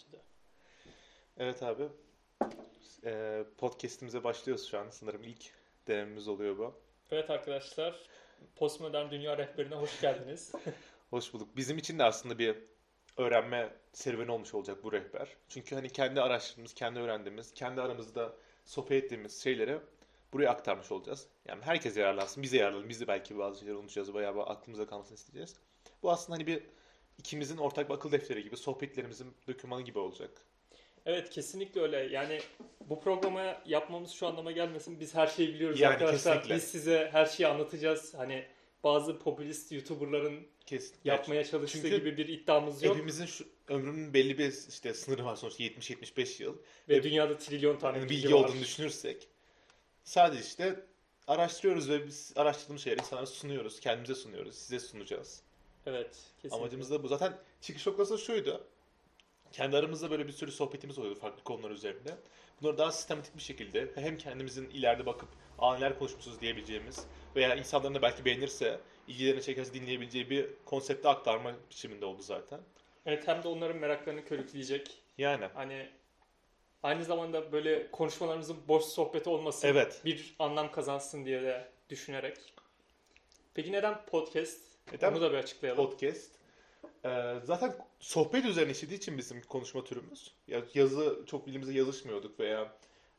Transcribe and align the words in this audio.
bence 0.00 0.12
de. 0.12 0.22
Evet 1.38 1.62
abi. 1.62 1.88
Ee, 3.04 3.44
podcast'imize 3.58 4.24
başlıyoruz 4.24 4.68
şu 4.68 4.78
an. 4.78 4.90
Sanırım 4.90 5.24
ilk 5.24 5.50
denememiz 5.88 6.28
oluyor 6.28 6.58
bu. 6.58 6.74
Evet 7.10 7.30
arkadaşlar, 7.30 8.00
Postmodern 8.56 9.10
Dünya 9.10 9.38
Rehberi'ne 9.38 9.74
hoş 9.74 10.00
geldiniz. 10.00 10.52
Hoş 11.10 11.34
bulduk. 11.34 11.56
Bizim 11.56 11.78
için 11.78 11.98
de 11.98 12.04
aslında 12.04 12.38
bir 12.38 12.56
öğrenme 13.16 13.72
serüveni 13.92 14.30
olmuş 14.30 14.54
olacak 14.54 14.84
bu 14.84 14.92
rehber. 14.92 15.28
Çünkü 15.48 15.74
hani 15.74 15.88
kendi 15.88 16.20
araştırdığımız, 16.20 16.74
kendi 16.74 16.98
öğrendiğimiz, 16.98 17.54
kendi 17.54 17.80
aramızda 17.80 18.32
sohbet 18.64 19.04
ettiğimiz 19.04 19.42
şeyleri 19.42 19.78
buraya 20.32 20.50
aktarmış 20.50 20.92
olacağız. 20.92 21.26
Yani 21.48 21.62
herkes 21.62 21.96
yararlansın, 21.96 22.42
bize 22.42 22.56
yararlanın. 22.56 22.88
Biz 22.88 23.00
de 23.00 23.08
belki 23.08 23.38
bazı 23.38 23.58
şeyleri 23.58 23.76
unutacağız 23.76 24.14
veya 24.14 24.30
aklımıza 24.30 24.86
kalmasını 24.86 25.14
isteyeceğiz. 25.14 25.56
Bu 26.02 26.10
aslında 26.10 26.36
hani 26.36 26.46
bir 26.46 26.62
ikimizin 27.20 27.56
ortak 27.56 27.88
bir 27.88 27.94
akıl 27.94 28.12
defteri 28.12 28.42
gibi, 28.42 28.56
sohbetlerimizin 28.56 29.34
dökümanı 29.48 29.82
gibi 29.82 29.98
olacak. 29.98 30.30
evet 31.06 31.30
kesinlikle 31.30 31.80
öyle. 31.80 31.96
Yani 31.96 32.40
bu 32.88 33.00
programı 33.00 33.56
yapmamız 33.66 34.10
şu 34.10 34.26
anlama 34.26 34.52
gelmesin. 34.52 35.00
Biz 35.00 35.14
her 35.14 35.26
şeyi 35.26 35.54
biliyoruz 35.54 35.80
Yani 35.80 35.92
arkadaşlar. 35.92 36.34
kesinlikle. 36.34 36.54
Biz 36.56 36.64
size 36.64 37.08
her 37.12 37.26
şeyi 37.26 37.46
anlatacağız. 37.46 38.14
Hani 38.14 38.44
bazı 38.84 39.18
popülist 39.18 39.72
YouTuber'ların 39.72 40.46
Kesinlikle. 40.66 41.10
yapmaya 41.10 41.44
çalıştığı 41.44 41.78
Çünkü 41.82 41.96
gibi 41.98 42.16
bir 42.16 42.28
iddiamız 42.28 42.82
yok. 42.82 42.94
Hepimizin 42.94 43.26
şu 43.26 43.44
ömrünün 43.68 44.14
belli 44.14 44.38
bir 44.38 44.54
işte 44.68 44.94
sınırı 44.94 45.24
var 45.24 45.36
sonuçta 45.36 45.64
70-75 45.64 46.42
yıl. 46.42 46.56
Ve 46.88 47.02
dünyada 47.02 47.36
trilyon 47.38 47.78
tane 47.78 47.98
Yani 47.98 48.08
bilgi 48.10 48.22
bilgi 48.24 48.34
var. 48.34 48.44
olduğunu 48.44 48.60
düşünürsek 48.60 49.28
sadece 50.04 50.42
işte 50.42 50.80
araştırıyoruz 51.26 51.90
ve 51.90 52.06
biz 52.06 52.32
araştırdığımız 52.36 52.82
şeyleri 52.82 53.00
insanlara 53.00 53.26
sunuyoruz. 53.26 53.80
Kendimize 53.80 54.14
sunuyoruz. 54.14 54.54
Size 54.54 54.80
sunacağız. 54.80 55.42
Evet, 55.86 56.16
kesinlikle. 56.36 56.56
Amacımız 56.56 56.90
da 56.90 57.02
bu. 57.02 57.08
Zaten 57.08 57.38
çıkış 57.60 57.86
noktası 57.86 58.18
şuydu. 58.18 58.64
Kendi 59.52 59.76
aramızda 59.76 60.10
böyle 60.10 60.26
bir 60.26 60.32
sürü 60.32 60.52
sohbetimiz 60.52 60.98
oluyordu 60.98 61.18
farklı 61.18 61.44
konular 61.44 61.70
üzerinde. 61.70 62.16
Bunları 62.62 62.78
daha 62.78 62.92
sistematik 62.92 63.36
bir 63.36 63.42
şekilde 63.42 63.90
hem 63.94 64.18
kendimizin 64.18 64.70
ileride 64.70 65.06
bakıp 65.06 65.28
aa 65.58 65.74
neler 65.74 65.98
konuşmuşuz 65.98 66.40
diyebileceğimiz 66.40 67.06
veya 67.36 67.54
insanların 67.54 67.94
da 67.94 68.02
belki 68.02 68.24
beğenirse 68.24 68.80
ilgilerini 69.08 69.42
çekerse 69.42 69.74
dinleyebileceği 69.74 70.30
bir 70.30 70.46
konsepte 70.64 71.08
aktarma 71.08 71.52
biçiminde 71.70 72.04
oldu 72.04 72.22
zaten. 72.22 72.60
Evet 73.06 73.28
hem 73.28 73.42
de 73.42 73.48
onların 73.48 73.76
meraklarını 73.76 74.24
körükleyecek. 74.24 74.90
Yani 75.18 75.46
Hani 75.54 75.88
aynı 76.82 77.04
zamanda 77.04 77.52
böyle 77.52 77.90
konuşmalarımızın 77.90 78.56
boş 78.68 78.84
sohbeti 78.84 79.30
olmasın. 79.30 79.68
evet. 79.68 80.00
Bir 80.04 80.34
anlam 80.38 80.72
kazansın 80.72 81.24
diye 81.24 81.42
de 81.42 81.68
düşünerek. 81.90 82.36
Peki 83.54 83.72
neden 83.72 84.06
podcast? 84.06 84.69
Neden 84.92 85.12
Onu 85.12 85.20
da 85.20 85.32
bir 85.32 85.36
açıklayalım. 85.36 85.86
podcast. 85.86 86.30
Ee, 87.04 87.34
zaten 87.44 87.76
sohbet 88.00 88.44
üzerine 88.44 88.70
işlediği 88.72 88.98
için 88.98 89.18
bizim 89.18 89.42
konuşma 89.42 89.84
türümüz. 89.84 90.34
Ya 90.48 90.62
yazı 90.74 91.24
çok 91.26 91.46
dilimize 91.46 91.72
yazışmıyorduk 91.72 92.40
veya 92.40 92.76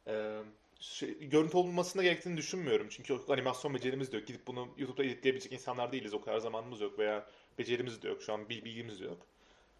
e, 0.08 0.39
şey, 0.80 1.30
görüntü 1.30 1.58
olmasına 1.58 2.03
gerektiğini 2.03 2.38
düşünmüyorum. 2.38 2.88
Çünkü 2.89 3.17
animasyon 3.30 3.73
becerimiz 3.73 4.11
de 4.11 4.17
yok. 4.17 4.27
Gidip 4.27 4.47
bunu 4.47 4.67
YouTube'da 4.77 5.03
editleyebilecek 5.03 5.53
insanlar 5.53 5.92
değiliz. 5.92 6.14
O 6.14 6.22
kadar 6.22 6.39
zamanımız 6.39 6.81
yok 6.81 6.99
veya 6.99 7.25
becerimiz 7.59 8.02
de 8.02 8.08
yok. 8.08 8.22
Şu 8.22 8.33
an 8.33 8.49
bil- 8.49 8.66
bilgimiz 8.66 8.99
de 9.02 9.05
yok. 9.05 9.27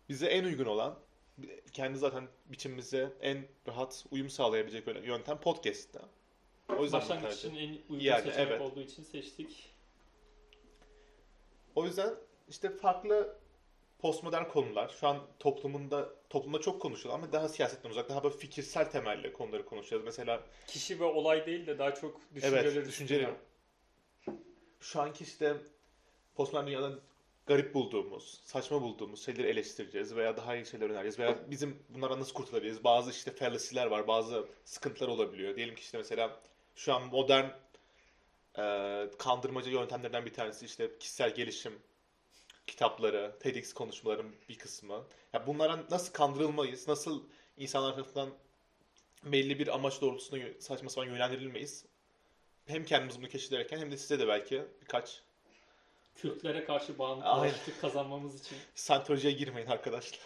Bize 0.09 0.25
en 0.28 0.44
uygun 0.44 0.66
olan, 0.66 1.00
kendi 1.72 1.97
zaten 1.97 2.28
biçimimize 2.45 3.14
en 3.22 3.47
rahat 3.67 4.06
uyum 4.12 4.30
sağlayabilecek 4.30 4.88
böyle 4.88 5.08
yöntem 5.08 5.38
podcast'ta. 5.38 6.02
O 6.78 6.84
yüzden 6.84 7.02
Başlangıç 7.02 7.34
için 7.38 7.56
en 7.56 7.69
uygun 7.89 8.00
Yani, 8.06 8.23
seçenek 8.23 8.47
evet. 8.47 8.62
olduğu 8.62 8.81
için 8.81 9.03
seçtik. 9.03 9.70
O 11.75 11.86
yüzden 11.86 12.14
işte 12.50 12.69
farklı 12.69 13.38
postmodern 14.00 14.47
konular 14.47 14.95
şu 15.00 15.08
an 15.08 15.17
toplumunda 15.39 16.09
toplumda 16.30 16.61
çok 16.61 16.81
konuşuluyor 16.81 17.19
ama 17.19 17.31
daha 17.31 17.50
siyasetten 17.50 17.89
uzak, 17.89 18.09
daha 18.09 18.23
böyle 18.23 18.38
fikirsel 18.38 18.91
temelli 18.91 19.33
konuları 19.33 19.66
konuşacağız. 19.66 20.03
Mesela 20.03 20.44
Kişi 20.67 21.00
ve 21.00 21.03
olay 21.03 21.45
değil 21.45 21.67
de 21.67 21.80
daha 21.80 21.95
çok 21.95 22.22
düşünceleri 22.36 22.67
evet, 22.67 22.88
düşünceli. 22.88 23.19
üstüne. 23.19 23.36
Şu 24.80 25.01
anki 25.01 25.23
işte 25.23 25.56
postmodern 26.35 26.68
dünyada 26.68 27.00
garip 27.46 27.73
bulduğumuz, 27.73 28.41
saçma 28.44 28.81
bulduğumuz 28.81 29.25
şeyleri 29.25 29.47
eleştireceğiz 29.47 30.16
veya 30.16 30.38
daha 30.38 30.56
iyi 30.56 30.66
şeyler 30.66 30.90
önereceğiz 30.90 31.19
veya 31.19 31.51
bizim 31.51 31.84
bunlardan 31.90 32.19
nasıl 32.19 32.34
kurtulabiliriz? 32.34 32.84
Bazı 32.84 33.12
işte 33.12 33.31
fallacy'ler 33.31 33.85
var, 33.85 34.07
bazı 34.07 34.47
sıkıntılar 34.66 35.07
olabiliyor. 35.07 35.56
Diyelim 35.56 35.75
ki 35.75 35.81
işte 35.81 35.97
mesela 35.97 36.40
şu 36.75 36.94
an 36.94 37.07
modern 37.07 37.46
e, 38.61 39.17
kandırmaca 39.17 39.72
yöntemlerden 39.72 40.25
bir 40.25 40.33
tanesi 40.33 40.66
işte 40.66 40.91
kişisel 40.99 41.35
gelişim 41.35 41.79
kitapları, 42.67 43.35
TEDx 43.39 43.73
konuşmaların 43.73 44.31
bir 44.49 44.57
kısmı. 44.57 45.03
Ya 45.33 45.47
bunlara 45.47 45.79
nasıl 45.91 46.13
kandırılmayız, 46.13 46.88
nasıl 46.88 47.23
insanlar 47.57 47.94
tarafından 47.94 48.29
belli 49.23 49.59
bir 49.59 49.67
amaç 49.67 50.01
doğrultusunda 50.01 50.61
saçma 50.61 50.89
sapan 50.89 51.07
yönlendirilmeyiz. 51.07 51.85
Hem 52.67 52.85
kendimiz 52.85 53.17
bunu 53.19 53.27
keşfederken 53.27 53.77
hem 53.77 53.91
de 53.91 53.97
size 53.97 54.19
de 54.19 54.27
belki 54.27 54.66
birkaç 54.81 55.22
Kürtlere 56.16 56.66
karşı 56.66 56.99
bağımlılık 56.99 57.81
kazanmamız 57.81 58.39
için 58.41 58.57
Scientology'ye 58.75 59.33
girmeyin 59.33 59.67
arkadaşlar. 59.67 60.19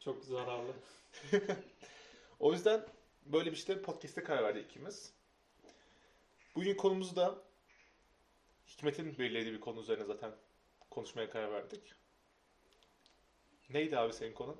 çok 0.00 0.24
zararlı. 0.24 0.72
O 2.40 2.52
yüzden 2.52 2.86
böyle 3.26 3.50
bir 3.50 3.56
işte 3.56 3.82
podcast'e 3.82 4.22
karar 4.22 4.42
verdik 4.42 4.70
ikimiz. 4.70 5.12
Bugün 6.56 6.74
konumuzda 6.74 7.42
Hikmet'in 8.68 9.18
belirlediği 9.18 9.54
bir 9.54 9.60
konu 9.60 9.80
üzerine 9.80 10.04
zaten 10.04 10.32
konuşmaya 10.90 11.30
karar 11.30 11.52
verdik. 11.52 11.92
Neydi 13.70 13.98
abi 13.98 14.12
senin 14.12 14.32
konun? 14.32 14.56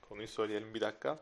Konuyu 0.00 0.28
söyleyelim 0.28 0.74
bir 0.74 0.80
dakika. 0.80 1.18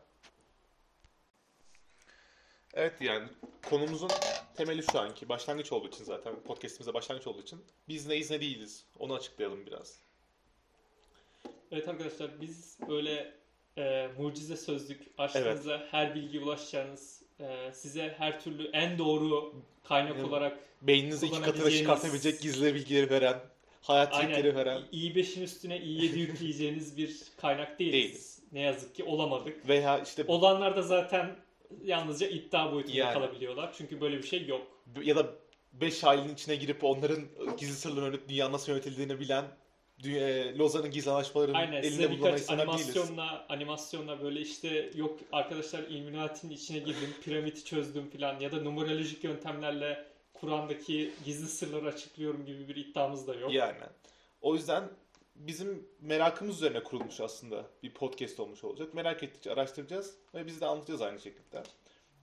Evet 2.73 3.01
yani 3.01 3.29
konumuzun 3.69 4.09
temeli 4.55 4.83
şu 4.83 4.99
anki 4.99 5.29
başlangıç 5.29 5.71
olduğu 5.71 5.87
için 5.87 6.03
zaten 6.03 6.43
podcast'imize 6.43 6.93
başlangıç 6.93 7.27
olduğu 7.27 7.41
için 7.41 7.65
biz 7.87 8.07
neyiz 8.07 8.31
ne 8.31 8.41
değiliz 8.41 8.85
onu 8.99 9.13
açıklayalım 9.13 9.65
biraz. 9.65 9.99
Evet 11.71 11.87
arkadaşlar 11.87 12.41
biz 12.41 12.77
böyle 12.89 13.33
e, 13.77 14.09
mucize 14.17 14.57
sözlük 14.57 15.01
açtığınızda 15.17 15.87
her 15.91 16.15
bilgiye 16.15 16.43
ulaşacağınız, 16.43 17.26
e, 17.39 17.73
size 17.73 18.15
her 18.17 18.41
türlü 18.41 18.69
en 18.73 18.97
doğru 18.97 19.53
kaynak 19.83 20.15
Evet. 20.15 20.25
olarak 20.25 20.59
Beyninizi 20.81 21.25
iki 21.27 21.41
katına 21.41 21.71
çıkartabilecek 21.71 22.41
gizli 22.41 22.75
bilgileri 22.75 23.09
veren, 23.09 23.39
hayat 23.81 24.13
trikleri 24.13 24.55
veren 24.55 24.75
aynen 24.75 24.87
i5'in 24.91 25.43
üstüne 25.43 25.77
i7 25.77 26.01
yükleyeceğiniz 26.17 26.97
bir 26.97 27.17
kaynak 27.37 27.79
değiliz. 27.79 27.93
Değiliz. 27.93 28.39
Ne 28.51 28.61
yazık 28.61 28.95
ki 28.95 29.03
olamadık. 29.03 29.67
veya 29.69 29.99
işte 29.99 30.23
Olanlar 30.27 30.75
da 30.75 30.81
zaten 30.81 31.35
yalnızca 31.83 32.27
iddia 32.27 32.73
boyutunda 32.73 32.97
Yani. 32.97 33.13
kalabiliyorlar. 33.13 33.73
Çünkü 33.77 34.01
böyle 34.01 34.17
bir 34.17 34.27
şey 34.27 34.45
yok. 34.45 34.67
ya 35.03 35.15
da 35.15 35.29
5 35.73 36.03
ailenin 36.03 36.33
içine 36.33 36.55
girip 36.55 36.83
onların 36.83 37.19
gizli 37.57 37.73
sırlarını 37.75 38.05
öğrenip 38.09 38.29
dünya 38.29 38.51
nasıl 38.51 38.71
yönetildiğini 38.71 39.19
bilen 39.19 39.45
dü- 40.03 40.57
Lozan'ın 40.57 40.91
gizli 40.91 41.11
anlaşmalarının 41.11 41.53
Aynen 41.55 41.81
elinde 41.83 42.11
bulunan 42.11 42.33
insanlar 42.33 42.67
değiliz. 42.67 42.97
animasyonla 42.97 43.45
animasyonla 43.49 44.21
böyle 44.21 44.41
işte 44.41 44.91
yok 44.95 45.19
arkadaşlar 45.31 45.83
Illuminati'nin 45.83 46.53
içine 46.53 46.79
girdim, 46.79 47.13
piramidi 47.23 47.63
çözdüm 47.63 48.09
falan 48.09 48.39
ya 48.39 48.51
da 48.51 48.61
numerolojik 48.61 49.23
yöntemlerle 49.23 50.05
Kur'an'daki 50.33 51.11
gizli 51.25 51.47
sırları 51.47 51.87
açıklıyorum 51.87 52.45
gibi 52.45 52.67
bir 52.67 52.75
iddiamız 52.75 53.27
da 53.27 53.35
yok. 53.35 53.53
Yani. 53.53 53.77
O 54.41 54.55
yüzden 54.55 54.89
bizim 55.35 55.87
merakımız 56.01 56.55
üzerine 56.55 56.83
kurulmuş 56.83 57.19
aslında 57.19 57.65
bir 57.83 57.93
podcast 57.93 58.39
olmuş 58.39 58.63
olacak. 58.63 58.93
Merak 58.93 59.23
ettikçe 59.23 59.51
araştıracağız 59.51 60.15
ve 60.33 60.45
biz 60.45 60.61
de 60.61 60.65
anlatacağız 60.65 61.01
aynı 61.01 61.19
şekilde. 61.19 61.63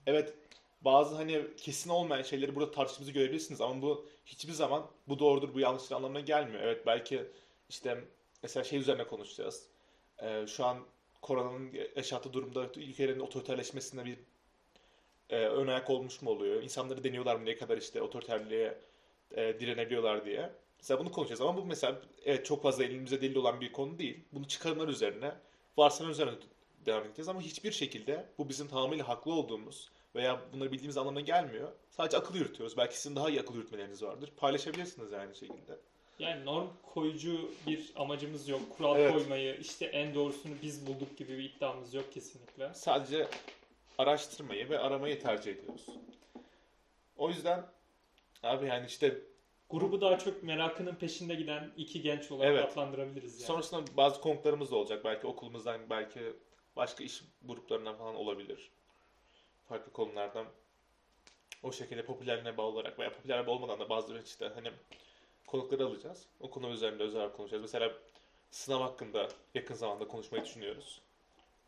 Evet 0.07 0.33
bazı 0.81 1.15
hani 1.15 1.41
kesin 1.57 1.89
olmayan 1.89 2.21
şeyleri 2.21 2.55
burada 2.55 2.71
tartışmamızı 2.71 3.11
görebilirsiniz 3.11 3.61
ama 3.61 3.81
bu 3.81 4.05
hiçbir 4.25 4.53
zaman 4.53 4.85
bu 5.07 5.19
doğrudur 5.19 5.53
bu 5.53 5.59
yanlıştır 5.59 5.95
anlamına 5.95 6.19
gelmiyor. 6.19 6.61
Evet 6.63 6.85
belki 6.85 7.23
işte 7.75 8.03
mesela 8.43 8.63
şey 8.63 8.79
üzerine 8.79 9.07
konuşacağız. 9.07 9.67
Ee, 10.21 10.47
şu 10.47 10.65
an 10.65 10.77
koronanın 11.21 11.71
yaşattığı 11.95 12.33
durumda 12.33 12.69
ülkelerin 12.75 13.19
otoriterleşmesine 13.19 14.05
bir 14.05 14.17
e, 15.29 15.45
ön 15.45 15.67
ayak 15.67 15.89
olmuş 15.89 16.21
mu 16.21 16.29
oluyor? 16.29 16.63
İnsanları 16.63 17.03
deniyorlar 17.03 17.35
mı 17.35 17.45
ne 17.45 17.57
kadar 17.57 17.77
işte 17.77 18.01
otoriterliğe 18.01 18.77
e, 19.31 19.59
direnebiliyorlar 19.59 20.25
diye. 20.25 20.49
Mesela 20.79 20.99
bunu 20.99 21.11
konuşacağız 21.11 21.41
ama 21.41 21.57
bu 21.57 21.65
mesela 21.65 22.01
evet 22.25 22.45
çok 22.45 22.63
fazla 22.63 22.83
elimizde 22.83 23.21
delil 23.21 23.35
olan 23.35 23.61
bir 23.61 23.71
konu 23.71 23.99
değil. 23.99 24.23
Bunu 24.33 24.47
çıkarımlar 24.47 24.87
üzerine, 24.87 25.35
varsayımlar 25.77 26.13
üzerine 26.13 26.35
devam 26.85 27.03
edeceğiz 27.03 27.29
ama 27.29 27.41
hiçbir 27.41 27.71
şekilde 27.71 28.25
bu 28.37 28.49
bizim 28.49 28.67
tamamıyla 28.67 29.07
haklı 29.07 29.33
olduğumuz 29.33 29.91
veya 30.15 30.41
bunları 30.53 30.71
bildiğimiz 30.71 30.97
anlamına 30.97 31.21
gelmiyor. 31.21 31.71
Sadece 31.89 32.17
akıl 32.17 32.35
yürütüyoruz. 32.35 32.77
Belki 32.77 32.97
sizin 32.97 33.15
daha 33.15 33.29
iyi 33.29 33.41
akıl 33.41 33.55
yürütmeleriniz 33.55 34.03
vardır. 34.03 34.31
Paylaşabilirsiniz 34.37 35.13
aynı 35.13 35.35
şekilde. 35.35 35.79
Yani 36.19 36.45
norm 36.45 36.67
koyucu 36.93 37.51
bir 37.67 37.91
amacımız 37.95 38.49
yok. 38.49 38.61
Kural 38.77 38.99
Evet. 38.99 39.13
koymayı, 39.13 39.57
işte 39.61 39.85
en 39.85 40.15
doğrusunu 40.15 40.53
biz 40.61 40.87
bulduk 40.87 41.17
gibi 41.17 41.37
bir 41.37 41.43
iddiamız 41.43 41.93
yok 41.93 42.13
kesinlikle. 42.13 42.73
Sadece 42.73 43.27
araştırmayı 43.97 44.69
ve 44.69 44.79
aramayı 44.79 45.21
tercih 45.21 45.51
ediyoruz. 45.51 45.85
O 47.17 47.29
yüzden 47.29 47.65
abi 48.43 48.65
yani 48.65 48.87
işte 48.87 49.21
Grubu 49.69 50.01
daha 50.01 50.19
çok 50.19 50.43
merakının 50.43 50.95
peşinde 50.95 51.35
giden 51.35 51.71
iki 51.77 52.01
genç 52.01 52.31
olarak 52.31 52.51
Evet. 52.51 52.71
adlandırabiliriz 52.71 53.33
yani. 53.33 53.47
Sonrasında 53.47 53.97
bazı 53.97 54.21
konuklarımız 54.21 54.71
da 54.71 54.75
olacak. 54.75 55.05
Belki 55.05 55.27
okulumuzdan, 55.27 55.89
belki 55.89 56.33
başka 56.75 57.03
iş 57.03 57.23
gruplarından 57.45 57.95
falan 57.97 58.15
olabilir. 58.15 58.71
Farklı 59.69 59.91
konulardan 59.91 60.45
o 61.63 61.71
şekilde 61.71 62.05
popülerliğine 62.05 62.57
bağlı 62.57 62.67
olarak 62.67 62.99
veya 62.99 63.13
popüler 63.13 63.45
olmadan 63.45 63.79
da 63.79 63.89
bazı 63.89 64.21
işte 64.25 64.51
hani 64.55 64.71
konukları 65.47 65.85
alacağız. 65.85 66.25
O 66.39 66.49
konu 66.49 66.69
üzerinde 66.69 67.03
özel 67.03 67.31
konuşacağız. 67.31 67.61
Mesela 67.61 67.91
sınav 68.51 68.81
hakkında 68.81 69.27
yakın 69.53 69.75
zamanda 69.75 70.07
konuşmayı 70.07 70.43
düşünüyoruz. 70.43 71.01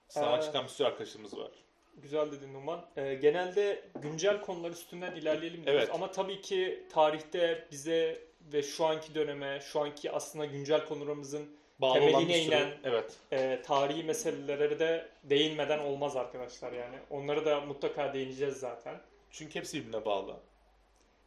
Sınava 0.07 0.38
Ee, 0.38 0.41
çıkan 0.41 0.63
bir 0.63 0.69
sürü 0.69 0.88
arkadaşımız 0.88 1.38
var. 1.38 1.51
Güzel 1.97 2.31
dedin 2.31 2.53
Numan. 2.53 2.85
Ee, 2.97 3.13
genelde 3.13 3.83
güncel 4.01 4.41
konular 4.41 4.71
üstünden 4.71 5.15
ilerleyelim 5.15 5.65
diyoruz. 5.65 5.81
Evet. 5.83 5.95
Ama 5.95 6.12
tabii 6.12 6.41
ki 6.41 6.83
tarihte 6.91 7.68
bize 7.71 8.21
ve 8.53 8.63
şu 8.63 8.85
anki 8.85 9.15
döneme, 9.15 9.59
şu 9.62 9.79
anki 9.79 10.12
aslında 10.12 10.45
güncel 10.45 10.85
konularımızın 10.85 11.57
Bağlı 11.79 11.94
temeline 11.94 12.18
olan 12.18 12.27
bir 12.29 12.33
sürü, 12.33 12.56
inen- 12.56 12.77
evet. 12.83 13.13
e, 13.31 13.62
tarihi 13.65 14.03
meselelere 14.03 14.79
de 14.79 15.09
değinmeden 15.24 15.79
olmaz 15.79 16.15
arkadaşlar 16.15 16.71
yani. 16.71 16.95
Onlara 17.09 17.45
da 17.45 17.62
mutlaka 17.62 18.13
değineceğiz 18.13 18.57
zaten. 18.57 19.01
Çünkü 19.31 19.56
hepsi 19.59 19.77
birbirine 19.79 20.06
bağlı. 20.06 20.35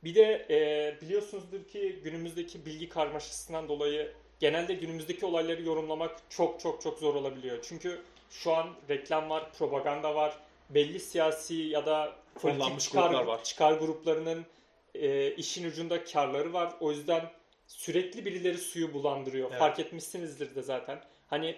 Bir 0.04 0.14
de 0.14 0.46
e, 0.50 1.00
biliyorsunuzdur 1.00 1.64
ki 1.64 2.00
günümüzdeki 2.04 2.66
bilgi 2.66 2.88
karmaşasından 2.88 3.68
dolayı 3.68 4.12
genelde 4.40 4.74
günümüzdeki 4.74 5.26
olayları 5.26 5.62
yorumlamak 5.62 6.16
çok 6.30 6.60
çok 6.60 6.82
çok 6.82 6.98
zor 6.98 7.14
olabiliyor. 7.14 7.58
Çünkü 7.62 8.02
şu 8.30 8.52
an 8.54 8.66
reklam 8.88 9.30
var, 9.30 9.52
propaganda 9.52 10.14
var, 10.14 10.38
belli 10.70 11.00
siyasi 11.00 11.54
ya 11.54 11.86
da 11.86 12.12
politik 12.34 12.80
çıkar, 12.80 13.02
gruplar 13.02 13.24
var. 13.24 13.44
çıkar 13.44 13.72
gruplarının 13.72 14.46
e, 14.94 15.34
işin 15.34 15.68
ucunda 15.68 16.04
karları 16.04 16.52
var. 16.52 16.74
O 16.80 16.90
yüzden 16.90 17.30
sürekli 17.66 18.24
birileri 18.24 18.58
suyu 18.58 18.94
bulandırıyor. 18.94 19.50
Evet. 19.50 19.58
Fark 19.58 19.78
etmişsinizdir 19.78 20.54
de 20.54 20.62
zaten. 20.62 21.00
Hani 21.26 21.56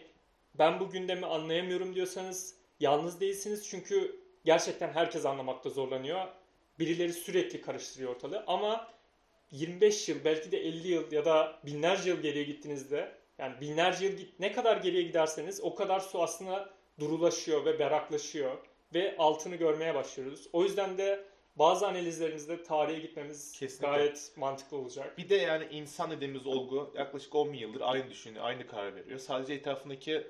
ben 0.55 0.81
bu 0.81 0.91
gündemi 0.91 1.27
anlayamıyorum 1.27 1.95
diyorsanız 1.95 2.55
yalnız 2.81 3.21
değilsiniz 3.21 3.69
çünkü 3.69 4.21
gerçekten 4.45 4.89
herkes 4.89 5.27
anlamakta 5.27 5.71
zorlanıyor. 5.71 6.27
Birileri 6.79 7.13
sürekli 7.13 7.61
karıştırıyor 7.61 8.15
ortalığı 8.15 8.45
ama 8.47 8.93
25 9.51 10.09
yıl 10.09 10.25
belki 10.25 10.53
de 10.53 10.59
50 10.59 10.89
yıl 10.89 11.13
ya 11.13 11.25
da 11.25 11.59
binlerce 11.67 12.11
yıl 12.11 12.21
geriye 12.21 12.45
gittiğinizde 12.45 13.13
yani 13.39 13.61
binlerce 13.61 14.07
yıl 14.07 14.13
git 14.13 14.41
ne 14.41 14.53
kadar 14.53 14.77
geriye 14.77 15.03
giderseniz 15.03 15.61
o 15.61 15.75
kadar 15.75 16.01
su 16.01 16.23
aslında 16.23 16.71
durulaşıyor 17.01 17.65
ve 17.65 17.79
berraklaşıyor 17.79 18.57
ve 18.95 19.17
altını 19.19 19.57
görmeye 19.57 19.95
başlıyoruz. 19.95 20.49
O 20.53 20.63
yüzden 20.63 20.99
de 20.99 21.25
bazı 21.57 21.87
analizlerimizde 21.87 22.63
tarihe 22.63 22.99
gitmemiz 22.99 23.53
Kesinlikle. 23.53 23.87
gayet 23.87 24.33
mantıklı 24.37 24.77
olacak. 24.77 25.19
Bir 25.19 25.29
de 25.29 25.35
yani 25.35 25.67
insan 25.71 26.11
dediğimiz 26.11 26.47
olgu 26.47 26.93
yaklaşık 26.97 27.35
10 27.35 27.53
bin 27.53 27.59
yıldır 27.59 27.81
aynı 27.81 28.11
düşünüyor, 28.11 28.45
aynı 28.45 28.67
karar 28.67 28.97
veriyor. 28.97 29.19
Sadece 29.19 29.55
etrafındaki 29.55 30.27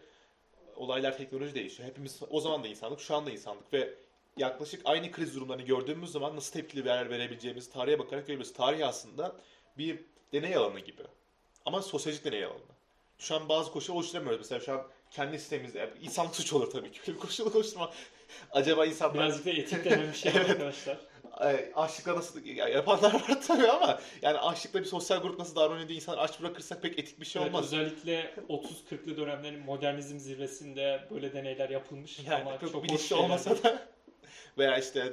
olaylar 0.77 1.17
teknoloji 1.17 1.55
değişiyor. 1.55 1.89
Hepimiz 1.89 2.21
o 2.31 2.41
zaman 2.41 2.65
da 2.65 2.69
insanlık, 2.69 3.01
şu 3.01 3.15
anda 3.15 3.31
insanlık 3.31 3.73
ve 3.73 3.95
yaklaşık 4.37 4.81
aynı 4.85 5.11
kriz 5.13 5.37
durumlarını 5.37 5.63
gördüğümüz 5.63 6.13
zaman 6.13 6.37
nasıl 6.37 6.53
tepkili 6.53 6.85
ver 6.85 7.11
verebileceğimizi 7.11 7.73
tarihe 7.73 7.99
bakarak 7.99 8.27
görebiliriz. 8.27 8.53
Tarih 8.53 8.89
aslında 8.89 9.33
bir 9.79 10.01
deney 10.33 10.57
alanı 10.57 10.81
gibi. 10.81 11.03
Ama 11.67 11.83
sosyolojik 11.83 12.25
deney 12.25 12.45
alanı. 12.45 12.59
Şu 13.19 13.35
an 13.35 13.49
bazı 13.49 13.73
koşullar 13.73 13.97
oluşturamıyoruz. 13.97 14.41
Mesela 14.41 14.61
şu 14.61 14.73
an 14.73 14.83
kendi 15.11 15.39
sistemimizde 15.39 15.79
yani 15.79 15.91
insanlık 16.03 16.37
suç 16.37 16.53
olur 16.53 16.71
tabii 16.71 16.93
ki. 16.93 17.01
Böyle 17.07 17.17
bir 17.19 17.23
koşul 17.23 17.55
oluşturma. 17.55 17.91
Acaba 18.51 18.87
insanlar 18.87 19.15
Birazcık 19.15 19.47
da 19.47 19.51
etik 19.51 19.85
denen 19.85 20.13
bir 20.13 20.17
şey 20.19 20.33
Evet. 20.37 20.51
arkadaşlar. 20.51 20.99
açlıkla 21.75 22.17
nasıl 22.17 22.45
ya 22.45 22.69
yapanlar 22.69 23.15
var 23.29 23.41
tabii 23.47 23.69
ama 23.69 24.01
yani 24.23 24.39
açlıkla 24.39 24.81
bir 24.81 24.85
sosyal 24.85 25.23
grup 25.23 25.39
nasıl 25.39 25.57
davranıyor 25.57 25.89
diye 25.89 25.97
insanlar 25.97 26.25
aç 26.25 26.41
bırakırsak 26.41 26.83
pek 26.83 26.99
etik 26.99 27.21
bir 27.21 27.27
şey 27.27 27.43
Evet, 27.43 27.55
olmaz. 27.55 27.65
özellikle 27.67 28.35
30-40'lı 28.49 29.17
dönemlerin 29.17 29.61
modernizm 29.61 30.19
zirvesinde 30.19 31.09
böyle 31.11 31.33
deneyler 31.33 31.71
yapılmış 31.71 32.19
Yani 32.19 32.35
ama 32.35 32.59
çok, 32.61 32.73
çok 32.73 32.75
hoş 32.83 32.89
bilinçli 32.89 33.07
şeyler 33.09 33.23
olmasa 33.25 33.63
da 33.63 33.89
veya 34.59 34.79
işte 34.79 35.13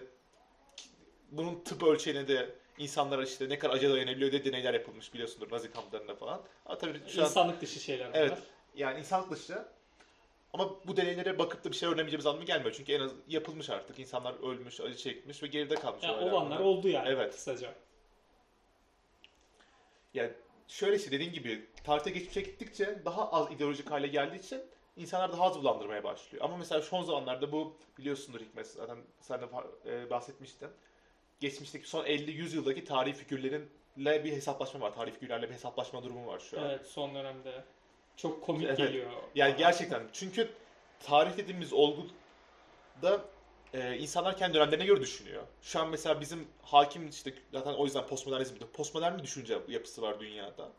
bunun 1.31 1.63
tıp 1.63 1.83
ölçeğine 1.83 2.27
de 2.27 2.49
insanlara 2.77 3.23
işte 3.23 3.49
ne 3.49 3.59
kadar 3.59 3.73
acı 3.73 3.89
dayanabiliyor 3.89 4.31
diye 4.31 4.45
deneyler 4.45 4.73
yapılmış 4.73 5.13
biliyorsundur 5.13 5.51
Nazi 5.51 5.71
kamplarında 5.71 6.15
falan. 6.15 6.41
Ama 6.65 6.77
tabii 6.77 7.01
şu 7.07 7.21
an 7.21 7.25
İnsanlık 7.27 7.61
dışı 7.61 7.79
şeyler 7.79 8.07
bunlar. 8.09 8.19
evet 8.19 8.37
yani 8.75 8.99
insanlık 8.99 9.31
dışı 9.31 9.65
ama 10.53 10.69
bu 10.87 10.97
deneylere 10.97 11.39
bakıp 11.39 11.63
da 11.63 11.71
bir 11.71 11.75
şey 11.75 11.89
öğrenemeyeceğimiz 11.89 12.25
anlamı 12.25 12.45
gelmiyor. 12.45 12.73
Çünkü 12.77 12.91
en 12.93 12.99
az 12.99 13.11
yapılmış 13.27 13.69
artık. 13.69 13.99
İnsanlar 13.99 14.35
ölmüş, 14.51 14.79
acı 14.79 14.97
çekmiş 14.97 15.43
ve 15.43 15.47
geride 15.47 15.75
kalmış. 15.75 16.03
Yani 16.03 16.15
olanlar 16.15 16.59
bunlar. 16.59 16.59
oldu 16.59 16.87
yani 16.87 17.09
Evet. 17.09 17.33
kısaca. 17.35 17.73
Yani 20.13 20.31
şöyle 20.67 20.95
işte 20.95 21.11
dediğin 21.11 21.33
gibi 21.33 21.65
tarihte 21.83 22.09
geçmişe 22.09 22.41
gittikçe 22.41 23.01
daha 23.05 23.31
az 23.31 23.51
ideolojik 23.51 23.91
hale 23.91 24.07
geldiği 24.07 24.39
için 24.39 24.61
insanlar 24.99 25.33
daha 25.33 25.43
az 25.43 25.55
bulandırmaya 25.55 26.03
başlıyor. 26.03 26.45
Ama 26.45 26.57
mesela 26.57 26.81
son 26.81 27.03
zamanlarda 27.03 27.51
bu 27.51 27.77
biliyorsundur 27.97 28.39
Hikmet 28.39 28.67
zaten 28.67 28.97
sen 29.21 29.41
de 29.41 29.45
e, 29.85 30.09
bahsetmiştin. 30.09 30.69
Geçmişteki 31.39 31.89
son 31.89 32.05
50-100 32.05 32.55
yıldaki 32.55 32.83
tarihi 32.83 33.13
figürlerinle 33.13 34.23
bir 34.23 34.31
hesaplaşma 34.31 34.81
var. 34.81 34.93
Tarihi 34.93 35.13
figürlerle 35.13 35.49
bir 35.49 35.53
hesaplaşma 35.53 36.03
durumu 36.03 36.27
var 36.27 36.39
şu 36.39 36.59
an. 36.61 36.69
Evet 36.69 36.85
son 36.85 37.15
dönemde. 37.15 37.63
Çok 38.17 38.43
komik 38.43 38.67
Evet. 38.67 38.77
geliyor. 38.77 39.11
Yani 39.35 39.55
gerçekten 39.57 40.03
çünkü 40.13 40.49
tarih 40.99 41.37
dediğimiz 41.37 41.73
olgu 41.73 42.05
da 43.01 43.21
e, 43.73 43.97
insanlar 43.97 44.37
kendi 44.37 44.53
dönemlerine 44.53 44.85
göre 44.85 45.01
düşünüyor. 45.01 45.43
Şu 45.61 45.79
an 45.79 45.89
mesela 45.89 46.21
bizim 46.21 46.47
hakim 46.61 47.09
işte 47.09 47.33
zaten 47.53 47.73
o 47.73 47.85
yüzden 47.85 48.07
postmodernizm. 48.07 48.55
Postmodern 48.73 49.17
bir 49.17 49.23
düşünce 49.23 49.59
yapısı 49.67 50.01
var 50.01 50.19
dünyada. 50.19 50.69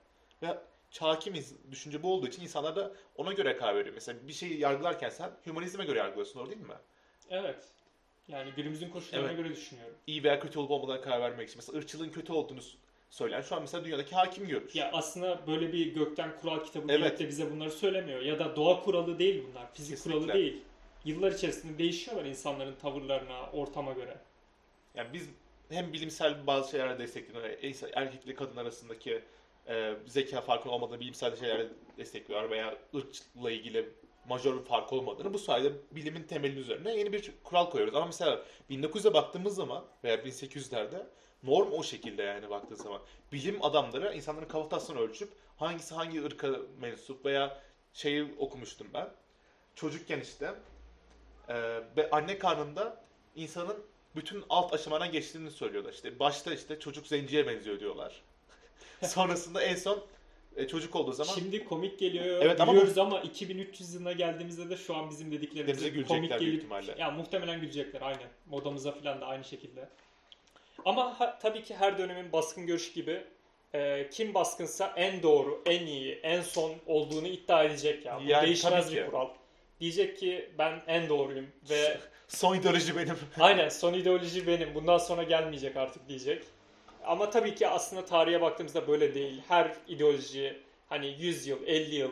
Ve 0.43 0.59
hakim 0.99 1.35
ins- 1.35 1.71
düşünce 1.71 2.03
bu 2.03 2.15
olduğu 2.15 2.27
için 2.29 2.43
insanlar 2.43 2.77
da 2.77 2.93
ona 3.17 3.33
göre 3.33 3.57
karar 3.57 3.77
veriyor. 3.77 3.95
Mesela 3.95 4.19
bir 4.29 4.33
şeyi 4.33 4.59
yargılarken 4.61 5.09
sen 5.11 5.31
hümanizme 5.47 5.85
göre 5.85 5.99
yargılıyorsun 5.99 6.41
doğru 6.41 6.51
değil 6.51 6.61
mi? 6.61 6.75
Evet. 7.31 7.65
Yani 8.29 8.51
günümüzün 8.57 8.91
koşullarına 8.91 9.27
Evet. 9.29 9.37
göre 9.37 9.51
düşünüyorum. 9.51 9.95
İyi 10.07 10.25
veya 10.25 10.41
kötü 10.41 10.59
olup 10.59 10.71
olmadığına 10.71 11.01
karar 11.01 11.21
vermek 11.21 11.49
için. 11.49 11.59
Mesela 11.59 11.79
ırkçılığın 11.79 12.11
kötü 12.11 12.33
olduğunu 12.33 12.63
s- 12.63 12.77
söyleyen 13.11 13.41
şu 13.41 13.55
an 13.57 13.61
mesela 13.63 13.85
dünyadaki 13.85 14.15
hakim 14.15 14.49
görüş. 14.49 14.75
Ya 14.75 14.91
aslında 14.93 15.47
böyle 15.47 15.73
bir 15.73 15.95
gökten 15.95 16.37
kural 16.41 16.65
kitabı 16.65 16.87
Evet. 16.93 17.03
gelip 17.03 17.19
de 17.19 17.29
bize 17.29 17.51
bunları 17.51 17.71
söylemiyor. 17.71 18.21
Ya 18.21 18.39
da 18.39 18.57
doğa 18.57 18.83
kuralı 18.83 19.19
değil 19.19 19.45
bunlar. 19.51 19.73
Fizik 19.75 19.97
Kesinlikle. 19.97 20.21
kuralı 20.21 20.35
değil. 20.39 20.63
Yıllar 21.05 21.33
içerisinde 21.33 21.79
değişiyorlar 21.79 22.25
insanların 22.25 22.75
tavırlarına, 22.77 23.51
ortama 23.53 23.93
göre. 23.93 24.19
Yani 24.95 25.09
biz 25.13 25.29
hem 25.69 25.93
bilimsel 25.93 26.47
bazı 26.47 26.71
şeylerle 26.71 26.99
destekliyorlar. 26.99 27.51
Er- 27.51 27.91
Erkekle 28.03 28.35
kadın 28.35 28.57
arasındaki 28.57 29.23
e, 29.71 29.95
zeka 30.07 30.41
farkının 30.41 30.73
olmadığını 30.73 31.01
bilimsel 31.01 31.37
şeylerle 31.37 31.69
destekliyorlar 31.99 32.51
veya 32.51 32.79
ırkla 32.95 33.51
ilgili 33.51 33.89
majör 34.29 34.59
bir 34.59 34.65
fark 34.65 34.93
olmadığını 34.93 35.35
bu 35.35 35.39
sayede 35.39 35.73
bilimin 35.91 36.23
temelinin 36.23 36.61
üzerine 36.61 36.97
yeni 36.97 37.13
bir 37.13 37.33
kural 37.45 37.71
koyuyoruz. 37.71 37.95
Ama 37.97 38.07
mesela 38.07 38.43
1900'e 38.71 39.15
baktığımız 39.15 39.55
zaman 39.55 39.85
veya 40.05 40.17
1800'lerde 40.17 41.07
norm 41.43 41.73
o 41.73 41.83
şekilde 41.83 42.23
yani 42.23 42.51
baktığın 42.51 42.75
zaman. 42.75 43.01
Bilim 43.33 43.65
adamları 43.65 44.15
insanların 44.15 44.49
kafatasını 44.49 44.99
ölçüp 45.01 45.33
hangisi 45.57 45.95
hangi 45.95 46.25
ırka 46.25 46.49
mensup 46.81 47.25
veya 47.25 47.61
şeyi 47.93 48.35
okumuştum 48.39 48.87
ben. 48.95 49.09
Çocukken 49.75 50.21
işte 50.21 50.55
e, 51.49 51.55
ve 51.97 52.11
anne 52.11 52.39
karnında 52.39 53.05
insanın 53.37 53.77
bütün 54.17 54.45
alt 54.49 54.73
aşamadan 54.73 55.13
geçtiğini 55.13 55.51
söylüyorlar. 55.51 55.93
İşte 55.93 56.19
başta 56.19 56.55
işte 56.55 56.79
çocuk 56.79 57.07
zenciye 57.07 57.47
benziyor 57.47 57.81
diyorlar. 57.81 58.23
Sonrasında 59.03 59.63
en 59.63 59.77
son 59.77 60.05
e, 60.57 60.69
çocuk 60.69 60.97
olduğu 60.97 61.13
zaman 61.13 61.35
Şimdi 61.35 61.65
komik 61.65 61.99
geliyor, 61.99 62.25
Evet 62.43 62.61
ama 62.61 62.73
biliyoruz 62.73 62.99
ama, 62.99 63.21
2300 63.21 63.95
yılına 63.95 64.13
geldiğimizde 64.13 64.71
de 64.71 64.77
şu 64.77 64.97
an 64.97 65.11
bizim 65.11 65.33
dediklerimiz 65.33 65.79
gülecekler 65.79 66.07
komik 66.09 66.31
büyük 66.31 66.41
gelip 66.41 66.55
ihtimalle. 66.55 66.95
ya 66.99 67.11
muhtemelen 67.11 67.61
gülecekler 67.61 68.01
aynı. 68.03 68.23
Modamıza 68.47 68.93
falan 68.93 69.21
da 69.21 69.27
aynı 69.27 69.45
şekilde. 69.45 69.89
Ama 70.85 71.21
ha- 71.21 71.39
tabii 71.43 71.63
ki 71.63 71.75
her 71.77 71.99
dönemin 71.99 72.33
baskın 72.33 72.67
görüşü 72.67 72.95
gibi 72.95 73.23
e, 73.75 74.09
kim 74.11 74.35
baskınsa 74.35 74.93
en 74.97 75.23
doğru, 75.23 75.63
en 75.67 75.87
iyi, 75.87 76.13
en 76.23 76.43
son 76.43 76.73
olduğunu 76.87 77.27
iddia 77.27 77.65
edecek 77.65 78.07
ya. 78.07 78.21
Bu 78.21 78.29
Yani 78.29 78.47
değişmez 78.47 78.85
tabii 78.87 78.97
bir 78.97 79.03
ki. 79.05 79.11
kural. 79.11 79.29
Diyecek 79.81 80.19
ki 80.19 80.51
ben 80.59 80.83
en 80.87 81.09
doğruyum 81.09 81.47
ve 81.71 81.99
son 82.29 82.55
ideoloji 82.57 82.97
benim. 82.97 83.17
Aynen 83.41 83.69
son 83.69 83.95
ideoloji 83.95 84.47
benim. 84.47 84.75
Bundan 84.75 84.99
sonra 84.99 85.23
gelmeyecek 85.23 85.77
artık 85.77 86.09
diyecek. 86.09 86.45
Ama 87.05 87.31
tabii 87.31 87.55
ki 87.55 87.69
aslında 87.69 88.05
tarihe 88.05 88.41
baktığımızda 88.41 88.89
böyle 88.89 89.15
değil. 89.15 89.43
Her 89.49 89.77
ideoloji 89.89 90.57
hani 90.89 91.17
100 91.19 91.47
yıl, 91.47 91.67
50 91.67 91.95
yıl 91.95 92.11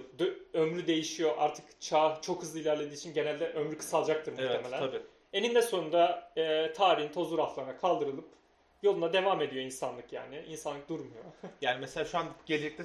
ömrü 0.52 0.86
değişiyor. 0.86 1.34
Artık 1.38 1.80
çağ 1.80 2.18
çok 2.22 2.42
hızlı 2.42 2.60
ilerlediği 2.60 2.96
için 2.96 3.14
genelde 3.14 3.52
ömrü 3.52 3.78
kısalacaktır 3.78 4.32
evet 4.38 4.50
muhtemelen. 4.50 4.86
tabii. 4.86 5.02
Eninde 5.32 5.62
sonunda 5.62 6.32
e, 6.36 6.72
tarihin 6.72 7.08
tozu 7.08 7.38
raflarına 7.38 7.76
kaldırılıp 7.76 8.28
yoluna 8.82 9.12
devam 9.12 9.42
ediyor 9.42 9.64
insanlık 9.64 10.12
yani. 10.12 10.44
İnsanlık 10.48 10.88
durmuyor. 10.88 11.24
Yani 11.60 11.80
mesela 11.80 12.04
şu 12.04 12.18
an 12.18 12.26
gelecekte 12.46 12.82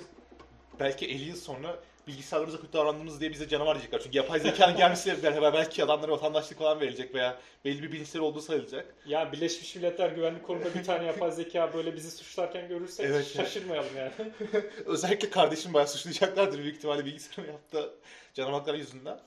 belki 0.79 1.05
50 1.05 1.23
yıl 1.23 1.35
sonra 1.35 1.79
bilgisayarlarımıza 2.07 2.61
kötü 2.61 2.73
davrandığımız 2.73 3.19
diye 3.21 3.31
bize 3.31 3.47
canavar 3.47 3.75
diyecekler. 3.75 3.99
Çünkü 4.03 4.17
yapay 4.17 4.39
zekanın 4.39 4.77
gelmesiyle 4.77 5.23
beraber 5.23 5.53
belki 5.53 5.83
adamlara 5.83 6.11
vatandaşlık 6.11 6.57
falan 6.59 6.79
verilecek 6.79 7.15
veya 7.15 7.39
belli 7.65 7.83
bir 7.83 7.91
bilinçleri 7.91 8.23
olduğu 8.23 8.41
sayılacak. 8.41 8.95
Ya 9.05 9.31
Birleşmiş 9.31 9.75
Milletler 9.75 10.09
Güvenlik 10.09 10.43
Kurulu'nda 10.43 10.73
bir 10.73 10.83
tane 10.83 11.05
yapay 11.05 11.31
zeka 11.31 11.73
böyle 11.73 11.95
bizi 11.95 12.11
suçlarken 12.11 12.67
görürsek 12.67 13.05
Evet. 13.05 13.33
şaşırmayalım 13.35 13.97
yani. 13.97 14.11
Özellikle 14.85 15.29
kardeşim 15.29 15.73
bayağı 15.73 15.87
suçlayacaklardır 15.87 16.59
büyük 16.59 16.77
ihtimalle 16.77 17.05
bilgisayarın 17.05 17.51
yaptığı 17.51 17.93
canavarlar 18.33 18.73
yüzünden. 18.73 19.19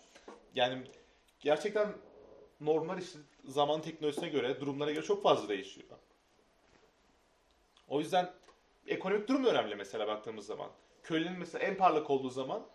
Yani 0.55 0.79
gerçekten 1.41 1.89
normal 2.61 2.99
işte 2.99 3.19
zaman 3.45 3.83
teknolojisine 3.83 4.29
göre, 4.29 4.61
durumlara 4.61 4.91
göre 4.93 5.05
çok 5.05 5.23
fazla 5.23 5.49
değişiyor. 5.49 5.87
O 7.89 8.01
yüzden 8.01 8.31
ekonomik 8.87 9.29
durum 9.29 9.45
da 9.45 9.51
önemli 9.51 9.75
mesela 9.75 10.07
baktığımız 10.07 10.47
zaman. 10.47 10.71
Kölenin 11.07 11.39
mesela 11.39 11.65
en 11.65 11.77
parlak 11.77 12.11
olduğu 12.11 12.31
zaman 12.31 12.67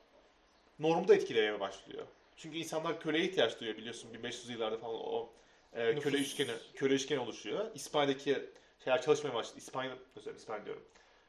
normu 0.80 1.08
da 1.08 1.16
etkilemeye 1.16 1.60
başlıyor. 1.60 2.06
Çünkü 2.38 2.58
insanlar 2.58 3.00
köleye 3.00 3.26
ihtiyaç 3.26 3.60
duyuyor 3.60 3.78
biliyorsun 3.78 4.14
1500 4.14 4.50
yıllarda 4.50 4.78
falan 4.78 4.96
o 4.96 5.30
e, 5.74 5.88
Nüfus. 5.88 6.04
köle 6.04 6.18
üçgeni 6.18 6.52
köle 6.76 6.94
üçgeni 6.94 7.20
oluşuyor. 7.20 7.66
İspanya'daki 7.76 8.50
şeyler 8.84 9.02
çalışmaya 9.02 9.34
başladı. 9.34 9.58
İspanya, 9.58 9.98
özür 10.16 10.36
İspanya 10.36 10.66
diyorum. 10.66 10.84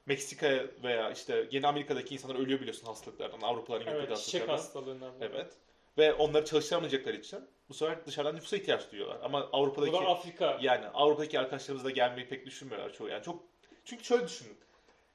Meksika 0.07 0.67
veya 0.83 1.11
işte 1.11 1.49
yeni 1.51 1.67
Amerika'daki 1.67 2.15
insanlar 2.15 2.35
ölüyor 2.35 2.61
biliyorsun 2.61 2.87
hastalıklardan. 2.87 3.41
Avrupalıların 3.41 3.91
yaptığı 3.91 4.07
evet, 4.07 4.19
çiçek 4.19 4.49
hastalıklardan. 4.49 5.07
hastalığından. 5.07 5.13
Evet. 5.21 5.53
Ve 5.99 6.15
onları 6.15 6.45
çalıştıramayacakları 6.45 7.17
için 7.17 7.41
bu 7.69 7.75
sefer 7.75 8.07
dışarıdan 8.07 8.37
nüfusa 8.37 8.57
ihtiyaç 8.57 8.93
duyuyorlar. 8.93 9.19
Ama 9.23 9.53
Bu 9.53 9.57
Avrupa'daki 9.57 9.93
da 9.93 9.99
Afrika. 9.99 10.59
yani 10.61 10.87
Avrupa'daki 10.87 11.41
arkadaşlarımız 11.41 11.85
da 11.85 11.91
gelmeyi 11.91 12.29
pek 12.29 12.47
düşünmüyorlar 12.47 12.93
çoğu. 12.93 13.09
Yani 13.09 13.23
çok 13.25 13.43
çünkü 13.85 14.05
şöyle 14.05 14.25
düşünün. 14.27 14.57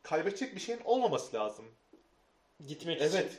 Kaybedecek 0.04 0.56
bir 0.56 0.60
şeyin 0.60 0.82
olmaması 0.86 1.36
lazım. 1.36 1.66
Gitmek 2.68 3.02
için. 3.02 3.18
Evet. 3.18 3.38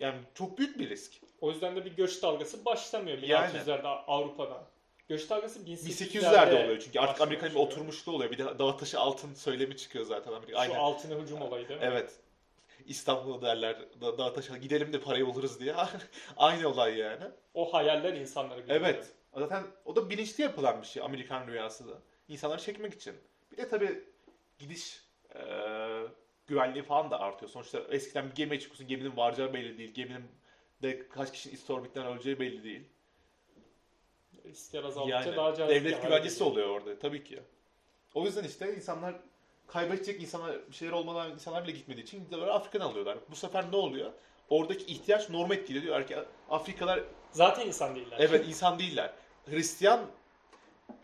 Yani 0.00 0.18
çok 0.34 0.58
büyük 0.58 0.78
bir 0.78 0.90
risk. 0.90 1.12
O 1.40 1.50
yüzden 1.50 1.76
de 1.76 1.84
bir 1.84 1.96
göç 1.96 2.22
dalgası 2.22 2.64
başlamıyor 2.64 3.18
Yani. 3.18 3.58
1600'lerde 3.58 3.86
Avrupa'dan. 3.86 4.62
Göç 5.08 5.30
dalgası 5.30 5.60
1800'lerde 5.60 6.18
1800'lerde 6.18 6.64
oluyor 6.64 6.80
çünkü 6.80 7.00
artık 7.00 7.20
Amerika'nın 7.20 7.54
bir 7.54 7.60
oturmuşluğu 7.60 8.12
oluyor. 8.12 8.30
Bir 8.30 8.38
de 8.38 8.58
dağ 8.58 8.76
taşı 8.76 9.00
altın 9.00 9.34
söylemi 9.34 9.76
çıkıyor 9.76 10.04
zaten 10.04 10.32
Amerika. 10.32 10.52
Şu 10.52 10.58
Aynen. 10.58 10.74
altına 10.74 11.14
hücum 11.14 11.42
olayı 11.42 11.68
değil 11.68 11.80
mi? 11.80 11.86
Evet. 11.86 12.12
İstanbul'da 12.86 13.46
derler 13.46 13.76
da, 14.00 14.18
dağ 14.18 14.32
taşı 14.32 14.56
gidelim 14.56 14.92
de 14.92 15.00
parayı 15.00 15.26
buluruz 15.26 15.60
diye. 15.60 15.74
Aynı 16.36 16.68
olay 16.68 16.98
yani. 16.98 17.24
O 17.54 17.74
hayaller 17.74 18.12
insanları 18.12 18.60
götürüyor. 18.60 18.80
Evet. 18.80 19.12
Zaten 19.34 19.62
o 19.84 19.96
da 19.96 20.10
bilinçli 20.10 20.42
yapılan 20.42 20.82
bir 20.82 20.86
şey 20.86 21.02
Amerikan 21.02 21.46
rüyası 21.46 21.88
da. 21.88 21.92
İnsanları 22.28 22.60
çekmek 22.60 22.94
için. 22.94 23.14
Bir 23.52 23.56
de 23.56 23.68
tabii 23.68 24.04
gidiş 24.58 25.02
güvenliği 26.46 26.84
falan 26.84 27.10
da 27.10 27.20
artıyor. 27.20 27.50
Sonuçta 27.50 27.80
eskiden 27.90 28.30
bir 28.30 28.34
gemiye 28.34 28.60
çıkıyorsun. 28.60 28.88
Geminin 28.88 29.16
varacağı 29.16 29.54
belli 29.54 29.78
değil. 29.78 29.94
Geminin 29.94 30.28
de 30.82 31.08
kaç 31.08 31.32
kişinin 31.32 31.54
istorbitten 31.54 32.06
öleceği 32.06 32.40
belli 32.40 32.64
değil. 32.64 32.82
İster 34.44 34.84
azaldıkça 34.84 35.18
Yani 35.18 35.36
daha 35.36 35.54
cazip 35.54 35.76
devlet 35.76 36.02
güvencesi 36.02 36.44
oluyor 36.44 36.68
orada 36.68 36.98
tabii 36.98 37.24
ki. 37.24 37.40
O 38.14 38.24
yüzden 38.24 38.44
işte 38.44 38.76
insanlar 38.76 39.14
kaybedecek 39.66 40.22
insanlar 40.22 40.68
bir 40.68 40.74
şeyler 40.74 40.92
olmadan 40.92 41.30
insanlar 41.30 41.64
bile 41.64 41.72
gitmediği 41.72 42.02
için 42.02 42.24
gidiyorlar 42.24 42.48
Afrika'dan 42.48 42.86
alıyorlar. 42.86 43.18
Bu 43.30 43.36
sefer 43.36 43.72
ne 43.72 43.76
oluyor? 43.76 44.12
Oradaki 44.48 44.84
ihtiyaç 44.84 45.30
norm 45.30 45.52
etkiliyor. 45.52 45.84
Diyorlar 45.84 46.06
ki 46.06 46.16
Afrikalar 46.50 47.00
Zaten 47.30 47.66
insan 47.66 47.94
değiller. 47.94 48.16
Evet 48.20 48.48
insan 48.48 48.78
değiller. 48.78 49.12
Hristiyan 49.46 50.06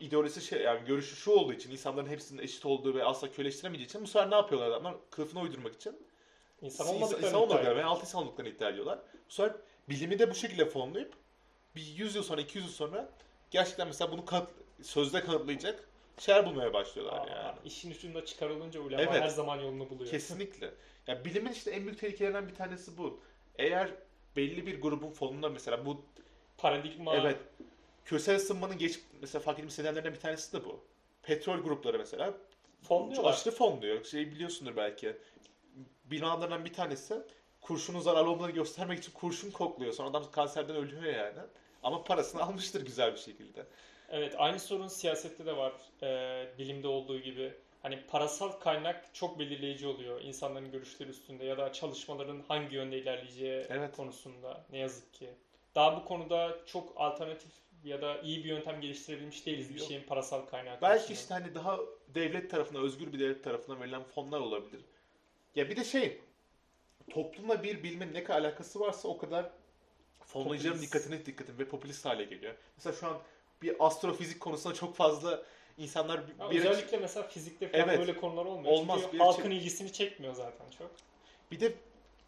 ideolojisi 0.01 0.41
şey 0.41 0.63
yani 0.63 0.85
görüşü 0.87 1.17
şu 1.17 1.31
olduğu 1.31 1.53
için 1.53 1.71
insanların 1.71 2.09
hepsinin 2.09 2.43
eşit 2.43 2.67
olduğu 2.67 2.95
ve 2.95 3.05
asla 3.05 3.31
köleleştiremeyeceği 3.33 3.89
için 3.89 4.03
bu 4.03 4.07
sefer 4.07 4.31
ne 4.31 4.35
yapıyorlar 4.35 4.69
adamlar? 4.69 4.95
Kılıfına 5.11 5.43
uydurmak 5.43 5.75
için 5.75 5.97
İnsan 6.63 6.87
olmadıklarını 6.87 7.27
insan 7.27 7.41
olmadıklarını 7.41 7.71
ediyor. 7.71 7.77
ve 7.77 7.85
alt 7.85 8.01
insan 8.01 8.23
olduklarını 8.23 8.53
iddia 8.53 8.71
ediyorlar. 8.71 8.99
Bu 9.29 9.33
sefer 9.33 9.57
bilimi 9.89 10.19
de 10.19 10.31
bu 10.31 10.35
şekilde 10.35 10.65
fonlayıp 10.67 11.15
bir 11.77 11.83
100 11.83 12.15
yıl 12.15 12.23
sonra 12.23 12.41
200 12.41 12.65
yıl 12.65 12.73
sonra 12.73 13.09
gerçekten 13.51 13.87
mesela 13.87 14.13
bunu 14.13 14.25
kanıt, 14.25 14.49
sözde 14.83 15.21
kanıtlayacak 15.21 15.89
şeyler 16.19 16.47
bulmaya 16.47 16.73
başlıyorlar 16.73 17.29
Aa, 17.29 17.31
yani. 17.31 17.59
İşin 17.65 17.91
ucunda 17.91 18.25
çıkarılınca 18.25 18.81
ulema 18.81 19.03
Evet. 19.03 19.23
her 19.23 19.29
zaman 19.29 19.61
yolunu 19.61 19.91
buluyor. 19.91 20.11
Kesinlikle. 20.11 20.71
Ya 21.07 21.25
bilimin 21.25 21.53
işte 21.53 21.71
en 21.71 21.85
büyük 21.85 21.99
tehlikelerinden 21.99 22.49
bir 22.49 22.55
tanesi 22.55 22.99
bu. 22.99 23.21
Eğer 23.59 23.91
belli 24.37 24.67
bir 24.67 24.81
grubun 24.81 25.11
fonunda 25.11 25.49
mesela 25.49 25.87
bu 25.87 26.05
Paradigma 26.59 27.15
Evet. 27.15 27.37
Küresel 28.05 28.37
ısınmanın 28.37 28.79
geç 28.79 29.01
mesela 29.21 29.43
fark 29.43 29.59
edilmiş 29.59 29.79
nedenlerinden 29.79 30.15
bir 30.15 30.21
tanesi 30.21 30.53
de 30.53 30.65
bu. 30.65 30.85
Petrol 31.23 31.59
grupları 31.59 31.99
mesela 31.99 32.35
fonluyorlar. 32.83 33.33
aşırı 33.33 33.55
fonluyor. 33.55 34.05
Şey 34.05 34.31
biliyorsundur 34.31 34.77
belki. 34.77 35.17
Binalarından 36.05 36.65
bir 36.65 36.73
tanesi 36.73 37.15
kurşunun 37.61 38.01
zararlı 38.01 38.31
olmadığını 38.31 38.51
göstermek 38.55 38.99
için 38.99 39.13
kurşun 39.13 39.51
kokluyor. 39.51 39.93
Sonra 39.93 40.09
adam 40.09 40.31
kanserden 40.31 40.77
ölüyor 40.77 41.03
yani. 41.03 41.39
Ama 41.83 42.05
parasını 42.05 42.43
almıştır 42.45 42.87
güzel 42.87 43.13
bir 43.13 43.19
şekilde. 43.19 43.67
Evet 44.11 44.35
aynı 44.39 44.61
sorun 44.61 44.89
siyasette 44.89 45.47
de 45.47 45.57
var. 45.57 45.73
Ee, 46.03 46.47
bilimde 46.59 46.89
olduğu 46.89 47.21
gibi. 47.21 47.55
Hani 47.83 48.07
parasal 48.07 48.49
kaynak 48.53 49.15
çok 49.15 49.39
belirleyici 49.39 49.87
oluyor 49.87 50.21
insanların 50.21 50.71
görüşleri 50.73 51.11
üstünde 51.11 51.45
ya 51.45 51.59
da 51.59 51.73
çalışmaların 51.73 52.43
hangi 52.49 52.77
yönde 52.77 52.99
ilerleyeceği 52.99 53.67
Evet. 53.69 53.97
konusunda 53.97 54.65
ne 54.71 54.79
yazık 54.79 55.15
ki. 55.15 55.31
Daha 55.75 55.97
bu 55.97 56.05
konuda 56.05 56.59
çok 56.67 56.93
alternatif 56.97 57.51
ya 57.85 58.03
da 58.03 58.21
iyi 58.21 58.45
bir 58.45 58.49
yöntem 58.49 58.81
geliştirebilmiş 58.81 59.47
değiliz 59.47 59.75
bir 59.75 59.79
Yok. 59.79 59.89
şeyin 59.89 60.03
parasal 60.03 60.41
kaynağı 60.47 60.79
Belki 60.83 61.07
konusunda. 61.07 61.13
işte 61.21 61.35
hani 61.35 61.55
daha 61.55 61.81
devlet 62.09 62.51
tarafına, 62.51 62.79
özgür 62.79 63.13
bir 63.13 63.19
devlet 63.21 63.45
tarafından 63.45 63.81
verilen 63.81 64.03
fonlar 64.05 64.41
olabilir. 64.41 64.81
Ya 65.55 65.69
bir 65.71 65.77
de 65.77 65.85
şey, 65.85 66.21
toplumla 67.11 67.63
bir 67.63 67.83
bilmenin 67.83 68.15
ne 68.15 68.25
kadar 68.25 68.41
alakası 68.41 68.81
varsa 68.81 69.09
o 69.09 69.19
kadar 69.19 69.51
fonlayıcıların 70.21 70.81
dikkatini 70.83 71.27
dikkatini 71.27 71.59
ve 71.59 71.65
popülist 71.69 72.05
hale 72.05 72.25
geliyor. 72.25 72.55
Mesela 72.77 72.97
şu 72.97 73.07
an 73.07 73.19
bir 73.63 73.87
astrofizik 73.87 74.41
konusunda 74.41 74.75
çok 74.75 74.97
fazla 74.97 75.43
insanlar 75.79 76.19
Ya 76.19 76.51
bir, 76.51 76.59
özellikle 76.59 76.97
mesela 76.97 77.27
fizikte 77.29 77.69
falan 77.69 77.89
Evet. 77.89 77.99
böyle 77.99 78.17
konular 78.17 78.45
olmuyor. 78.45 78.73
Olmaz, 78.73 79.01
Çünkü 79.03 79.13
bir 79.15 79.19
halkın 79.21 79.51
ilgisini 79.51 79.93
çekmiyor 79.93 80.35
zaten 80.35 80.67
çok. 80.79 80.91
bir 81.51 81.61
de 81.61 81.75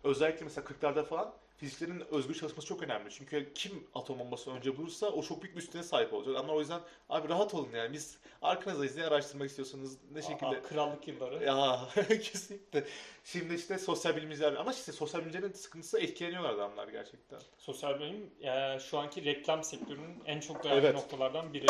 özellikle 0.05 0.45
mesela 0.45 0.67
40'larda 0.67 1.05
falan 1.05 1.33
fiziklerin 1.57 2.03
özgür 2.11 2.35
çalışması 2.35 2.67
çok 2.69 2.83
önemli. 2.83 3.11
Çünkü 3.11 3.53
kim 3.55 3.87
atom 3.95 4.19
bombasını 4.19 4.55
önce 4.55 4.77
bulursa 4.77 5.07
o 5.07 5.23
çok 5.23 5.43
büyük 5.43 5.57
bir 5.57 5.63
üstüne 5.63 5.83
sahip 5.83 6.13
olacak. 6.13 6.37
Ama 6.39 6.53
o 6.53 6.61
yüzden 6.61 6.81
abi 7.09 7.29
rahat 7.29 7.55
olun 7.55 7.69
yani 7.75 7.93
biz 7.93 8.19
arkanızdayız 8.43 8.97
ne 8.97 9.05
araştırmak 9.05 9.49
istiyorsanız 9.49 9.99
ne 10.13 10.23
şekilde 10.23 10.47
Aa, 10.47 10.63
krallık 10.63 11.09
yılları. 11.09 11.45
Ya 11.45 11.81
kesinlikle. 12.09 12.85
Şimdi 13.25 13.55
işte 13.55 13.79
sosyal 13.79 14.17
bilimciler 14.17 14.53
ama 14.53 14.73
işte 14.73 14.93
sosyal 14.93 15.21
bilimcilerin 15.21 15.53
sıkıntısı 15.53 16.01
etkileniyorlar 16.01 16.51
adamlar 16.55 16.89
gerçekten. 16.89 17.39
Sosyal 17.59 18.01
bilim 18.01 18.31
e, 18.43 18.79
şu 18.81 18.99
anki 18.99 19.25
reklam 19.25 19.65
sektörünün 19.65 20.23
en 20.27 20.41
çok 20.41 20.65
dayandığı 20.65 20.87
Evet. 20.87 20.95
noktalardan 20.95 21.55
biri. 21.55 21.67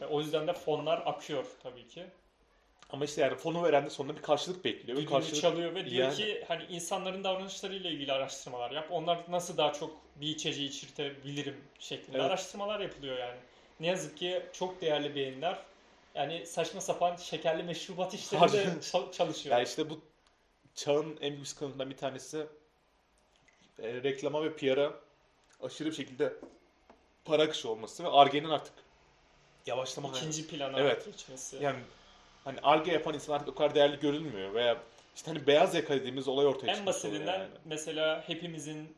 E, 0.00 0.04
o 0.04 0.20
yüzden 0.20 0.46
de 0.46 0.52
fonlar 0.52 1.02
akıyor 1.06 1.44
tabii 1.62 1.88
ki. 1.88 2.06
Ama 2.90 3.04
işte 3.04 3.20
yani 3.22 3.36
fonu 3.36 3.62
veren 3.62 3.86
de 3.86 3.90
sonunda 3.90 4.16
bir 4.16 4.22
karşılık 4.22 4.64
bekliyor. 4.64 4.98
Bir 4.98 5.06
karşılık 5.06 5.40
çalıyor 5.42 5.74
ve 5.74 5.90
diyor 5.90 6.04
yani. 6.04 6.16
ki 6.16 6.44
hani 6.48 6.64
insanların 6.64 7.24
davranışlarıyla 7.24 7.90
ilgili 7.90 8.12
araştırmalar 8.12 8.70
yap. 8.70 8.86
Onlar 8.90 9.18
nasıl 9.28 9.56
daha 9.56 9.72
çok 9.72 9.96
bir 10.16 10.28
içeceği 10.28 10.68
içirtebilirim 10.68 11.64
şeklinde 11.78 12.16
Evet. 12.18 12.26
araştırmalar 12.30 12.80
yapılıyor 12.80 13.18
yani. 13.18 13.38
Ne 13.80 13.86
yazık 13.86 14.16
ki 14.16 14.42
çok 14.52 14.80
değerli 14.80 15.14
beyinler 15.14 15.58
yani 16.14 16.46
saçma 16.46 16.80
sapan 16.80 17.16
şekerli 17.16 17.62
meşrubat 17.62 18.14
işlerinde 18.14 19.12
çalışıyor. 19.12 19.56
Yani 19.56 19.66
işte 19.66 19.90
bu 19.90 20.00
çağın 20.74 21.18
en 21.20 21.32
büyük 21.34 21.48
sıkıntılarından 21.48 21.90
bir 21.90 21.96
tanesi 21.96 22.46
e, 23.82 23.94
reklama 23.94 24.44
ve 24.44 24.56
PR'a 24.56 24.92
aşırı 25.62 25.88
bir 25.90 25.94
şekilde 25.94 26.32
para 27.24 27.42
akışı 27.42 27.70
olması 27.70 28.04
ve 28.04 28.08
Ar-Ge'nin 28.08 28.48
artık 28.48 28.74
yavaşlama 29.66 30.08
İkinci 30.08 30.46
plana 30.48 30.80
Evet. 30.80 31.04
geçmesi. 31.06 31.56
yani 31.60 31.78
hani 32.46 32.58
Ar-Ge 32.62 32.92
yapan 32.92 33.14
insan 33.14 33.34
artık 33.34 33.48
o 33.48 33.54
kadar 33.54 33.74
değerli 33.74 33.98
görülmüyor 34.00 34.54
veya 34.54 34.76
işte 35.16 35.30
hani 35.30 35.46
beyaz 35.46 35.74
yaka 35.74 35.94
dediğimiz 35.94 36.28
olay 36.28 36.46
ortaya 36.46 36.66
En 36.66 36.74
çıkmış 36.74 36.96
oluyor 37.04 37.12
basitinden 37.12 37.38
yani. 37.38 37.48
mesela 37.64 38.24
hepimizin 38.26 38.96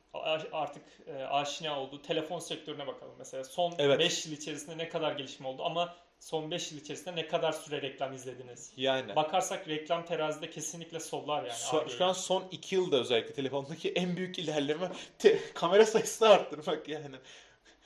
artık 0.53 0.83
e, 1.07 1.23
aşina 1.25 1.81
olduğu 1.81 2.03
telefon 2.03 2.39
sektörüne 2.39 2.87
bakalım. 2.87 3.13
Mesela 3.19 3.45
son 3.45 3.75
Evet. 3.79 3.99
5 3.99 4.27
yıl 4.27 4.33
içerisinde 4.33 4.79
ne 4.79 4.89
kadar 4.89 5.13
gelişme 5.13 5.49
oldu 5.49 5.63
ama 5.65 5.95
son 6.21 6.51
5 6.51 6.73
yıl 6.73 6.79
içerisinde 6.81 7.17
ne 7.17 7.29
kadar 7.29 7.53
süre 7.53 7.83
reklam 7.83 8.15
izlediniz? 8.15 8.73
Yani. 8.77 9.17
Bakarsak 9.17 9.69
reklam 9.69 10.05
terazide 10.07 10.51
kesinlikle 10.51 11.01
sollar 11.01 11.43
yani. 11.45 11.59
Şu, 11.71 11.77
abi. 11.79 11.91
şu 11.91 12.05
an 12.05 12.13
son 12.13 12.45
iki 12.51 12.75
yılda 12.75 12.97
özellikle 12.97 13.33
telefondaki 13.35 13.93
en 13.93 14.17
büyük 14.17 14.39
ilerleme 14.39 14.89
te- 15.19 15.39
kamera 15.55 15.87
sayısını 15.87 16.29
arttırmak 16.29 16.89
yani. 16.89 17.17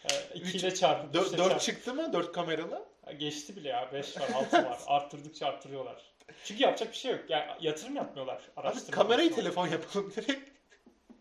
E, 0.04 0.38
üç- 0.38 0.48
ikiyle 0.48 0.74
çarpıp 0.74 1.14
Dört, 1.14 1.26
üçle 1.26 1.38
dört 1.38 1.46
çarpıp- 1.52 1.60
çıktı 1.60 1.94
mı? 1.94 2.12
Dört 2.12 2.32
kameralı? 2.32 2.84
Geçti 3.18 3.56
bile 3.56 3.68
ya 3.68 3.92
5 3.92 4.20
var 4.20 4.28
6 4.34 4.56
var. 4.64 4.78
Arttırdıkça 4.86 5.46
arttırıyorlar. 5.46 6.02
Çünkü 6.44 6.62
yapacak 6.62 6.92
bir 6.92 6.96
şey 6.96 7.12
yok. 7.12 7.20
Yani 7.28 7.44
yatırım 7.60 7.96
yapmıyorlar. 7.96 8.42
Abi 8.56 8.66
Araştırma 8.66 8.90
kamerayı 8.96 9.30
konusunda. 9.30 9.48
telefon 9.54 9.68
yapalım 9.68 10.12
direkt. 10.16 10.52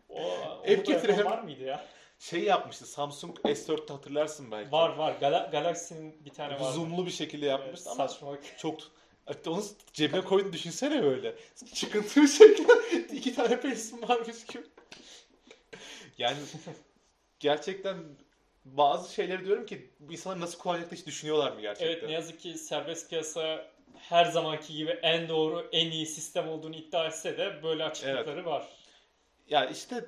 O, 0.09 0.21
da 0.67 0.73
getirelim. 0.73 1.25
var 1.25 1.39
mıydı 1.41 1.63
ya? 1.63 1.85
Şey 2.19 2.43
yapmıştı 2.43 2.85
Samsung 2.85 3.37
S4'te 3.39 3.93
hatırlarsın 3.93 4.51
belki. 4.51 4.71
Var 4.71 4.89
var. 4.89 5.15
Gala- 5.19 5.49
Galaxy'nin 5.51 6.25
bir 6.25 6.29
tane 6.31 6.59
var. 6.59 6.71
Zoomlu 6.71 7.05
bir 7.05 7.11
şekilde 7.11 7.45
yapmıştı 7.45 7.89
ama 7.89 8.07
Saçmalık. 8.07 8.57
çok 8.59 8.79
Hatta 9.25 9.51
onu 9.51 9.63
cebine 9.93 10.21
koyduğunu 10.21 10.53
düşünsene 10.53 11.03
böyle. 11.03 11.35
Çıkıntı 11.73 12.21
bir 12.21 12.27
şekilde 12.27 12.73
iki 13.15 13.35
tane 13.35 13.59
pesim 13.61 14.09
varmış 14.09 14.45
gibi. 14.45 14.63
Yani 16.17 16.37
gerçekten 17.39 17.97
bazı 18.65 19.13
şeyleri 19.13 19.45
diyorum 19.45 19.65
ki 19.65 19.91
bu 19.99 20.13
insanlar 20.13 20.39
nasıl 20.39 20.59
kullanacaklar 20.59 20.99
hiç 20.99 21.05
düşünüyorlar 21.05 21.51
mı 21.51 21.61
gerçekten? 21.61 21.87
Evet 21.93 22.03
ne 22.03 22.11
yazık 22.11 22.39
ki 22.39 22.53
serbest 22.53 23.09
piyasa 23.09 23.71
her 23.97 24.25
zamanki 24.25 24.73
gibi 24.75 24.91
en 24.91 25.29
doğru, 25.29 25.69
en 25.71 25.91
iyi 25.91 26.05
sistem 26.05 26.49
olduğunu 26.49 26.75
iddia 26.75 27.07
etse 27.07 27.37
de 27.37 27.63
böyle 27.63 27.83
açıklıkları 27.83 28.45
var. 28.45 28.67
Ya 29.49 29.65
işte 29.65 30.05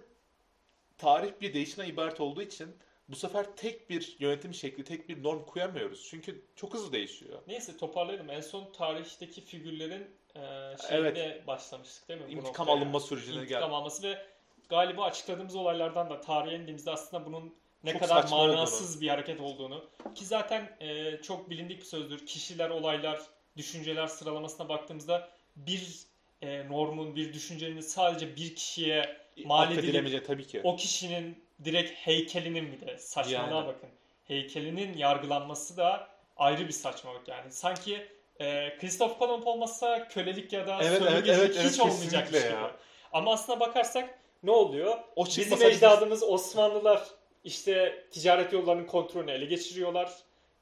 tarih 0.97 1.31
bir 1.41 1.53
değişimden 1.53 1.89
ibaret 1.89 2.21
olduğu 2.21 2.41
için 2.41 2.75
bu 3.09 3.15
sefer 3.15 3.55
tek 3.55 3.89
bir 3.89 4.15
yönetim 4.19 4.53
şekli, 4.53 4.83
tek 4.83 5.09
bir 5.09 5.23
norm 5.23 5.45
koyamıyoruz. 5.45 6.07
Çünkü 6.09 6.45
çok 6.55 6.73
hızlı 6.73 6.91
değişiyor. 6.93 7.39
Neyse 7.47 7.77
toparlayalım. 7.77 8.29
En 8.29 8.41
son 8.41 8.71
tarihteki 8.71 9.41
figürlerin 9.41 10.07
e, 10.35 10.41
şeyine 10.89 11.47
başlamıştık 11.47 12.09
değil 12.09 12.21
mi? 12.21 12.31
İntikam 12.31 12.69
alınma 12.69 12.99
sürecine 12.99 13.41
İntikam 13.41 13.69
gel. 13.69 13.77
alması 13.77 14.03
ve 14.03 14.25
galiba 14.69 15.03
açıkladığımız 15.03 15.55
olaylardan 15.55 16.09
da 16.09 16.21
tarihe 16.21 16.55
indiğimizde 16.55 16.91
aslında 16.91 17.25
bunun 17.25 17.55
ne 17.83 17.91
Çok 17.91 18.01
kadar 18.01 18.27
manasız 18.29 19.01
bir 19.01 19.09
hareket 19.09 19.39
olduğunu 19.41 19.85
ki 20.15 20.25
zaten 20.25 20.77
e, 20.79 21.17
çok 21.21 21.49
bilindik 21.49 21.79
bir 21.79 21.85
sözdür. 21.85 22.25
Kişiler, 22.25 22.69
olaylar, 22.69 23.21
düşünceler 23.57 24.07
sıralamasına 24.07 24.69
baktığımızda 24.69 25.29
bir 25.55 25.99
e, 26.41 26.69
normun, 26.69 27.15
bir 27.15 27.33
düşüncenin 27.33 27.81
sadece 27.81 28.35
bir 28.35 28.55
kişiye 28.55 29.17
mal 29.45 29.71
edilip 29.71 30.27
tabii 30.27 30.47
ki. 30.47 30.61
o 30.63 30.75
kişinin 30.75 31.43
direkt 31.65 31.91
heykelinin 31.91 32.71
bir 32.71 32.87
de 32.87 32.97
saçmalığa 32.97 33.57
Yani. 33.57 33.67
bakın. 33.67 33.89
Heykelinin 34.23 34.97
yargılanması 34.97 35.77
da 35.77 36.07
ayrı 36.37 36.67
bir 36.67 36.73
saçmalık 36.73 37.27
yani. 37.27 37.51
Sanki 37.51 38.07
e, 38.39 38.77
Christoph 38.77 39.19
Kolomb 39.19 39.45
olmasa 39.45 40.07
kölelik 40.07 40.53
ya 40.53 40.67
da 40.67 40.77
Evet, 40.81 40.85
evet, 40.85 40.97
sömürgecilik 40.97 41.39
evet, 41.39 41.55
evet, 41.59 41.71
hiç 41.71 41.79
olmayacakmış 41.79 42.11
kesinlikle 42.11 42.39
gibi. 42.39 42.61
ya. 42.61 42.71
Ama 43.13 43.33
aslına 43.33 43.59
bakarsak 43.59 44.19
ne 44.43 44.51
oluyor? 44.51 44.97
O 45.15 45.25
Bizim 45.25 45.63
ecdadımız 45.63 46.23
Osmanlılar 46.23 47.01
işte 47.43 48.05
ticaret 48.11 48.53
yollarının 48.53 48.85
kontrolünü 48.85 49.31
ele 49.31 49.45
geçiriyorlar. 49.45 50.11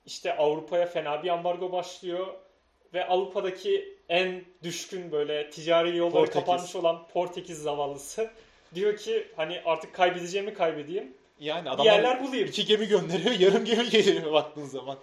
İşte 0.05 0.37
Avrupa'ya 0.37 0.85
fena 0.85 1.23
bir 1.23 1.29
ambargo 1.29 1.71
başlıyor. 1.71 2.27
Ve 2.93 3.07
Avrupa'daki 3.07 3.97
en 4.09 4.43
düşkün 4.63 5.11
böyle 5.11 5.49
ticari 5.49 5.97
yolları 5.97 6.13
Portekiz. 6.13 6.39
kapanmış 6.39 6.75
olan 6.75 7.07
Portekiz 7.07 7.61
zavallısı 7.61 8.29
diyor 8.75 8.97
ki 8.97 9.27
hani 9.35 9.61
artık 9.65 9.93
kaybedeceğimi 9.93 10.53
kaybedeyim. 10.53 11.13
Yani 11.39 11.65
Bir 11.65 11.69
adamlar 11.69 11.85
yerler 11.85 12.23
bulayım. 12.23 12.47
iki 12.47 12.65
gemi 12.65 12.87
gönderiyor, 12.87 13.39
yarım 13.39 13.65
gemi 13.65 13.89
geliyor 13.89 14.33
baktığın 14.33 14.65
zaman. 14.65 14.97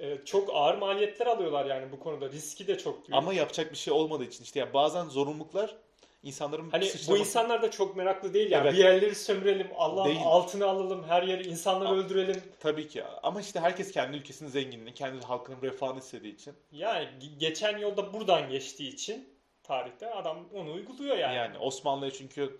Ee, 0.00 0.18
çok 0.24 0.50
ağır 0.52 0.74
maliyetler 0.78 1.26
alıyorlar 1.26 1.66
yani 1.66 1.92
bu 1.92 2.00
konuda. 2.00 2.28
Riski 2.28 2.66
de 2.66 2.78
çok 2.78 2.98
büyük. 3.08 3.14
Ama 3.14 3.34
yapacak 3.34 3.72
bir 3.72 3.76
şey 3.76 3.92
olmadığı 3.94 4.24
için 4.24 4.44
işte 4.44 4.60
ya 4.60 4.72
bazen 4.74 5.04
zorunluluklar 5.04 5.76
insanların 6.22 6.70
Hani 6.70 6.90
bu 7.08 7.18
insanlar 7.18 7.62
da 7.62 7.70
çok 7.70 7.96
meraklı 7.96 8.34
değil 8.34 8.50
ya. 8.50 8.60
Evet. 8.60 8.72
Bir 8.72 8.78
yerleri 8.78 9.14
sömürelim, 9.14 9.66
Değil. 10.04 10.20
altını 10.24 10.66
alalım, 10.66 11.04
her 11.08 11.22
yeri 11.22 11.48
insanları 11.48 11.88
A- 11.88 11.94
öldürelim. 11.96 12.42
Tabii 12.60 12.88
ki 12.88 13.04
ama 13.22 13.40
işte 13.40 13.60
herkes 13.60 13.92
kendi 13.92 14.16
ülkesinin 14.16 14.50
zenginliğini, 14.50 14.94
kendi 14.94 15.26
halkının 15.26 15.62
refahını 15.62 15.98
istediği 15.98 16.34
için. 16.34 16.54
Yani 16.72 17.04
ge- 17.20 17.38
geçen 17.38 17.78
yolda 17.78 18.12
buradan 18.12 18.50
geçtiği 18.50 18.88
için 18.94 19.28
tarihte 19.62 20.10
adam 20.14 20.48
onu 20.54 20.72
uyguluyor 20.72 21.16
yani. 21.18 21.36
Yani 21.36 21.58
Osmanlı'ya 21.58 22.10
çünkü 22.10 22.58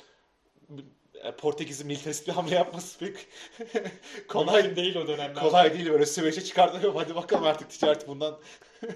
e, 1.15 1.33
Portekiz'in 1.37 1.87
militarist 1.87 2.29
bir 2.29 2.33
hamle 2.33 2.55
yapması 2.55 2.99
pek 2.99 3.17
kolay 4.29 4.77
değil 4.77 4.97
o 4.97 5.07
dönemler. 5.09 5.43
kolay 5.43 5.75
değil 5.75 5.91
böyle 5.91 6.07
Süveyş'e 6.07 6.45
çıkartıyor. 6.45 6.95
Hadi 6.95 7.15
bakalım 7.15 7.45
artık 7.45 7.71
ticaret 7.71 8.09
bundan. 8.09 8.39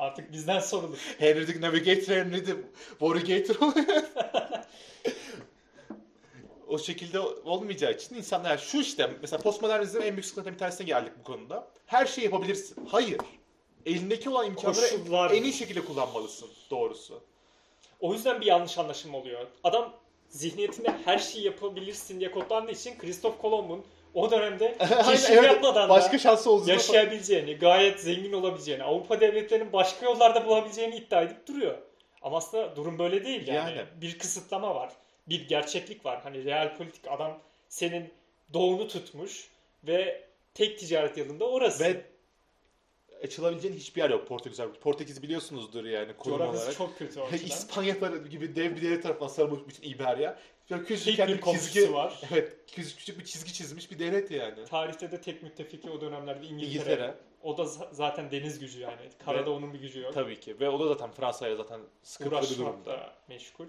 Artık 0.00 0.32
bizden 0.32 0.60
sorulur. 0.60 0.98
Henry'dik 1.18 1.60
Navigator, 1.60 2.14
Henry'di 2.14 2.56
Warrigator 2.98 3.66
oluyor. 3.66 4.02
o 6.68 6.78
şekilde 6.78 7.18
olmayacağı 7.20 7.92
için 7.92 8.14
insanlar 8.14 8.58
şu 8.58 8.80
işte 8.80 9.10
mesela 9.20 9.42
postmodernizmin 9.42 10.02
en 10.02 10.12
büyük 10.12 10.24
sıkıntılarından 10.24 10.54
bir 10.54 10.58
tanesine 10.58 10.86
geldik 10.86 11.12
bu 11.20 11.24
konuda. 11.24 11.68
Her 11.86 12.06
şeyi 12.06 12.24
yapabilirsin. 12.24 12.86
Hayır. 12.86 13.20
Elindeki 13.86 14.30
olan 14.30 14.46
imkanları 14.46 14.90
Koşullar. 14.90 15.30
en 15.30 15.42
iyi 15.42 15.52
şekilde 15.52 15.84
kullanmalısın 15.84 16.48
doğrusu. 16.70 17.22
O 18.00 18.12
yüzden 18.12 18.40
bir 18.40 18.46
yanlış 18.46 18.78
anlaşılma 18.78 19.18
oluyor. 19.18 19.46
Adam 19.64 19.92
zihniyetinde 20.28 20.98
her 21.04 21.18
şeyi 21.18 21.44
yapabilirsin 21.44 22.20
diye 22.20 22.30
kodlandığı 22.30 22.72
için 22.72 22.98
Christoph 22.98 23.38
Kolomb'un 23.38 23.84
o 24.14 24.30
dönemde 24.30 24.76
keşif 25.06 25.30
Evet, 25.30 25.44
yapmadan 25.44 25.88
Başka 25.88 26.12
da 26.12 26.18
şansı 26.18 26.50
olduğunu 26.50 26.70
yaşayabileceğini, 26.70 27.56
gayet 27.56 28.00
zengin 28.00 28.32
olabileceğini, 28.32 28.82
Avrupa 28.82 29.20
devletlerinin 29.20 29.72
başka 29.72 30.06
yollarda 30.06 30.46
bulabileceğini 30.46 30.96
iddia 30.96 31.22
edip 31.22 31.46
duruyor. 31.48 31.78
Ama 32.22 32.36
aslında 32.36 32.76
durum 32.76 32.98
böyle 32.98 33.24
değil 33.24 33.46
yani. 33.46 33.76
Yani. 33.76 33.88
Bir 34.00 34.18
kısıtlama 34.18 34.74
var. 34.74 34.92
Bir 35.28 35.48
gerçeklik 35.48 36.04
var. 36.04 36.20
Hani 36.22 36.44
real 36.44 36.76
politik 36.76 37.08
adam 37.08 37.38
senin 37.68 38.12
doğunu 38.52 38.88
tutmuş 38.88 39.48
ve 39.84 40.24
tek 40.54 40.78
ticaret 40.78 41.16
yılında 41.16 41.48
orası. 41.48 41.84
Ve 41.84 42.04
açılabileceğin 43.24 43.74
hiçbir 43.74 44.02
yer 44.02 44.10
yok 44.10 44.28
Portekiz. 44.28 44.60
Portekiz 44.80 45.22
biliyorsunuzdur 45.22 45.84
yani 45.84 46.12
konum 46.16 46.38
Coğrafyası 46.38 46.64
olarak. 46.64 46.76
çok 46.76 46.98
kötü. 46.98 47.20
İspanya 47.46 47.94
gibi 48.30 48.56
dev 48.56 48.76
bir 48.76 48.82
devlet 48.82 49.02
tarafından 49.02 49.28
sarılmış 49.28 49.60
bütün 49.68 49.90
İberya. 49.90 50.38
Böyle 50.70 50.84
küçük 50.84 51.16
Tek 51.16 51.28
bir 51.28 51.40
komşusu 51.40 51.72
çizgi, 51.72 51.92
var. 51.92 52.20
evet 52.32 52.56
küçük, 52.66 52.98
küçük 52.98 53.18
bir 53.18 53.24
çizgi 53.24 53.52
çizmiş 53.52 53.90
bir 53.90 53.98
devlet 53.98 54.30
yani. 54.30 54.64
Tarihte 54.64 55.12
de 55.12 55.20
tek 55.20 55.42
müttefiki 55.42 55.90
o 55.90 56.00
dönemlerde 56.00 56.46
İngiltere. 56.46 56.66
İngiltere 56.92 57.14
O 57.42 57.58
da 57.58 57.62
za- 57.62 57.88
zaten 57.94 58.30
deniz 58.30 58.58
gücü 58.58 58.80
yani. 58.80 59.10
Karada 59.24 59.46
Ve- 59.46 59.50
onun 59.50 59.72
bir 59.74 59.80
gücü 59.80 60.00
yok. 60.00 60.14
tabii 60.14 60.40
ki 60.40 60.60
ve 60.60 60.68
o 60.68 60.80
da 60.80 60.88
zaten 60.88 61.10
Fransa'ya 61.10 61.56
zaten 61.56 61.80
sıkıntılı 62.02 62.42
bir 62.50 62.58
durumda. 62.58 63.14
Meşgul. 63.28 63.68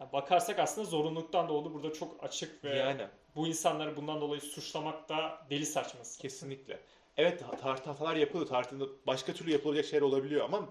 Ya 0.00 0.12
bakarsak 0.12 0.58
aslında 0.58 0.86
zorunluluktan 0.86 1.48
doğdu. 1.48 1.74
Burada 1.74 1.92
çok 1.92 2.24
açık 2.24 2.64
ve 2.64 2.76
Yani 2.76 3.06
bu 3.36 3.46
insanları 3.46 3.96
bundan 3.96 4.20
dolayı 4.20 4.40
suçlamak 4.40 5.08
da 5.08 5.46
deli 5.50 5.66
saçması. 5.66 6.20
kesinlikle. 6.20 6.80
Evet 7.16 7.44
tarihte 7.62 7.90
hatalar 7.90 8.16
yapılıyor. 8.16 8.48
Tarihte 8.48 8.76
başka 9.06 9.32
türlü 9.32 9.50
yapılacak 9.52 9.84
şeyler 9.84 10.02
olabiliyor 10.02 10.44
ama 10.44 10.68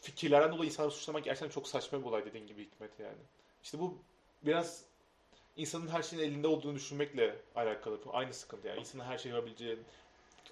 fikirlerden 0.00 0.52
dolayı 0.52 0.70
insanları 0.70 0.94
suçlamak 0.94 1.24
gerçekten 1.24 1.48
çok 1.48 1.68
saçma 1.68 2.00
bir 2.00 2.04
olay 2.06 2.24
dediğin 2.24 2.46
gibi 2.46 2.64
Hikmet 2.64 3.00
yani. 3.00 3.18
İşte 3.62 3.78
bu 3.78 3.98
biraz 4.46 4.84
insanın 5.56 5.88
her 5.88 6.02
şeyin 6.02 6.22
elinde 6.22 6.46
olduğunu 6.48 6.74
düşünmekle 6.74 7.36
alakalı. 7.54 7.98
Aynı 8.12 8.34
sıkıntı 8.34 8.68
yani. 8.68 8.80
İnsanın 8.80 9.04
her 9.04 9.18
şeyi 9.18 9.34
yapabileceği. 9.34 9.78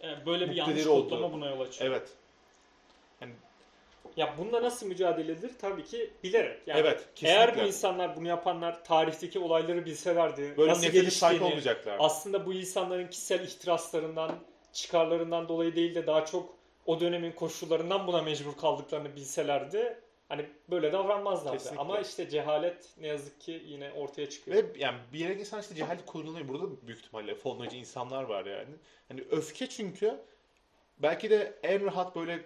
Yani 0.02 0.26
böyle 0.26 0.50
bir 0.50 0.54
yanlış 0.54 0.84
kodlama 0.84 1.32
buna 1.32 1.50
yol 1.50 1.60
açıyor. 1.60 1.90
Evet. 1.90 2.08
Ya 4.16 4.34
bununla 4.38 4.62
nasıl 4.62 4.86
mücadele 4.86 5.32
edilir? 5.32 5.50
Tabii 5.60 5.84
ki 5.84 6.10
bilerek. 6.24 6.60
Yani 6.66 6.80
evet. 6.80 7.08
Kesinlikle. 7.14 7.38
eğer 7.38 7.56
bu 7.56 7.60
insanlar 7.60 8.16
bunu 8.16 8.28
yapanlar 8.28 8.84
tarihteki 8.84 9.38
olayları 9.38 9.86
bilselerdi, 9.86 10.54
Böyle 10.58 10.70
nasıl 10.70 10.86
geliştiğini, 10.86 11.44
olmayacaklar. 11.44 11.96
aslında 11.98 12.46
bu 12.46 12.54
insanların 12.54 13.06
kişisel 13.06 13.40
ihtiraslarından, 13.40 14.32
çıkarlarından 14.72 15.48
dolayı 15.48 15.76
değil 15.76 15.94
de 15.94 16.06
daha 16.06 16.26
çok 16.26 16.54
o 16.86 17.00
dönemin 17.00 17.32
koşullarından 17.32 18.06
buna 18.06 18.22
mecbur 18.22 18.56
kaldıklarını 18.56 19.16
bilselerdi 19.16 19.98
hani 20.28 20.46
böyle 20.70 20.92
davranmazlardı. 20.92 21.58
Kesinlikle. 21.58 21.80
Ama 21.80 22.00
işte 22.00 22.28
cehalet 22.28 22.90
ne 23.00 23.06
yazık 23.06 23.40
ki 23.40 23.62
yine 23.66 23.92
ortaya 23.92 24.30
çıkıyor. 24.30 24.56
Ve 24.56 24.66
yani 24.78 24.98
bir 25.12 25.18
yere 25.18 25.34
insan 25.34 25.60
işte 25.60 25.74
cehalet 25.74 26.06
kullanıyor. 26.06 26.48
Burada 26.48 26.62
da 26.62 26.86
büyük 26.86 27.00
ihtimalle 27.00 27.34
fonlayıcı 27.34 27.76
insanlar 27.76 28.22
var 28.22 28.46
yani. 28.46 28.74
Hani 29.08 29.24
öfke 29.30 29.68
çünkü 29.68 30.20
belki 30.98 31.30
de 31.30 31.54
en 31.62 31.84
rahat 31.84 32.16
böyle 32.16 32.44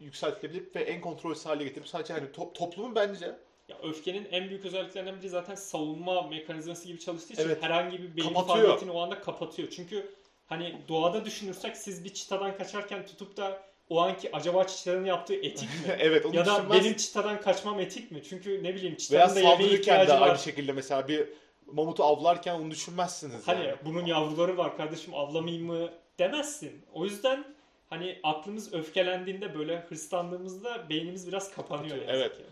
yükseltilebilip 0.00 0.76
ve 0.76 0.82
en 0.82 1.00
kontrolsüz 1.00 1.46
hale 1.46 1.64
getirip 1.64 1.88
sadece 1.88 2.12
hani 2.12 2.26
to- 2.26 2.52
toplumun 2.52 2.94
bence 2.94 3.34
Ya 3.68 3.76
öfkenin 3.82 4.28
en 4.30 4.48
büyük 4.48 4.64
özelliklerinden 4.64 5.18
biri 5.18 5.28
zaten 5.28 5.54
savunma 5.54 6.22
mekanizması 6.22 6.88
gibi 6.88 7.00
çalıştığı 7.00 7.32
için 7.32 7.42
Evet. 7.42 7.62
herhangi 7.62 8.02
bir 8.02 8.16
beyin 8.16 8.34
faaliyetini 8.34 8.90
o 8.90 9.00
anda 9.00 9.20
kapatıyor. 9.20 9.68
Çünkü 9.70 10.14
hani 10.46 10.76
doğada 10.88 11.24
düşünürsek 11.24 11.76
siz 11.76 12.04
bir 12.04 12.14
çitadan 12.14 12.56
kaçarken 12.56 13.06
tutup 13.06 13.36
da 13.36 13.67
o 13.90 14.00
anki 14.00 14.36
acaba 14.36 14.64
çitanın 14.66 15.04
yaptığı 15.04 15.34
etik 15.34 15.62
mi? 15.62 15.96
evet 15.98 16.26
onu 16.26 16.36
ya 16.36 16.46
da 16.46 16.54
düşünmez. 16.56 16.84
benim 16.84 16.96
çitadan 16.96 17.40
kaçmam 17.40 17.80
etik 17.80 18.10
mi? 18.10 18.22
Çünkü 18.28 18.64
ne 18.64 18.74
bileyim 18.74 18.92
Veya 18.92 18.98
çitanın 18.98 19.34
da 19.34 19.40
yemeğe 19.40 19.56
saldırırken 19.56 19.98
de 19.98 20.02
ihtiyacı 20.02 20.20
var. 20.22 20.28
aynı 20.28 20.38
şekilde 20.38 20.72
mesela 20.72 21.08
bir 21.08 21.28
mamutu 21.66 22.04
avlarken 22.04 22.54
onu 22.54 22.70
düşünmezsiniz 22.70 23.48
Hani 23.48 23.64
yani. 23.66 23.76
bunun 23.84 24.06
yavruları 24.06 24.56
var 24.56 24.76
kardeşim 24.76 25.14
avlamayayım 25.14 25.66
mı 25.66 25.90
demezsin. 26.18 26.82
O 26.92 27.04
yüzden 27.04 27.44
hani 27.90 28.18
aklımız 28.22 28.74
öfkelendiğinde 28.74 29.54
böyle 29.58 29.78
hırslandığımızda 29.80 30.88
beynimiz 30.88 31.28
biraz 31.28 31.54
kapanıyor. 31.54 31.96
yazık 31.96 32.08
Evet. 32.14 32.36
ki. 32.36 32.42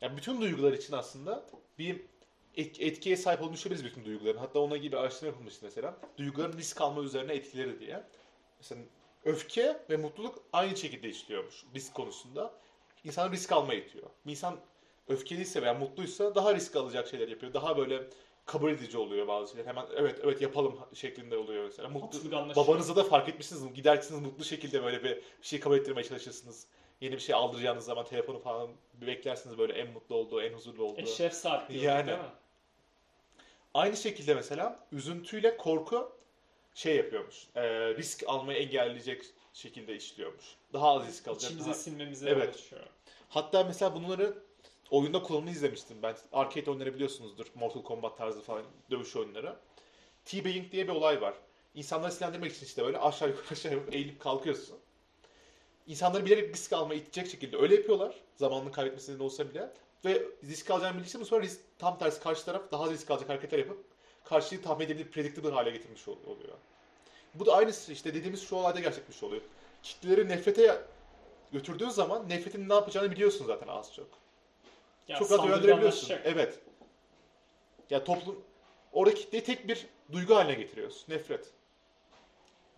Yani 0.00 0.16
bütün 0.16 0.40
duygular 0.40 0.72
için 0.72 0.92
aslında 0.92 1.44
bir 1.78 2.00
et- 2.56 2.80
etkiye 2.80 3.16
sahip 3.16 3.40
olduğunu 3.42 3.54
düşünebiliriz 3.54 3.84
bütün 3.90 4.04
duyguların. 4.04 4.38
Hatta 4.38 4.58
ona 4.58 4.76
gibi 4.76 4.98
araştırma 4.98 5.26
yapılmıştı 5.26 5.60
mesela. 5.62 5.94
Duyguların 6.18 6.58
risk 6.58 6.80
alma 6.80 7.02
üzerine 7.02 7.32
etkileri 7.34 7.80
diye. 7.80 8.02
Mesela 8.58 8.80
öfke 9.26 9.76
ve 9.90 9.96
mutluluk 9.96 10.38
aynı 10.52 10.76
şekilde 10.76 11.08
işliyormuş 11.08 11.64
risk 11.74 11.94
konusunda. 11.94 12.52
İnsan 13.04 13.32
risk 13.32 13.52
almaya 13.52 13.80
itiyor. 13.80 14.10
Bir 14.26 14.30
insan 14.30 14.56
öfkeliyse 15.08 15.62
veya 15.62 15.74
mutluysa 15.74 16.34
daha 16.34 16.54
risk 16.54 16.76
alacak 16.76 17.08
şeyler 17.08 17.28
yapıyor. 17.28 17.54
Daha 17.54 17.76
böyle 17.76 18.02
kabul 18.46 18.70
edici 18.70 18.98
oluyor 18.98 19.28
bazı 19.28 19.52
şeyler. 19.52 19.66
Hemen 19.66 19.86
evet 19.96 20.20
evet 20.24 20.42
yapalım 20.42 20.78
şeklinde 20.94 21.36
oluyor 21.36 21.64
mesela. 21.64 21.88
Mutlu, 21.88 22.30
babanıza 22.56 22.96
da 22.96 23.04
fark 23.04 23.28
etmişsiniz. 23.28 23.74
Gidersiniz 23.74 24.20
mutlu 24.20 24.44
şekilde 24.44 24.82
böyle 24.82 25.04
bir 25.04 25.20
şey 25.42 25.60
kabul 25.60 25.76
ettirmeye 25.76 26.04
çalışırsınız. 26.04 26.66
Yeni 27.00 27.14
bir 27.14 27.20
şey 27.20 27.34
aldıracağınız 27.34 27.84
zaman 27.84 28.04
telefonu 28.04 28.38
falan 28.38 28.70
bir 28.94 29.06
beklersiniz 29.06 29.58
böyle 29.58 29.72
en 29.72 29.90
mutlu 29.92 30.14
olduğu, 30.14 30.42
en 30.42 30.52
huzurlu 30.52 30.84
olduğu. 30.84 31.00
Eşref 31.00 31.32
saat 31.32 31.70
diyorlar 31.70 31.88
Yani. 31.88 32.06
değil 32.06 32.18
mi? 32.18 32.24
Aynı 33.74 33.96
şekilde 33.96 34.34
mesela 34.34 34.86
üzüntüyle 34.92 35.56
korku 35.56 36.15
şey 36.76 36.96
yapıyormuş. 36.96 37.46
e, 37.54 37.62
risk 37.94 38.22
almayı 38.26 38.58
engelleyecek 38.58 39.24
şekilde 39.52 39.96
işliyormuş. 39.96 40.44
Daha 40.72 40.88
az 40.90 41.06
risk 41.08 41.28
alacak. 41.28 41.50
İçimize 41.50 41.66
daha- 41.70 41.74
sinmemize 41.74 42.30
Evet. 42.30 42.44
yol 42.46 42.54
açıyor. 42.54 42.82
Hatta 43.28 43.64
mesela 43.64 43.94
bunları 43.94 44.38
oyunda 44.90 45.22
kullanımını 45.22 45.50
izlemiştim 45.50 45.96
ben. 46.02 46.16
Arcade 46.32 46.70
oyunları 46.70 46.94
biliyorsunuzdur. 46.94 47.46
Mortal 47.54 47.82
Kombat 47.82 48.16
tarzı 48.18 48.40
falan 48.42 48.62
dövüş 48.90 49.16
oyunları. 49.16 49.56
Teabagging 50.24 50.72
diye 50.72 50.88
bir 50.88 50.92
olay 50.92 51.20
var. 51.20 51.34
İnsanları 51.74 52.12
sinirlendirmek 52.12 52.52
için 52.52 52.66
işte 52.66 52.84
böyle 52.84 52.98
aşağı 52.98 53.28
yukarı 53.28 53.46
aşağı 53.52 53.72
yukarı 53.72 53.94
eğilip 53.96 54.20
kalkıyorsun. 54.20 54.78
İnsanları 55.86 56.26
bilerek 56.26 56.54
risk 56.54 56.72
almaya 56.72 56.94
itecek 57.00 57.30
şekilde 57.30 57.56
öyle 57.56 57.74
yapıyorlar. 57.74 58.14
Zamanını 58.36 58.72
kaybetmesine 58.72 59.18
de 59.18 59.22
olsa 59.22 59.50
bile. 59.50 59.72
Ve 60.04 60.22
risk 60.44 60.70
alacağını 60.70 60.98
bildikçe 60.98 61.24
sonra 61.24 61.42
risk, 61.42 61.60
tam 61.78 61.98
tersi 61.98 62.20
karşı 62.20 62.44
taraf 62.44 62.62
daha 62.72 62.82
az 62.82 62.90
risk 62.90 63.10
alacak 63.10 63.28
hareketler 63.28 63.58
yapıp 63.58 63.84
karşıyı 64.28 64.62
tahmin 64.62 64.86
edebilir, 64.86 65.10
predictable 65.10 65.50
hale 65.50 65.70
getirmiş 65.70 66.08
ol- 66.08 66.16
oluyor. 66.26 66.54
Bu 67.34 67.46
da 67.46 67.54
aynısı 67.56 67.92
işte 67.92 68.14
dediğimiz 68.14 68.48
şu 68.48 68.56
olayda 68.56 68.80
gerçekleşmiş 68.80 69.22
oluyor. 69.22 69.42
Kitleleri 69.82 70.28
nefrete 70.28 70.82
götürdüğün 71.52 71.88
zaman 71.88 72.28
nefretin 72.28 72.68
ne 72.68 72.74
yapacağını 72.74 73.10
biliyorsun 73.10 73.44
zaten 73.46 73.68
az 73.68 73.94
çok. 73.94 74.08
Ya 75.08 75.18
çok 75.18 75.30
rahat 75.32 75.46
saldırganlaşacak. 75.50 76.22
Evet. 76.24 76.58
Ya 77.90 78.04
toplum 78.04 78.44
orada 78.92 79.14
kitleyi 79.14 79.44
tek 79.44 79.68
bir 79.68 79.86
duygu 80.12 80.34
haline 80.36 80.54
getiriyorsun. 80.54 81.12
Nefret. 81.14 81.50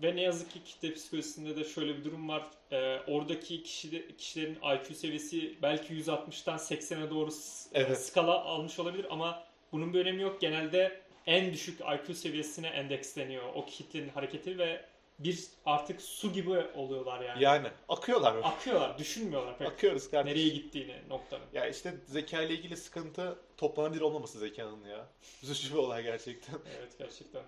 Ve 0.02 0.16
ne 0.16 0.20
yazık 0.22 0.50
ki 0.50 0.64
kitle 0.64 0.94
psikolojisinde 0.94 1.56
de 1.56 1.64
şöyle 1.64 1.96
bir 1.96 2.04
durum 2.04 2.28
var. 2.28 2.46
Ee, 2.72 2.98
oradaki 3.06 3.62
kişi, 3.62 4.16
kişilerin 4.16 4.58
IQ 4.76 4.94
seviyesi 4.94 5.62
belki 5.62 5.94
160'tan 5.94 6.58
80'e 6.58 7.10
doğru 7.10 7.30
Evet. 7.74 8.04
skala 8.06 8.44
almış 8.44 8.78
olabilir 8.78 9.06
ama 9.10 9.44
bunun 9.72 9.94
bir 9.94 10.00
önemi 10.00 10.22
yok. 10.22 10.40
Genelde 10.40 11.00
en 11.26 11.52
düşük 11.52 11.80
IQ 11.80 12.14
seviyesine 12.14 12.66
endeksleniyor 12.68 13.54
o 13.54 13.66
kitlenin 13.66 14.08
hareketi 14.08 14.58
ve 14.58 14.84
bir 15.18 15.44
artık 15.64 16.02
su 16.02 16.32
gibi 16.32 16.50
oluyorlar 16.58 17.20
yani. 17.20 17.42
Yani 17.44 17.68
akıyorlar? 17.88 18.36
Akıyorlar, 18.42 18.98
düşünmüyorlar 18.98 19.58
pek 19.58 19.68
Akıyoruz 19.68 20.10
kardeşim. 20.10 20.38
nereye 20.38 20.48
gittiğini 20.54 20.96
noktanın. 21.08 21.44
Ya 21.52 21.66
işte 21.68 21.94
zeka 22.06 22.42
ile 22.42 22.54
ilgili 22.54 22.76
sıkıntı 22.76 23.38
toplanabilir 23.56 24.00
olmaması 24.00 24.38
zekanın 24.38 24.84
ya. 24.84 25.06
Üzücü 25.42 25.70
bir 25.74 25.78
olay 25.78 26.02
gerçekten. 26.02 26.54
Evet 26.78 26.98
gerçekten. 26.98 27.42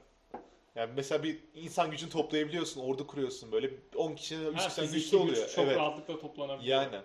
Yani 0.74 0.92
mesela 0.96 1.22
bir 1.22 1.38
insan 1.54 1.90
gücünü 1.90 2.10
toplayabiliyorsun, 2.10 2.80
ordu 2.80 3.06
kuruyorsun 3.06 3.52
böyle 3.52 3.70
10 3.96 4.14
kişinin 4.14 4.52
3 4.52 4.58
Ha, 4.60 4.68
kişiden 4.68 4.84
güçlü 4.92 5.00
güç 5.00 5.14
oluyor. 5.14 5.48
çok 5.48 5.64
evet. 5.64 5.76
rahatlıkla 5.76 6.20
toplanabiliyor. 6.20 6.82
Yani 6.82 6.96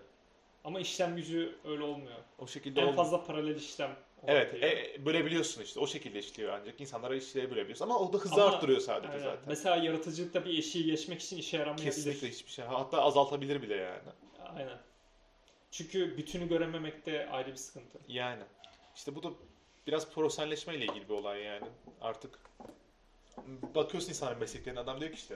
Ama 0.64 0.80
işlem 0.80 1.16
gücü 1.16 1.56
öyle 1.66 1.84
olmuyor. 1.84 2.18
o 2.40 2.48
şekilde 2.48 2.80
En 2.80 2.84
olmuyor. 2.84 3.04
fazla 3.04 3.24
paralel 3.26 3.56
işlem. 3.56 3.96
Evet, 4.28 4.64
e, 4.64 5.06
bölebiliyorsun 5.06 5.62
işte. 5.62 5.80
O 5.80 5.88
şekilde 5.88 6.20
işliyor 6.20 6.54
ancak. 6.54 6.82
insanlara 6.82 7.16
işleri 7.16 7.52
bölebiliyorsun. 7.52 7.86
Ama 7.86 8.00
o 8.00 8.14
da 8.14 8.18
hızı 8.18 8.36
Ama- 8.36 8.44
arttırıyor 8.46 8.80
sadece 8.80 9.08
Aynen. 9.14 9.24
zaten. 9.24 9.44
Mesela 9.48 9.76
yaratıcılıkta 9.76 10.46
bir 10.46 10.58
eşiği 10.58 10.86
geçmek 10.86 11.22
için 11.22 11.38
işe 11.38 11.58
yaramayabilir. 11.58 11.86
Kesinlikle 11.92 12.30
hiçbir 12.30 12.52
şey. 12.52 12.66
Hatta 12.66 13.02
azaltabilir 13.02 13.62
bile 13.62 13.76
yani. 13.76 14.10
Aynen. 14.56 14.78
Çünkü 15.72 16.18
bütünü 16.18 16.50
görememek 16.50 17.06
de 17.06 17.30
ayrı 17.32 17.52
bir 17.52 17.56
sıkıntı. 17.56 18.00
Yani. 18.08 18.44
İşte 18.96 19.16
bu 19.16 19.24
da 19.24 19.30
biraz 19.88 20.12
profesyonelleşmeyle 20.12 20.86
ilgili 20.86 21.10
bir 21.10 21.14
olay 21.14 21.42
yani. 21.42 21.68
Artık 22.02 22.40
bakıyorsun 23.76 24.10
insanların 24.10 24.40
mesleklerine 24.40 24.80
adam 24.80 25.00
diyor 25.00 25.12
ki 25.12 25.18
işte 25.18 25.36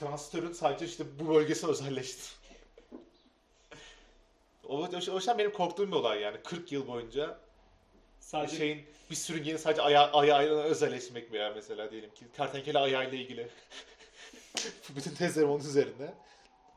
transistörün 0.00 0.52
sadece 0.52 0.86
işte 0.86 1.04
bu 1.20 1.34
bölgesine 1.34 1.70
özelleşti. 1.70 2.22
o, 4.64 4.78
o, 4.78 4.88
o 5.12 5.16
yüzden 5.16 5.38
benim 5.38 5.52
korktuğum 5.52 5.86
bir 5.86 5.96
olay 5.96 6.20
yani. 6.20 6.36
40 6.44 6.72
yıl 6.72 6.86
boyunca 6.88 7.38
Sadece 8.24 8.56
şeyin 8.56 8.86
bir 9.10 9.14
sürüngenin 9.14 9.56
sadece 9.56 9.82
aya, 9.82 10.12
ayağına 10.12 10.62
özelleşmek 10.62 11.32
veya 11.32 11.52
mesela 11.54 11.90
diyelim 11.90 12.10
ki 12.10 12.24
kertenkele 12.36 12.78
ayağıyla 12.78 13.18
ilgili. 13.18 13.48
Bütün 14.96 15.14
tezlerim 15.14 15.50
onun 15.50 15.60
üzerinde. 15.60 16.14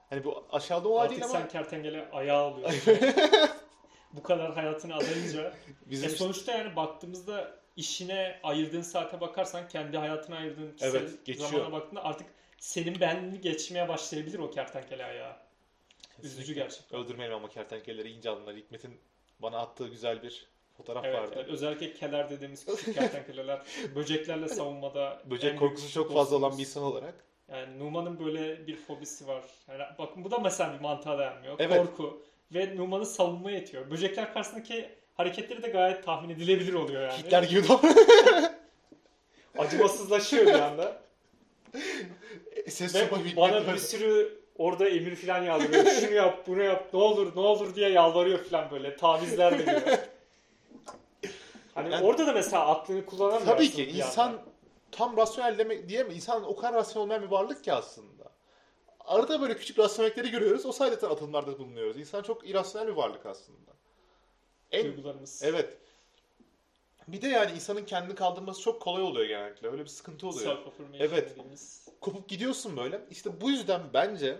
Hani 0.10 0.24
bu 0.24 0.46
aşağıda 0.52 0.88
olay 0.88 1.06
artık 1.06 1.18
değil 1.22 1.32
sen 1.32 1.40
ama 1.40 1.48
kertenkele 1.48 2.10
ayağı 2.12 2.44
alıyorsun. 2.44 2.94
Bu 4.14 4.24
kadar 4.24 4.54
hayatını 4.54 4.96
adayınca. 4.96 5.54
bizim 5.86 6.10
e 6.10 6.10
sonuçta 6.10 6.52
yani 6.52 6.76
baktığımızda 6.76 7.60
işine 7.76 8.40
ayırdığın 8.44 8.82
saate 8.82 9.22
bakarsan 9.22 9.68
kendi 9.68 9.98
hayatına 9.98 10.36
ayırdığın 10.38 10.78
Evet, 10.82 11.26
geçiyor. 11.26 11.50
zamana 11.50 11.72
baktığında 11.72 12.04
artık 12.04 12.28
senin 12.58 13.00
benliğini 13.00 13.42
geçmeye 13.42 13.88
başlayabilir 13.88 14.40
o 14.40 14.52
kertenkele 14.52 15.06
ayağı. 15.06 15.36
Üzücü 16.24 16.38
Kesinlikle. 16.38 16.64
gerçekten. 16.64 17.00
Öldürmeyelim 17.00 17.36
ama 17.38 17.50
kertenkeleleri 17.50 18.10
ince 18.12 18.30
alınlar. 18.30 18.56
Hikmet'in 18.56 19.00
bana 19.40 19.58
attığı 19.58 19.88
güzel 19.88 20.24
bir 20.24 20.48
fotoğraf 20.78 21.06
Evet, 21.06 21.16
vardı. 21.20 21.34
evet, 21.36 21.48
özellikle 21.50 21.94
keler 21.94 22.30
dediğimiz 22.30 22.66
küçük 22.66 22.96
kertenkeleler 23.00 23.62
böceklerle 23.96 24.48
savunmada 24.48 25.22
Böcek 25.26 25.60
korkusu 25.60 25.94
çok 25.94 26.14
fazla 26.14 26.36
olan 26.36 26.58
bir 26.58 26.60
insan 26.62 26.84
olarak. 26.84 27.14
Yani 27.52 27.80
Numan'ın 27.80 28.26
böyle 28.26 28.68
bir 28.68 28.76
fobisi 28.76 29.28
var. 29.28 29.44
Yani 29.70 29.84
bakın 30.00 30.24
bu 30.24 30.32
da 30.32 30.38
mesela 30.40 30.74
bir 30.74 30.80
mantığa 30.80 31.18
dayanmıyor. 31.18 31.56
Evet. 31.60 31.78
Korku 31.78 32.22
ve 32.54 32.76
Numan'ı 32.78 33.06
savunma 33.06 33.52
yetiyor. 33.52 33.92
Böcekler 33.92 34.34
karşısındaki 34.34 34.90
hareketleri 35.14 35.64
de 35.64 35.68
gayet 35.68 36.06
tahmin 36.06 36.30
edilebilir 36.30 36.74
oluyor 36.74 37.02
yani. 37.02 37.18
Hitler 37.18 37.44
gibi 37.44 37.68
davranıyor. 37.68 38.50
Acımasızlaşıyor 39.58 40.46
bir 40.46 40.60
anda. 40.60 41.02
Ses 42.68 42.96
ve 42.96 43.36
bana 43.38 43.74
bir 43.74 43.78
sürü 43.78 44.40
orada 44.58 44.90
emir 44.90 45.16
falan 45.16 45.44
yağdırıyor. 45.44 45.86
Şunu 45.86 46.12
yap, 46.14 46.48
bunu 46.48 46.64
yap, 46.64 46.90
ne 46.94 47.00
olur, 47.00 47.36
ne 47.36 47.40
olur 47.40 47.76
diye 47.76 47.90
yalvarıyor 47.90 48.40
falan 48.44 48.72
böyle. 48.72 48.96
Tavizler 48.96 49.60
veriyor. 49.60 49.98
Hani 51.92 51.94
Yani- 52.02 52.06
orada 52.06 52.28
da 52.28 52.34
mesela 52.34 52.66
aklını 52.68 53.06
kullanamıyor. 53.06 53.46
Tabii 53.46 53.72
ki 53.72 53.86
insan 53.86 54.28
yandan. 54.28 54.46
tam 54.92 55.18
rasyonel 55.18 55.58
demek 55.58 55.90
diye 55.90 56.04
mi? 56.04 56.14
İnsan 56.14 56.44
o 56.44 56.56
kadar 56.56 56.74
rasyonel 56.74 57.04
olmayan 57.04 57.24
bir 57.24 57.28
varlık 57.32 57.64
ki 57.64 57.74
aslında. 57.74 58.32
Arada 59.00 59.42
böyle 59.42 59.58
küçük 59.58 59.80
rasyonellikleri 59.80 60.32
görüyoruz. 60.32 60.66
O 60.66 60.72
sayede 60.72 61.08
atımlarda 61.08 61.60
bulunuyoruz. 61.60 61.98
İnsan 62.00 62.24
çok 62.24 62.50
irrasyonel 62.50 62.88
bir 62.88 62.94
varlık 62.94 63.26
aslında. 63.26 63.72
En 64.72 64.84
duygularımız. 64.84 65.44
evet. 65.44 65.78
Bir 67.08 67.22
de 67.22 67.28
yani 67.28 67.52
insanın 67.52 67.86
kendini 67.86 68.16
kaldırması 68.16 68.62
çok 68.62 68.82
kolay 68.82 69.04
oluyor 69.04 69.26
genellikle. 69.26 69.68
Öyle 69.68 69.82
bir 69.84 69.90
sıkıntı 69.90 70.28
oluyor. 70.28 70.58
Evet. 71.00 71.30
dediğimiz. 71.32 71.88
Kopup 72.02 72.30
gidiyorsun 72.30 72.78
böyle. 72.78 73.02
İşte 73.12 73.42
bu 73.42 73.50
yüzden 73.50 73.82
bence 73.94 74.38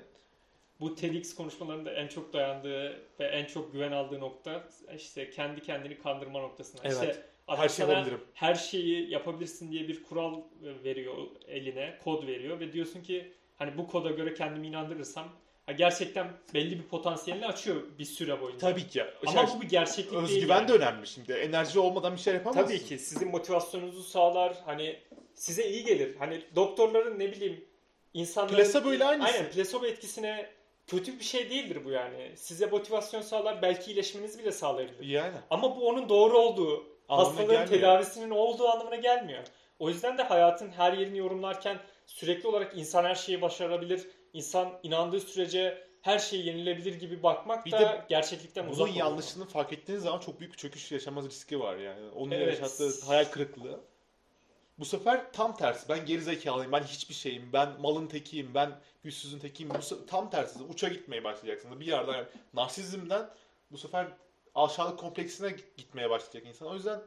Bu 0.80 0.96
TEDx 0.96 1.36
konuşmalarında 1.36 1.92
en 1.92 2.08
çok 2.08 2.34
dayandığı 2.34 3.02
ve 3.20 3.26
en 3.26 3.46
çok 3.46 3.74
güven 3.74 3.92
aldığı 3.92 4.20
nokta 4.20 4.64
işte 4.96 5.30
kendi 5.30 5.62
kendini 5.62 5.98
kandırma 6.00 6.40
noktasına. 6.40 6.82
Evet. 6.84 6.94
İşte 6.94 7.30
adam 7.48 7.64
her 7.64 7.70
şey 7.70 7.86
sana 7.86 7.92
yapabilirim. 7.92 8.22
her 8.34 8.56
şeyi 8.56 9.12
yapabilirsin 9.12 9.72
diye 9.72 9.88
bir 9.88 10.04
kural 10.04 10.42
veriyor 10.84 11.18
eline, 11.48 11.98
kod 12.04 12.28
veriyor 12.28 12.60
ve 12.60 12.74
diyorsun 12.74 13.02
ki 13.04 13.34
hani 13.56 13.78
bu 13.78 13.88
koda 13.88 14.12
göre 14.12 14.34
kendimi 14.34 14.68
inandırırsam 14.68 15.30
ha 15.66 15.72
gerçekten 15.72 16.28
belli 16.54 16.80
bir 16.80 16.84
potansiyelini 16.84 17.46
açıyor 17.46 17.76
bir 18.00 18.06
süre 18.06 18.42
boyunca. 18.42 18.60
Tabii 18.60 18.88
ki. 18.88 19.04
Ama 19.26 19.48
bu 19.56 19.62
bir 19.62 19.70
gerçeklik 19.70 20.12
değil. 20.12 20.24
Özgüven 20.24 20.56
yani. 20.56 20.68
de 20.68 20.74
önemli 20.74 21.08
şimdi. 21.08 21.34
Enerji 21.34 21.80
olmadan 21.80 22.16
bir 22.16 22.22
şey 22.22 22.34
yapamazsın. 22.34 22.64
Tabii 22.64 22.86
ki 22.86 23.00
sizin 23.00 23.28
motivasyonunuzu 23.28 24.04
sağlar. 24.04 24.56
Hani 24.66 25.00
size 25.34 25.70
iyi 25.70 25.84
gelir. 25.84 26.16
Hani 26.20 26.42
doktorların 26.56 27.20
ne 27.20 27.32
bileyim 27.32 27.66
insanların 28.14 28.56
Placebo 28.56 28.94
ile 28.94 29.06
aynısı. 29.06 29.34
Aynen 29.34 29.50
placebo 29.52 29.86
etkisine 29.86 30.50
kötü 30.88 31.20
bir 31.20 31.24
şey 31.24 31.50
değildir 31.50 31.86
bu 31.86 31.92
yani. 31.92 32.32
Size 32.36 32.66
motivasyon 32.66 33.22
sağlar, 33.22 33.62
belki 33.62 33.92
iyileşmenizi 33.92 34.40
bile 34.40 34.52
sağlayabilir. 34.52 35.06
Yani. 35.06 35.36
Ama 35.50 35.76
bu 35.76 35.88
onun 35.88 36.10
doğru 36.10 36.38
olduğu, 36.38 36.86
Anlamına 37.10 37.30
hastalığın 37.30 37.50
gelmiyor. 37.52 37.68
tedavisinin 37.68 38.30
olduğu 38.30 38.68
anlamına 38.68 38.96
gelmiyor. 38.96 39.44
O 39.80 39.90
yüzden 39.90 40.18
de 40.18 40.24
hayatın 40.24 40.70
her 40.70 40.94
yerini 40.94 41.18
yorumlarken 41.18 41.80
sürekli 42.06 42.48
olarak 42.48 42.78
insan 42.78 43.04
her 43.04 43.16
şeyi 43.16 43.42
başarabilir, 43.42 44.08
insan 44.34 44.80
inandığı 44.84 45.20
sürece 45.20 45.88
her 46.02 46.20
şey 46.20 46.46
yenilebilir 46.46 46.94
gibi 47.00 47.24
bakmak 47.24 47.66
Bir 47.66 47.72
da 47.72 47.80
de 47.80 48.06
gerçeklikten 48.10 48.64
uzak 48.64 48.74
Bunun 48.80 48.90
oluyor. 48.92 49.06
yanlışını 49.06 49.46
fark 49.46 49.74
ettiğiniz 49.74 50.04
zaman 50.04 50.20
çok 50.20 50.40
büyük 50.40 50.54
bir 50.54 50.58
çöküş 50.58 50.92
yaşamaz 50.92 51.26
riski 51.26 51.60
var 51.60 51.76
yani. 51.78 52.10
Onun 52.16 52.32
Evet. 52.32 52.48
yaşattığı 52.48 53.06
hayal 53.06 53.26
kırıklığı. 53.26 53.80
Bu 54.80 54.86
sefer 54.86 55.32
tam 55.34 55.58
tersi. 55.58 55.90
Ben 55.90 56.06
geri 56.06 56.22
zekalıyım, 56.22 56.72
ben 56.72 56.84
hiçbir 56.84 57.14
şeyim, 57.14 57.50
ben 57.54 57.70
malın 57.82 58.08
tekiyim, 58.08 58.52
ben 58.56 58.72
güçsüzün 59.04 59.40
tekiyim. 59.40 59.70
Bu 59.70 59.78
se- 59.78 60.06
tam 60.06 60.30
tersi. 60.30 60.64
Uça 60.64 60.88
gitmeye 60.88 61.24
başlayacaksınız. 61.24 61.80
Bir 61.80 61.86
yerden 61.86 62.14
yani 62.14 62.28
narsizmden 62.54 63.30
bu 63.72 63.78
sefer 63.78 64.08
aşağılık 64.58 65.00
kompleksine 65.00 65.56
gitmeye 65.78 66.10
başlayacak 66.10 66.46
insan. 66.46 66.68
O 66.68 66.74
yüzden 66.74 67.02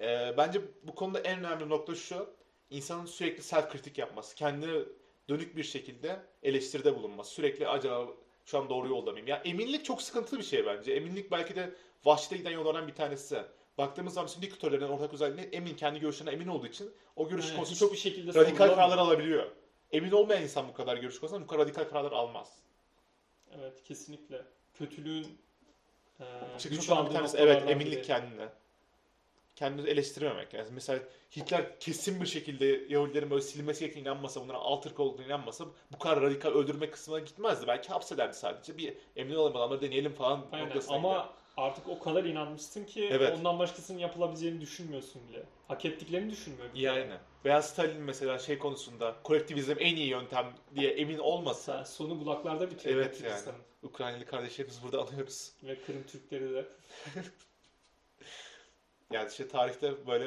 e, 0.00 0.34
bence 0.36 0.60
bu 0.82 0.94
konuda 0.94 1.20
en 1.20 1.38
önemli 1.38 1.68
nokta 1.68 1.94
şu. 1.94 2.30
insanın 2.70 3.06
sürekli 3.06 3.42
self 3.42 3.70
kritik 3.70 3.98
yapması. 3.98 4.36
Kendine 4.36 4.84
dönük 5.28 5.56
bir 5.56 5.64
şekilde 5.64 6.20
eleştiride 6.42 6.96
bulunması. 6.96 7.30
Sürekli 7.30 7.68
acaba 7.68 8.06
şu 8.44 8.58
an 8.58 8.68
doğru 8.68 8.88
yolda 8.88 9.12
mıyım? 9.12 9.26
Ya 9.26 9.42
eminlik 9.44 9.84
çok 9.84 10.02
sıkıntılı 10.02 10.38
bir 10.38 10.44
şey 10.44 10.66
bence. 10.66 10.92
Eminlik 10.92 11.30
belki 11.30 11.56
de 11.56 11.74
vahşete 12.04 12.36
giden 12.36 12.50
yollardan 12.50 12.88
bir 12.88 12.94
tanesi. 12.94 13.42
Baktığımız 13.78 14.14
zaman 14.14 14.26
bizim 14.26 14.42
diktatörlerin 14.42 14.88
ortak 14.88 15.14
özelliği 15.14 15.46
emin, 15.46 15.74
kendi 15.74 16.00
görüşlerine 16.00 16.32
emin 16.32 16.46
olduğu 16.46 16.66
için 16.66 16.90
o 17.16 17.28
görüş 17.28 17.46
Yani 17.46 17.56
konusunda 17.56 17.78
çok 17.78 17.96
şekilde 17.96 18.40
radikal 18.40 18.68
kararlar 18.68 18.98
alabiliyor. 18.98 19.46
Emin 19.92 20.10
olmayan 20.10 20.42
insan 20.42 20.68
bu 20.68 20.72
kadar 20.72 20.96
görüş 20.96 21.20
konusunda 21.20 21.42
bu 21.42 21.46
kadar 21.46 21.64
radikal 21.64 21.84
kararlar 21.84 22.12
almaz. 22.12 22.58
Evet 23.58 23.82
kesinlikle. 23.84 24.42
Kötülüğün 24.74 25.38
Çıkış 26.58 26.78
güç 26.78 26.90
aldığı 26.90 27.12
tanesi 27.12 27.36
evet 27.36 27.68
eminlik 27.68 27.92
biri. 27.92 28.02
kendine. 28.02 28.48
Kendini 29.56 29.90
eleştirmemek. 29.90 30.54
Yani 30.54 30.68
mesela 30.72 31.00
Hitler 31.36 31.80
kesin 31.80 32.20
bir 32.20 32.26
şekilde 32.26 32.66
Yahudilerin 32.88 33.30
böyle 33.30 33.42
silinmesi 33.42 33.80
gerektiğine 33.80 34.08
inanmasa, 34.08 34.40
bunlara 34.40 34.58
alt 34.58 34.86
ırk 34.86 35.00
olduğunu 35.00 35.26
inanmasa 35.26 35.64
bu 35.92 35.98
kadar 35.98 36.20
radikal 36.20 36.50
öldürme 36.50 36.90
kısmına 36.90 37.18
gitmezdi. 37.18 37.66
Belki 37.66 37.88
hapsederdi 37.88 38.36
sadece. 38.36 38.78
Bir 38.78 38.94
emin 39.16 39.34
olalım 39.34 39.56
adamları 39.56 39.80
deneyelim 39.80 40.12
falan 40.12 40.46
Aynen. 40.52 40.80
Ama 40.88 41.12
gider. 41.12 41.28
Artık 41.60 41.88
o 41.88 41.98
kadar 41.98 42.24
inanmışsın 42.24 42.84
ki 42.84 43.08
Evet. 43.12 43.38
ondan 43.38 43.58
başkasının 43.58 43.98
yapılabileceğini 43.98 44.60
düşünmüyorsun 44.60 45.22
bile. 45.28 45.42
Hak 45.68 45.84
ettiklerini 45.84 46.30
düşünmüyor 46.30 46.74
bile. 46.74 46.82
Yani. 46.82 47.12
Veya 47.44 47.62
Stalin 47.62 48.02
mesela 48.02 48.38
şey 48.38 48.58
konusunda 48.58 49.16
kolektivizm 49.24 49.74
en 49.78 49.96
iyi 49.96 50.08
yöntem 50.08 50.46
diye 50.74 50.90
emin 50.90 51.18
olmasa 51.18 51.76
Sen 51.76 51.84
sonu 51.92 52.20
bulaklarda 52.20 52.70
bitiyor. 52.70 52.96
Evet 52.96 53.18
Kırgızistan'ın. 53.18 53.58
Ukraynalı 53.82 54.24
kardeşlerimiz 54.26 54.82
burada 54.82 55.02
anıyoruz. 55.02 55.52
Ve 55.62 55.80
Kırım 55.80 56.02
Türkleri 56.02 56.54
de. 56.54 56.66
Yani 59.12 59.28
işte 59.30 59.48
tarihte 59.48 60.06
böyle 60.06 60.26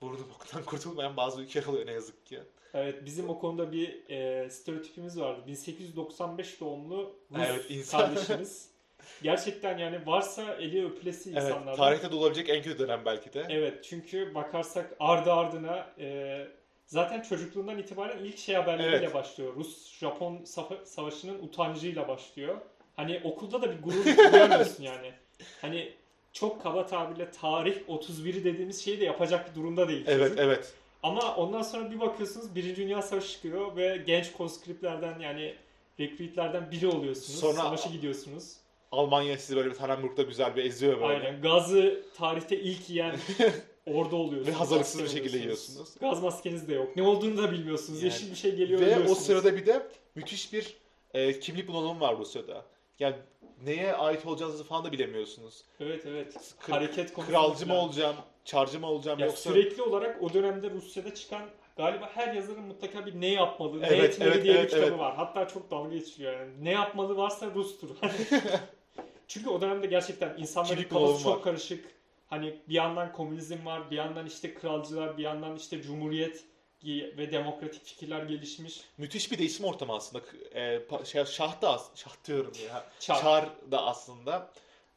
burnu 0.00 0.18
boktan 0.34 0.62
kurtulmayan 0.64 1.16
bazı 1.16 1.42
ülkeler 1.42 1.66
oluyor 1.66 1.86
ne 1.86 1.92
yazık 1.92 2.26
ki. 2.26 2.40
Evet 2.74 3.04
bizim 3.04 3.28
o 3.30 3.38
konuda 3.38 3.72
bir 3.72 4.10
e, 4.10 4.50
stereotipimiz 4.50 5.20
vardı. 5.20 5.42
1895 5.46 6.60
doğumlu 6.60 7.16
Rus 7.32 7.42
Evet, 7.50 7.70
insan- 7.70 8.00
kardeşimiz. 8.14 8.70
Gerçekten 9.22 9.78
yani 9.78 10.06
varsa 10.06 10.54
eli 10.54 10.86
öpülesi 10.86 11.30
Evet, 11.32 11.42
insanlardan. 11.42 11.76
tarihte 11.76 12.10
de 12.10 12.14
olabilecek 12.14 12.48
en 12.48 12.62
kötü 12.62 12.78
dönem 12.78 13.00
belki 13.04 13.32
de. 13.32 13.46
Evet 13.48 13.84
çünkü 13.84 14.34
bakarsak 14.34 14.96
ardı 15.00 15.32
ardına 15.32 15.86
e, 15.98 16.38
zaten 16.86 17.22
çocukluğundan 17.22 17.78
itibaren 17.78 18.18
ilk 18.18 18.38
şey 18.38 18.54
haberleriyle 18.54 18.96
Evet. 18.96 19.14
başlıyor. 19.14 19.56
Rus-Japon 19.56 20.44
savaşının 20.84 21.38
utancıyla 21.42 22.08
başlıyor. 22.08 22.56
Hani 22.96 23.20
okulda 23.24 23.62
da 23.62 23.70
bir 23.70 23.82
gurur 23.82 24.04
duyamıyorsun 24.32 24.82
yani. 24.84 25.12
Hani 25.60 25.92
çok 26.32 26.62
kaba 26.62 26.86
tabirle 26.86 27.30
tarih 27.30 27.76
31'i 27.88 28.44
dediğimiz 28.44 28.84
şeyi 28.84 29.00
de 29.00 29.04
yapacak 29.04 29.50
bir 29.50 29.54
durumda 29.60 29.88
değil 29.88 30.04
Evet, 30.06 30.22
çocuk. 30.28 30.38
evet. 30.38 30.72
Ama 31.02 31.36
ondan 31.36 31.62
sonra 31.62 31.90
bir 31.90 32.00
bakıyorsunuz 32.00 32.54
Birinci 32.54 32.76
Dünya 32.76 33.02
Savaşı 33.02 33.28
çıkıyor 33.32 33.76
ve 33.76 34.02
genç 34.06 34.32
konskriptlerden 34.32 35.18
yani 35.20 35.54
rekrütlerden 36.00 36.70
biri 36.70 36.86
oluyorsunuz. 36.86 37.40
Sonra- 37.40 37.52
Savaşa 37.62 37.90
gidiyorsunuz. 37.90 38.52
Almanya 38.92 39.38
sizi 39.38 39.56
böyle 39.56 39.70
bir 39.70 39.74
Tannenberg'da 39.74 40.22
güzel 40.22 40.56
bir 40.56 40.64
eziyor 40.64 41.00
böyle. 41.00 41.06
Aynen. 41.06 41.42
Gazı 41.42 42.02
tarihte 42.16 42.60
ilk 42.60 42.90
yiyen 42.90 43.16
orada 43.86 44.16
oluyorsunuz. 44.16 44.54
Ve 44.54 44.58
hazırlıksız 44.58 45.02
bir 45.02 45.08
şekilde 45.08 45.38
yiyorsunuz. 45.38 45.88
Gaz 46.00 46.22
maskeniz 46.22 46.68
de 46.68 46.74
yok. 46.74 46.96
Ne 46.96 47.02
olduğunu 47.02 47.36
da 47.42 47.52
bilmiyorsunuz. 47.52 48.02
Yani. 48.02 48.12
Yeşil 48.12 48.30
bir 48.30 48.36
şey 48.36 48.56
geliyor 48.56 48.80
Ve 48.80 49.08
o 49.10 49.14
sırada 49.14 49.56
bir 49.56 49.66
de 49.66 49.86
müthiş 50.14 50.52
bir 50.52 50.76
e, 51.14 51.40
kimlik 51.40 51.68
bunalımı 51.68 52.00
var 52.00 52.18
Rusya'da. 52.18 52.64
Yani 52.98 53.16
neye 53.64 53.94
ait 53.94 54.26
olacağınızı 54.26 54.64
falan 54.64 54.84
da 54.84 54.92
bilemiyorsunuz. 54.92 55.64
Evet 55.80 56.02
evet. 56.06 56.34
Kır- 56.60 56.72
Hareket 56.72 57.12
konusunda 57.12 57.38
Kralcı 57.38 57.66
mı 57.66 57.74
olacağım, 57.74 58.16
çarcı 58.44 58.80
mı 58.80 58.86
olacağım 58.86 59.18
Ya 59.18 59.26
yoksa... 59.26 59.50
sürekli 59.50 59.82
olarak 59.82 60.22
o 60.22 60.32
dönemde 60.32 60.70
Rusya'da 60.70 61.14
çıkan 61.14 61.42
galiba 61.76 62.10
her 62.14 62.34
yazarın 62.34 62.62
mutlaka 62.62 63.06
bir 63.06 63.20
ne 63.20 63.26
yapmalı, 63.32 63.80
ne 63.82 63.86
Evet, 63.86 64.04
etmeli 64.14 64.30
evet, 64.30 64.44
diye 64.44 64.54
evet, 64.54 64.64
bir 64.64 64.68
kitabı 64.68 64.86
evet. 64.86 64.98
var. 64.98 65.16
Hatta 65.16 65.48
çok 65.48 65.70
dalga 65.70 65.94
geçiliyor 65.94 66.32
yani. 66.40 66.64
Ne 66.64 66.70
yapmalı 66.70 67.16
varsa 67.16 67.50
Rus'tur. 67.54 67.88
Çünkü 69.28 69.48
o 69.50 69.60
dönemde 69.60 69.86
gerçekten 69.86 70.34
insanların 70.38 70.74
Kimlik 70.74 70.90
kafası 70.90 71.22
çok 71.22 71.36
var. 71.36 71.42
karışık. 71.42 71.84
Hani 72.26 72.54
bir 72.68 72.74
yandan 72.74 73.12
komünizm 73.12 73.66
var, 73.66 73.90
bir 73.90 73.96
yandan 73.96 74.26
işte 74.26 74.54
kralcılar, 74.54 75.18
bir 75.18 75.22
yandan 75.22 75.56
işte 75.56 75.82
cumhuriyet 75.82 76.44
ve 76.84 77.32
demokratik 77.32 77.84
fikirler 77.84 78.22
gelişmiş. 78.22 78.80
Müthiş 78.98 79.32
bir 79.32 79.38
değişim 79.38 79.64
ortamı 79.64 79.94
aslında. 79.94 80.24
E, 80.54 80.80
şey, 81.04 81.24
şah 81.24 81.62
da 81.62 81.80
şah 81.94 82.24
diyorum 82.24 82.52
ya. 82.68 82.84
Çar. 83.00 83.20
Çar 83.22 83.48
da 83.70 83.82
aslında 83.86 84.50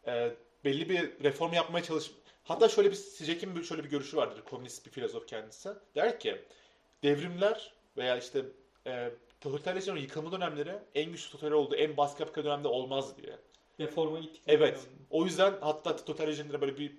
e, 0.07 0.31
belli 0.65 0.89
bir 0.89 1.23
reform 1.23 1.53
yapmaya 1.53 1.83
çalış. 1.83 2.11
Hatta 2.43 2.69
şöyle 2.69 2.91
bir 2.91 2.95
Sijek'in 2.95 3.55
bir- 3.55 3.63
şöyle 3.63 3.83
bir 3.83 3.89
görüşü 3.89 4.17
vardır. 4.17 4.41
Komünist 4.49 4.85
bir 4.85 4.91
filozof 4.91 5.27
kendisi. 5.27 5.69
Der 5.95 6.19
ki 6.19 6.41
devrimler 7.03 7.73
veya 7.97 8.17
işte 8.17 8.45
e, 8.87 9.11
totalitarizmin 9.41 10.01
yıkılma 10.01 10.31
dönemleri 10.31 10.79
en 10.95 11.11
güçlü 11.11 11.31
totaliter 11.31 11.55
olduğu 11.55 11.75
en 11.75 11.97
baskı 11.97 12.43
dönemde 12.43 12.67
olmaz 12.67 13.17
diye. 13.17 13.37
Reforma 13.79 14.19
gittik. 14.19 14.41
Evet. 14.47 14.79
O 15.09 15.25
yüzden 15.25 15.53
hatta 15.61 15.95
totalitarizmlere 15.95 16.61
böyle 16.61 16.77
bir 16.77 16.91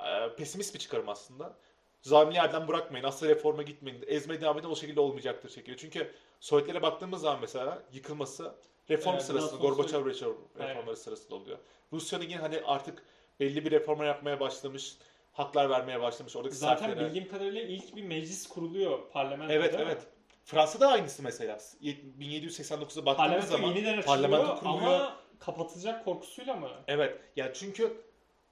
e, 0.00 0.36
pesimist 0.36 0.74
bir 0.74 0.78
çıkarım 0.78 1.08
aslında. 1.08 1.56
Zalimli 2.02 2.34
yerden 2.34 2.68
bırakmayın. 2.68 3.04
Asla 3.04 3.28
reforma 3.28 3.62
gitmeyin. 3.62 4.04
Ezmeye 4.06 4.40
devam 4.40 4.58
edin 4.58 4.68
o 4.68 4.76
şekilde 4.76 5.00
olmayacaktır 5.00 5.50
şekilde. 5.50 5.76
Çünkü 5.76 6.12
Sovyetlere 6.40 6.82
baktığımız 6.82 7.20
zaman 7.20 7.40
mesela 7.40 7.82
yıkılması 7.92 8.54
reform 8.90 9.14
Evet, 9.14 9.24
sırasında, 9.24 9.60
Gorbaçov 9.60 10.06
reformları 10.06 10.96
sırasında 10.96 11.34
oluyor. 11.34 11.58
Rusya'nın 11.92 12.24
yine 12.24 12.36
hani 12.36 12.60
artık 12.64 13.02
belli 13.40 13.64
bir 13.64 13.70
reforma 13.70 14.04
yapmaya 14.04 14.40
başlamış, 14.40 14.96
haklar 15.36 15.70
vermeye 15.70 16.00
başlamış. 16.00 16.36
Oradaki 16.36 16.56
Zaten 16.56 16.86
serflere. 16.86 17.06
bildiğim 17.06 17.28
kadarıyla 17.28 17.62
ilk 17.62 17.96
bir 17.96 18.02
meclis 18.02 18.46
kuruluyor 18.48 18.98
parlamentoda. 19.12 19.52
Evet 19.52 19.74
evet. 19.78 20.02
Fransa'da 20.44 20.88
aynısı 20.88 21.22
mesela. 21.22 21.58
1789'da 21.82 22.78
baktığımız 22.78 23.16
Parlamento 23.16 23.46
zaman 23.46 23.68
yeniden 23.68 24.02
parlamento 24.02 24.58
kuruluyor. 24.60 24.92
ama 24.92 25.16
kapatılacak 25.38 26.04
korkusuyla 26.04 26.56
mı? 26.56 26.68
Evet. 26.88 27.20
Yani 27.36 27.50
çünkü 27.54 27.96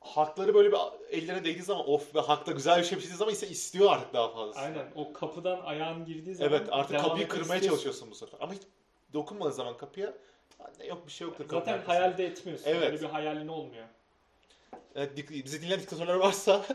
hakları 0.00 0.54
böyle 0.54 0.72
bir 0.72 0.78
ellerine 1.10 1.44
değdiği 1.44 1.62
zaman 1.64 1.88
of 1.90 2.14
ve 2.14 2.20
hakta 2.20 2.52
güzel 2.52 2.78
bir 2.78 2.84
şey 2.84 2.92
yapıştığı 2.92 3.16
zaman 3.16 3.32
ise 3.34 3.48
istiyor 3.48 3.92
artık 3.92 4.14
daha 4.14 4.28
fazla. 4.28 4.60
Aynen. 4.60 4.86
O 4.96 5.12
kapıdan 5.12 5.60
ayağın 5.60 6.04
girdiği 6.04 6.34
zaman 6.34 6.52
Evet 6.52 6.68
artık 6.70 7.00
kapıyı 7.00 7.28
kırmaya 7.28 7.42
istiyorsun. 7.54 7.68
çalışıyorsun 7.68 8.10
bu 8.10 8.14
sefer. 8.14 8.38
Ama 8.40 8.52
hiç 8.52 8.62
dokunmadığı 9.12 9.52
zaman 9.52 9.76
kapıya 9.76 10.12
yok 10.88 11.06
bir 11.06 11.12
şey 11.12 11.26
yoktur 11.26 11.44
Zaten 11.50 11.82
hayal 11.86 12.18
de 12.18 12.26
etmiyorsun. 12.26 12.64
Evet. 12.66 12.82
Öyle 12.92 13.00
bir 13.02 13.06
hayalin 13.06 13.48
olmuyor. 13.48 13.84
Evet, 14.96 15.18
dik- 15.18 15.44
bizi 15.44 15.62
dinleyen 15.62 15.80
diktatörler 15.80 16.14
varsa 16.14 16.66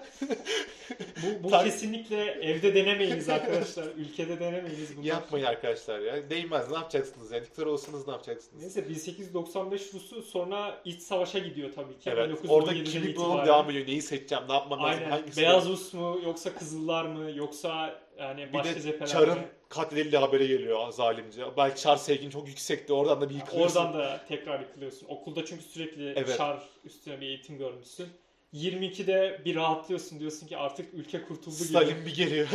Bu, 1.23 1.43
bu 1.43 1.49
Tak- 1.49 1.65
kesinlikle 1.65 2.23
evde 2.25 2.75
denemeyiniz 2.75 3.29
arkadaşlar. 3.29 3.85
Ülkede 3.97 4.39
denemeyiniz 4.39 4.97
bunlar. 4.97 5.05
yapmayın 5.07 5.45
arkadaşlar 5.45 5.99
ya. 5.99 6.29
Değmez 6.29 6.69
ne 6.69 6.75
yapacaksınız 6.75 7.31
ya. 7.31 7.41
Diktatör 7.43 7.65
olsanız 7.65 8.07
ne 8.07 8.13
yapacaksınız? 8.13 8.61
Neyse 8.61 8.89
1895 8.89 9.93
Rusu 9.93 10.21
sonra 10.21 10.81
iç 10.85 11.01
savaşa 11.01 11.39
gidiyor 11.39 11.69
tabii 11.75 11.99
ki. 11.99 12.09
Evet. 12.09 12.29
1917'den 12.29 12.47
Orada 12.49 12.83
kimlik 12.83 13.09
itibaren. 13.09 13.45
devam 13.47 13.69
ediyor. 13.69 13.87
Neyi 13.87 14.01
seçeceğim? 14.01 14.43
Ne 14.49 14.53
yapmam 14.53 14.79
lazım? 14.83 14.99
Aynen. 15.03 15.09
Hangisi? 15.11 15.41
Beyaz 15.41 15.69
Rus 15.69 15.93
mu 15.93 16.19
yoksa 16.25 16.53
Kızıllar 16.55 17.05
mı 17.05 17.31
yoksa 17.31 17.99
yani 18.19 18.47
bir 18.47 18.53
başka 18.53 18.75
de 18.75 18.81
cepheler 18.81 19.07
Çar'ın 19.07 19.39
mi? 19.69 19.75
katledildiği 19.75 20.21
haberi 20.21 20.47
geliyor 20.47 20.91
zalimce. 20.91 21.43
Belki 21.57 21.81
Çar 21.81 21.97
sevgin 21.97 22.29
çok 22.29 22.47
yüksekti. 22.47 22.93
Oradan 22.93 23.21
da 23.21 23.29
bir 23.29 23.35
yıkılıyorsun. 23.35 23.79
Oradan 23.79 23.99
da 23.99 24.21
tekrar 24.27 24.59
yıkılıyorsun. 24.59 25.07
Okulda 25.09 25.45
çünkü 25.45 25.63
sürekli 25.63 26.09
Evet. 26.15 26.37
şar 26.37 26.59
üstüne 26.85 27.21
bir 27.21 27.27
eğitim 27.27 27.57
görmüşsün. 27.57 28.07
22'de 28.53 29.41
bir 29.45 29.55
rahatlıyorsun 29.55 30.19
diyorsun 30.19 30.47
ki 30.47 30.57
artık 30.57 30.93
ülke 30.93 31.21
kurtuldu 31.21 31.55
gibi. 31.55 31.67
Stalin 31.67 32.05
bir 32.05 32.15
geliyor. 32.15 32.47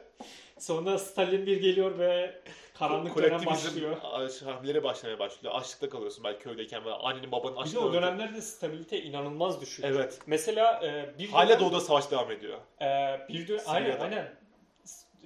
Sonra 0.58 0.98
Stalin 0.98 1.46
bir 1.46 1.60
geliyor 1.60 1.98
ve 1.98 2.40
karanlık 2.78 3.16
dönem 3.16 3.46
başlıyor. 3.46 3.96
hamleleri 4.44 4.82
başlamaya 4.82 5.18
başlıyor. 5.18 5.54
Açlıkta 5.54 5.88
kalıyorsun 5.88 6.24
belki 6.24 6.38
köydeyken 6.38 6.84
veya 6.84 6.94
annenin 6.96 7.32
babanın 7.32 7.52
Bir 7.54 7.58
de 7.58 7.62
açlığı 7.62 7.80
o 7.80 7.92
dönemlerde 7.92 8.40
stabilite 8.40 9.02
inanılmaz 9.02 9.60
düşük. 9.60 9.84
Evet. 9.84 10.18
Mesela 10.26 10.80
e, 10.86 11.18
bir 11.18 11.28
Hala 11.28 11.48
dönem- 11.48 11.60
doğuda 11.60 11.80
savaş 11.80 12.10
devam 12.10 12.30
ediyor. 12.30 12.58
e, 12.82 12.86
bir 13.28 13.48
dönem 13.48 13.62
aynen 13.66 14.00
aynen. 14.00 14.28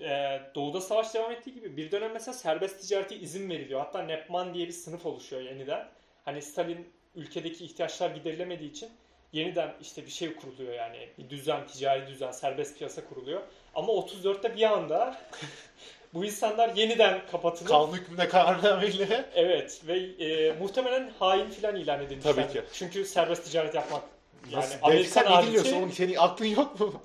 E, 0.01 0.41
doğuda 0.55 0.81
savaş 0.81 1.15
devam 1.15 1.33
ettiği 1.33 1.55
gibi 1.55 1.77
bir 1.77 1.91
dönem 1.91 2.13
mesela 2.13 2.35
serbest 2.35 2.81
ticarete 2.81 3.17
izin 3.17 3.51
veriliyor. 3.51 3.81
Hatta 3.81 4.03
Nepman 4.03 4.55
diye 4.55 4.67
bir 4.67 4.73
sınıf 4.73 5.07
oluşuyor 5.07 5.43
yeniden. 5.43 5.89
Hani 6.25 6.43
Stalin 6.43 6.89
ülkedeki 7.15 7.65
ihtiyaçlar 7.65 8.11
giderilemediği 8.11 8.71
için 8.71 8.89
yeniden 9.33 9.75
işte 9.81 10.07
bir 10.07 10.11
şey 10.11 10.35
kuruluyor 10.35 10.75
yani. 10.75 11.09
Bir 11.19 11.31
düzen, 11.31 11.67
ticari 11.67 12.07
düzen, 12.07 12.33
serbest 12.33 12.79
piyasa 12.79 13.09
kuruluyor. 13.09 13.41
Ama 13.75 13.93
34'te 13.93 14.57
bir 14.57 14.63
anda 14.63 15.17
bu 16.15 16.25
insanlar 16.25 16.75
yeniden 16.77 17.21
kapatılıp 17.31 17.69
Kanun 17.69 17.93
hükmünde 17.93 18.29
kararnameyle. 18.29 19.25
Evet 19.35 19.81
ve 19.87 19.99
e, 19.99 20.53
muhtemelen 20.53 21.13
hain 21.19 21.51
filan 21.51 21.77
ilan 21.77 22.01
edilmişler. 22.03 22.33
Tabii 22.33 22.53
ki. 22.53 22.63
Çünkü 22.73 23.05
serbest 23.05 23.45
ticaret 23.45 23.75
yapmak 23.75 24.03
yani 24.51 24.63
Nasıl? 24.63 24.79
Amerikan 24.83 25.11
sen 25.11 25.25
ne 25.25 25.47
dinliyorsun 25.47 25.71
harici 25.71 25.75
oğlum? 25.75 25.93
Senin 25.93 26.15
aklın 26.15 26.47
yok 26.47 26.81
mu? 26.81 27.03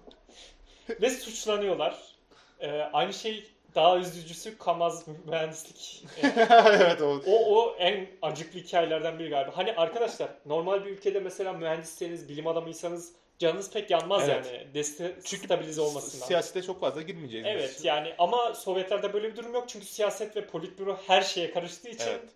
ve 1.02 1.10
suçlanıyorlar. 1.10 2.15
E, 2.60 2.72
aynı 2.82 3.14
şey 3.14 3.44
daha 3.76 3.98
üzücüsü 3.98 4.58
Kamaz 4.58 5.06
mühendislik. 5.26 6.04
E, 6.24 6.34
evet 6.82 7.02
o. 7.02 7.22
o 7.28 7.56
o 7.56 7.76
en 7.80 8.08
acıklı 8.22 8.60
hikayelerden 8.60 9.20
biri 9.20 9.30
galiba. 9.30 9.58
Hani 9.58 9.74
arkadaşlar 9.76 10.30
normal 10.46 10.86
bir 10.86 10.90
ülkede 10.90 11.20
mesela 11.20 11.54
mühendisseniz, 11.54 12.30
bilim 12.30 12.48
adamıysanız 12.48 13.12
canınız 13.40 13.72
pek 13.72 13.92
yanmaz 13.92 14.30
Evet. 14.30 14.46
yani. 14.54 14.74
Deste 14.74 15.16
stabilize 15.24 15.82
olmasından. 15.82 16.26
Siyasete 16.26 16.62
çok 16.62 16.80
fazla 16.80 17.02
girmeyeceğiz. 17.02 17.46
Evet 17.50 17.80
yani 17.84 18.14
ama 18.18 18.54
Sovyetlerde 18.54 19.14
böyle 19.14 19.32
bir 19.32 19.36
durum 19.36 19.54
yok 19.54 19.70
çünkü 19.70 19.86
siyaset 19.86 20.36
ve 20.36 20.46
politbüro 20.46 21.00
her 21.08 21.22
şeye 21.22 21.52
karıştığı 21.52 21.90
için 21.90 22.08
Evet. 22.10 22.30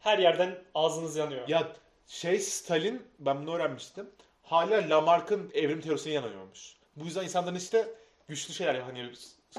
her 0.00 0.18
yerden 0.18 0.58
ağzınız 0.74 1.16
yanıyor. 1.16 1.48
Ya 1.48 1.68
şey 2.06 2.38
Stalin 2.38 3.02
ben 3.18 3.42
bunu 3.42 3.54
öğrenmiştim. 3.54 4.10
Hala 4.42 4.90
Lamarck'ın 4.90 5.50
evrim 5.54 5.80
teorisine 5.80 6.12
inanıyormuş. 6.12 6.76
Bu 6.96 7.04
yüzden 7.04 7.24
insanların 7.24 7.56
işte 7.56 7.88
güçlü 8.28 8.54
şeyler 8.54 8.74
hani 8.74 8.98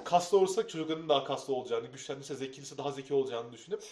kaslı 0.05 0.37
olursa 0.37 0.67
çocukların 0.67 1.09
daha 1.09 1.23
kaslı 1.23 1.53
olacağını, 1.53 1.87
güçlenirse 1.87 2.35
zekilirse 2.35 2.77
daha 2.77 2.91
zeki 2.91 3.13
olacağını 3.13 3.51
düşünüp 3.51 3.83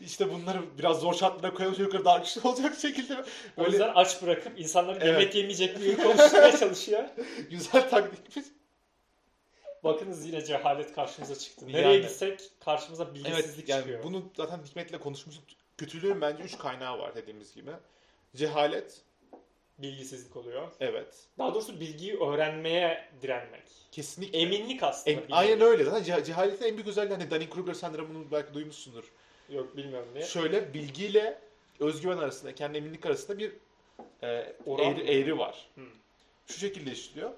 işte 0.00 0.32
bunları 0.32 0.78
biraz 0.78 1.00
zor 1.00 1.14
şartlara 1.14 1.54
koyalım 1.54 1.76
çocuklar 1.76 2.04
daha 2.04 2.18
güçlü 2.18 2.40
olacak 2.48 2.76
şekilde 2.82 3.24
O 3.56 3.60
böyle 3.60 3.70
yüzden 3.70 3.92
aç 3.94 4.22
bırakıp 4.22 4.58
insanların 4.60 5.00
Evet. 5.00 5.06
yemek 5.20 5.34
yemeyecek 5.34 5.80
bir 5.80 5.86
ürün 5.94 6.04
oluşturmaya 6.04 6.56
çalışıyor. 6.58 7.04
güzel 7.50 7.90
taktikmiş. 7.90 8.46
Bakınız 9.84 10.26
yine 10.26 10.44
cehalet 10.44 10.94
karşımıza 10.94 11.34
çıktı. 11.38 11.66
Nereye 11.68 11.92
Yani. 11.92 12.00
gitsek 12.02 12.40
karşımıza 12.60 13.14
bilgisizlik 13.14 13.54
Evet 13.58 13.68
yani 13.68 13.80
çıkıyor. 13.80 14.02
bunu 14.02 14.32
zaten 14.36 14.60
Hikmet'le 14.64 14.98
konuşmuştuk. 15.00 15.44
Kötülüğün 15.78 16.20
bence 16.20 16.42
üç 16.42 16.58
kaynağı 16.58 16.98
var 16.98 17.14
dediğimiz 17.14 17.54
gibi. 17.54 17.70
Cehalet, 18.36 19.00
Bilgisizlik 19.78 20.36
oluyor. 20.36 20.68
evet. 20.80 21.14
Daha 21.38 21.54
doğrusu 21.54 21.80
bilgiyi 21.80 22.20
öğrenmeye 22.20 23.08
direnmek. 23.22 23.62
Kesinlikle. 23.92 24.38
Eminlik 24.38 24.82
aslında. 24.82 25.16
Em- 25.20 25.26
aynen 25.30 25.60
öyle. 25.60 25.84
Zaten 25.84 26.02
ce- 26.14 26.24
cehaletin 26.24 26.64
en 26.64 26.74
büyük 26.74 26.88
özelliği 26.88 27.16
hani 27.18 27.30
Dunning-Kruger 27.30 27.74
sendromunu 27.74 28.30
belki 28.32 28.54
duymuşsundur. 28.54 29.04
Yok 29.50 29.76
bilmiyorum 29.76 30.08
niye. 30.14 30.24
Şöyle 30.24 30.74
bilgiyle 30.74 31.38
özgüven 31.80 32.18
arasında, 32.18 32.54
kendi 32.54 32.78
eminlik 32.78 33.06
arasında 33.06 33.38
bir 33.38 33.52
e, 34.22 34.52
Oran 34.66 34.86
eğri, 34.86 35.02
mı? 35.04 35.10
eğri 35.10 35.38
var. 35.38 35.68
Hmm. 35.74 35.84
Şu 36.46 36.58
şekilde 36.58 36.92
işliyor. 36.92 37.30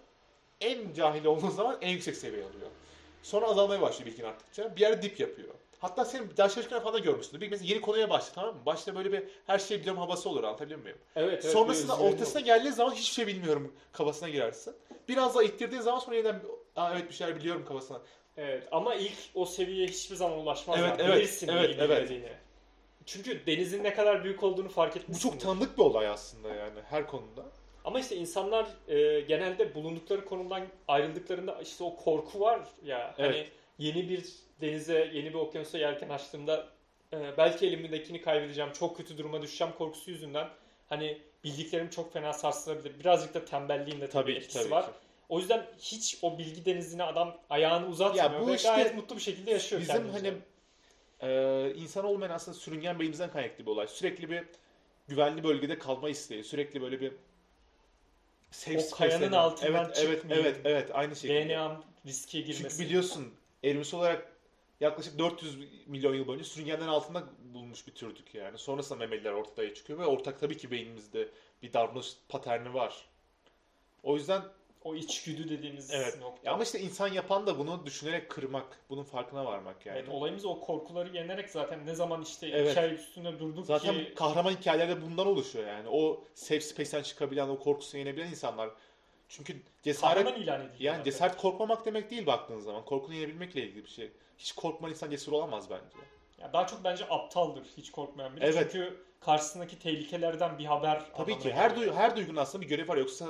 En 0.60 0.92
cahil 0.92 1.24
olduğun 1.24 1.50
zaman 1.50 1.78
en 1.80 1.88
yüksek 1.90 2.16
seviye 2.16 2.44
alıyor. 2.44 2.70
Sonra 3.22 3.46
azalmaya 3.46 3.80
başlıyor 3.80 4.10
bilgin 4.10 4.24
arttıkça. 4.24 4.76
Bir 4.76 4.80
yer 4.80 5.02
dip 5.02 5.20
yapıyor. 5.20 5.54
Hatta 5.86 6.04
senin 6.04 6.36
ders 6.36 6.54
çalışırken 6.54 6.80
falan 6.80 7.02
görmüşsün. 7.02 7.40
Bir 7.40 7.50
mesela 7.50 7.68
yeni 7.68 7.80
konuya 7.80 8.10
başla 8.10 8.32
tamam 8.32 8.54
mı? 8.54 8.60
Başta 8.66 8.94
böyle 8.94 9.12
bir 9.12 9.22
her 9.46 9.58
şeyi 9.58 9.80
biliyorum 9.80 10.00
havası 10.02 10.28
olur 10.30 10.44
anlatabiliyor 10.44 10.80
muyum? 10.80 10.98
Evet, 11.16 11.40
evet. 11.42 11.52
Sonrasında 11.52 11.98
bir 11.98 12.04
ortasına 12.04 12.38
olur. 12.38 12.46
geldiği 12.46 12.72
zaman 12.72 12.92
hiçbir 12.92 13.14
şey 13.14 13.26
bilmiyorum 13.26 13.74
kafasına 13.92 14.28
girersin. 14.28 14.74
Biraz 15.08 15.34
daha 15.34 15.42
ittirdiğin 15.42 15.82
zaman 15.82 15.98
sonra 15.98 16.16
yeniden 16.16 16.42
Aa, 16.76 16.92
evet 16.94 17.08
bir 17.08 17.14
şeyler 17.14 17.36
biliyorum 17.36 17.64
kafasına. 17.68 18.00
Evet 18.36 18.68
ama 18.72 18.94
ilk 18.94 19.18
o 19.34 19.46
seviyeye 19.46 19.86
hiçbir 19.86 20.16
zaman 20.16 20.38
ulaşmaz. 20.38 20.78
Evet, 20.80 20.96
evet, 20.98 21.16
Bilirsin 21.16 21.48
evet, 21.48 21.76
evet. 21.78 21.90
bilmediğini. 22.08 22.32
Çünkü 23.06 23.46
denizin 23.46 23.84
ne 23.84 23.94
kadar 23.94 24.24
büyük 24.24 24.42
olduğunu 24.42 24.68
fark 24.68 24.94
Bu 24.94 24.98
etmişsin. 24.98 25.30
çok 25.30 25.40
tanıdık 25.40 25.78
bir 25.78 25.82
olay 25.82 26.08
aslında 26.08 26.48
yani 26.48 26.80
her 26.90 27.06
konuda. 27.06 27.44
Ama 27.84 28.00
işte 28.00 28.16
insanlar 28.16 28.66
e, 28.88 29.20
genelde 29.20 29.74
bulundukları 29.74 30.24
konumdan 30.24 30.62
ayrıldıklarında 30.88 31.60
işte 31.62 31.84
o 31.84 31.96
korku 31.96 32.40
var 32.40 32.60
ya 32.84 33.14
hani 33.16 33.26
Evet. 33.36 33.52
Yeni 33.78 34.08
bir 34.08 34.24
denize, 34.60 35.10
yeni 35.14 35.28
bir 35.28 35.34
okyanusa 35.38 35.78
yelken 35.78 36.08
açtığımda 36.08 36.68
e, 37.12 37.36
belki 37.38 37.66
elimdekini 37.66 38.20
kaybedeceğim, 38.20 38.72
çok 38.72 38.96
kötü 38.96 39.18
duruma 39.18 39.42
düşeceğim 39.42 39.72
korkusu 39.78 40.10
yüzünden 40.10 40.48
hani 40.88 41.18
bildiklerim 41.44 41.90
çok 41.90 42.12
fena 42.12 42.32
sarsılabilir. 42.32 43.00
Birazcık 43.00 43.34
da 43.34 43.44
tembelliğin 43.44 44.00
de 44.00 44.08
tabii, 44.08 44.22
Tabii 44.22 44.32
ki 44.32 44.38
etkisi 44.38 44.58
tabii 44.58 44.70
var. 44.70 44.86
ki. 44.86 44.92
O 45.28 45.38
yüzden 45.38 45.66
hiç 45.78 46.18
o 46.22 46.38
bilgi 46.38 46.64
denizine 46.64 47.02
adam 47.02 47.36
ayağını 47.50 47.86
uzatmıyor 47.86 48.32
Ya 48.32 48.40
bu 48.40 48.48
ve 48.48 48.54
işte 48.54 48.68
gayet 48.68 48.94
mutlu 48.94 49.16
bir 49.16 49.20
şekilde 49.20 49.50
yaşıyor 49.50 49.82
Bizim 49.82 49.94
kendince. 49.96 50.18
hani 50.18 50.34
e, 51.32 51.74
insan 51.74 52.04
olmayan 52.04 52.30
aslında 52.30 52.58
sürüngen 52.58 52.98
beyimizden 52.98 53.30
kaynaklı 53.30 53.66
bir 53.66 53.70
olay. 53.70 53.86
Sürekli 53.86 54.30
bir 54.30 54.44
güvenli 55.08 55.44
bölgede 55.44 55.78
kalma 55.78 56.08
isteği. 56.08 56.44
Sürekli 56.44 56.82
böyle 56.82 57.00
bir 57.00 57.12
safe 58.50 58.86
O 58.92 58.96
kayanın 58.96 59.32
altından 59.32 59.84
evet, 59.84 59.98
evet, 60.04 60.16
çıkmayayım. 60.20 60.46
evet, 60.46 60.60
evet, 60.64 60.90
aynı 60.92 61.16
şekilde. 61.16 61.48
DNA'm 61.48 61.82
riske 62.06 62.40
girmesi. 62.40 62.62
Çünkü 62.62 62.78
biliyorsun 62.78 63.34
evrimsel 63.62 64.00
olarak 64.00 64.36
yaklaşık 64.80 65.18
400 65.18 65.58
milyon 65.86 66.14
yıl 66.14 66.26
boyunca 66.26 66.44
sürüngenlerin 66.44 66.88
altında 66.88 67.24
bulunmuş 67.54 67.86
bir 67.86 67.94
türdük 67.94 68.34
yani. 68.34 68.58
Sonrasında 68.58 68.98
memeliler 68.98 69.32
ortaya 69.32 69.74
çıkıyor 69.74 69.98
ve 69.98 70.06
ortak 70.06 70.40
tabii 70.40 70.56
ki 70.56 70.70
beynimizde 70.70 71.28
bir 71.62 71.72
davranış 71.72 72.12
paterni 72.28 72.74
var. 72.74 73.08
O 74.02 74.16
yüzden 74.16 74.42
o 74.84 74.94
içgüdü 74.94 75.48
dediğimiz 75.48 75.90
Evet. 75.90 76.18
nokta. 76.20 76.52
ama 76.52 76.62
işte 76.62 76.80
insan 76.80 77.08
yapan 77.08 77.46
da 77.46 77.58
bunu 77.58 77.86
düşünerek 77.86 78.30
kırmak, 78.30 78.80
bunun 78.90 79.02
farkına 79.02 79.44
varmak 79.44 79.86
yani. 79.86 79.98
Evet, 79.98 80.08
olayımız 80.08 80.44
o 80.44 80.60
korkuları 80.60 81.16
yenerek 81.16 81.50
zaten 81.50 81.86
ne 81.86 81.94
zaman 81.94 82.22
işte 82.22 82.48
Evet. 82.48 82.70
hikaye 82.70 82.92
üstünde 82.92 83.38
durduk 83.38 83.66
Zaten 83.66 83.94
ki 83.94 84.14
kahraman 84.14 84.52
hikayeleri 84.52 84.90
de 84.90 85.02
bundan 85.02 85.26
oluşuyor 85.26 85.66
yani. 85.68 85.88
O 85.88 86.24
safe 86.34 86.60
space'ten 86.60 87.02
çıkabilen, 87.02 87.48
o 87.48 87.58
korkusunu 87.58 87.98
yenebilen 87.98 88.28
insanlar. 88.28 88.70
Çünkü 89.28 89.56
cesaret 89.82 90.24
kahraman 90.24 90.42
ilan 90.42 90.58
yani 90.58 90.98
zaten. 90.98 91.04
cesaret 91.04 91.36
korkmamak 91.36 91.86
demek 91.86 92.10
değil 92.10 92.26
baktığın 92.26 92.60
zaman. 92.60 92.84
Korkunu 92.84 93.14
yenebilmekle 93.14 93.62
ilgili 93.62 93.84
bir 93.84 93.90
şey. 93.90 94.10
Hiç 94.38 94.52
korkmayan 94.52 94.94
insan 94.94 95.10
cesur 95.10 95.32
olamaz 95.32 95.70
bence. 95.70 95.96
Ya 96.38 96.52
daha 96.52 96.66
çok 96.66 96.84
bence 96.84 97.04
aptaldır 97.10 97.64
hiç 97.76 97.90
korkmayan 97.90 98.36
biri. 98.36 98.44
Evet. 98.44 98.72
Çünkü 98.72 98.96
karşısındaki 99.20 99.78
tehlikelerden 99.78 100.58
bir 100.58 100.64
haber 100.64 101.02
Tabii 101.16 101.38
ki 101.38 101.52
her 101.52 101.76
duy 101.76 101.90
her 101.92 102.16
duygunun 102.16 102.36
aslında 102.36 102.64
bir 102.64 102.68
görevi 102.68 102.88
var 102.88 102.96
yoksa 102.96 103.26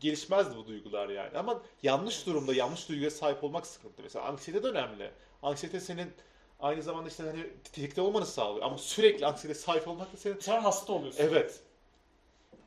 gelişmezdi 0.00 0.56
bu 0.56 0.66
duygular 0.66 1.08
yani. 1.08 1.38
Ama 1.38 1.62
yanlış 1.82 2.26
durumda 2.26 2.54
yanlış 2.54 2.88
duyguya 2.88 3.10
sahip 3.10 3.44
olmak 3.44 3.66
sıkıntı. 3.66 4.02
Mesela 4.02 4.24
anksiyete 4.24 4.62
de 4.62 4.66
önemli. 4.66 5.10
Anksiyete 5.42 5.80
senin 5.80 6.12
aynı 6.60 6.82
zamanda 6.82 7.08
işte 7.08 7.22
hani 7.22 7.46
tetikte 7.72 8.00
olmanı 8.00 8.26
sağlıyor 8.26 8.66
ama 8.66 8.78
sürekli 8.78 9.26
anksiyete 9.26 9.60
sahip 9.60 9.88
olmak 9.88 10.12
da 10.12 10.16
senin 10.16 10.38
Sen 10.40 10.60
hasta 10.60 10.92
oluyorsun. 10.92 11.24
Evet. 11.24 11.60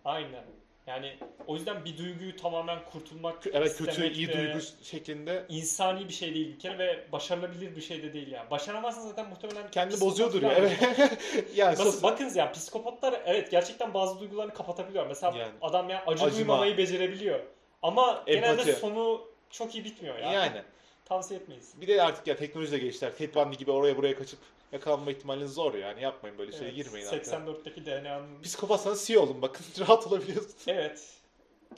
Aynen. 0.06 0.44
Yani 0.88 1.16
o 1.48 1.56
yüzden 1.56 1.86
bir 1.86 1.98
duyguyu 1.98 2.36
tamamen 2.38 2.80
kurtulmak 2.92 3.48
Evet 3.54 3.78
kötü 3.78 4.14
iyi 4.14 4.34
duygu 4.34 4.60
şeklinde 4.84 5.46
insani 5.50 6.08
bir 6.08 6.14
şey 6.14 6.34
değil 6.36 6.54
bir 6.54 6.60
kere 6.60 6.78
ve 6.80 7.12
başarılabilir 7.12 7.76
bir 7.76 7.82
şey 7.82 8.04
de 8.04 8.14
değil 8.14 8.32
yani. 8.32 8.52
Başaramazsan 8.52 9.02
zaten 9.02 9.30
muhtemelen 9.30 9.72
kendi 9.72 9.92
psikopat 9.94 10.12
bozuyordur 10.14 10.42
ya. 10.42 10.50
falan. 10.50 10.62
Evet. 10.82 11.18
yani 11.56 11.72
Nasıl 11.72 11.92
sos- 11.92 12.04
bakınız 12.04 12.36
ya 12.36 12.52
psikopatlar 12.52 13.22
evet 13.26 13.52
gerçekten 13.52 13.94
bazı 13.94 14.20
duygularını 14.20 14.54
kapatabiliyor. 14.54 15.08
Mesela 15.08 15.38
Yani. 15.38 15.52
adam 15.62 15.90
ya 15.90 16.04
acı 16.08 16.24
Acıma. 16.24 16.38
duymamayı 16.38 16.78
becerebiliyor. 16.78 17.40
Ama 17.82 18.24
genelde 18.28 18.48
Empati. 18.62 18.74
sonu 18.74 19.22
çok 19.50 19.76
iyi 19.76 19.86
bitmiyor 19.86 20.20
ya. 20.20 20.32
yani. 20.34 20.62
Tavsiye 21.06 21.40
etmeyiz. 21.40 21.74
Bir 21.82 21.88
de 21.88 22.02
artık 22.04 22.28
ya 22.28 22.36
teknoloji 22.38 22.72
de 22.72 22.78
geliştiler. 22.78 23.16
Ted 23.18 23.36
Bundy 23.36 23.56
gibi 23.58 23.72
oraya 23.72 23.98
buraya 23.98 24.16
kaçıp 24.16 24.40
yakalanma 24.72 25.12
ihtimaliniz 25.12 25.54
zor 25.54 25.74
yani. 25.74 26.02
Yapmayın 26.02 26.38
böyle 26.38 26.52
şeye 26.52 26.64
Evet, 26.64 26.76
girmeyin 26.76 27.08
artık. 27.08 27.34
84'teki 27.34 27.86
DNA'nın 27.86 28.42
Psikopatsanız 28.42 29.08
CEO 29.08 29.22
olun 29.22 29.42
bakın 29.42 29.66
rahat 29.80 30.08
olabiliyorsunuz. 30.08 30.68
Evet. 30.68 31.14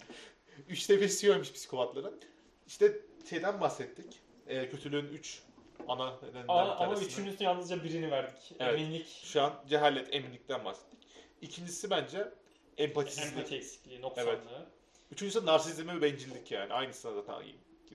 Üçte 0.70 1.02
bir 1.02 1.10
CEO'ymuş 1.10 1.54
psikopatların. 1.54 2.20
İşte 2.68 3.00
şeyden 3.30 3.62
bahsettik. 3.62 4.20
Ee, 4.48 4.70
kötülüğün 4.70 5.06
üç 5.08 5.42
ana 5.88 6.16
nedeninden 6.16 6.46
Ama, 6.48 6.80
bir 6.80 6.84
ama 6.84 7.02
üçümüz 7.02 7.42
yalnızca 7.42 7.84
birini 7.84 8.12
verdik. 8.12 8.52
Evet. 8.60 8.80
Eminlik, 8.80 9.08
Şu 9.24 9.42
an 9.42 9.64
cehalet, 9.70 10.14
eminlikten 10.14 10.66
bahsettik. 10.66 11.00
İkincisi 11.42 11.90
bence 11.90 12.28
empatisizlik. 12.78 13.38
empati 13.38 13.56
eksikliği, 13.56 14.02
noksanlığı. 14.02 14.66
Üçüncüsü 15.12 15.46
narsizm 15.46 15.88
ve 15.88 16.02
bencillik 16.02 16.52
yani. 16.52 16.74
Aynısına 16.74 17.14
zaten 17.14 17.36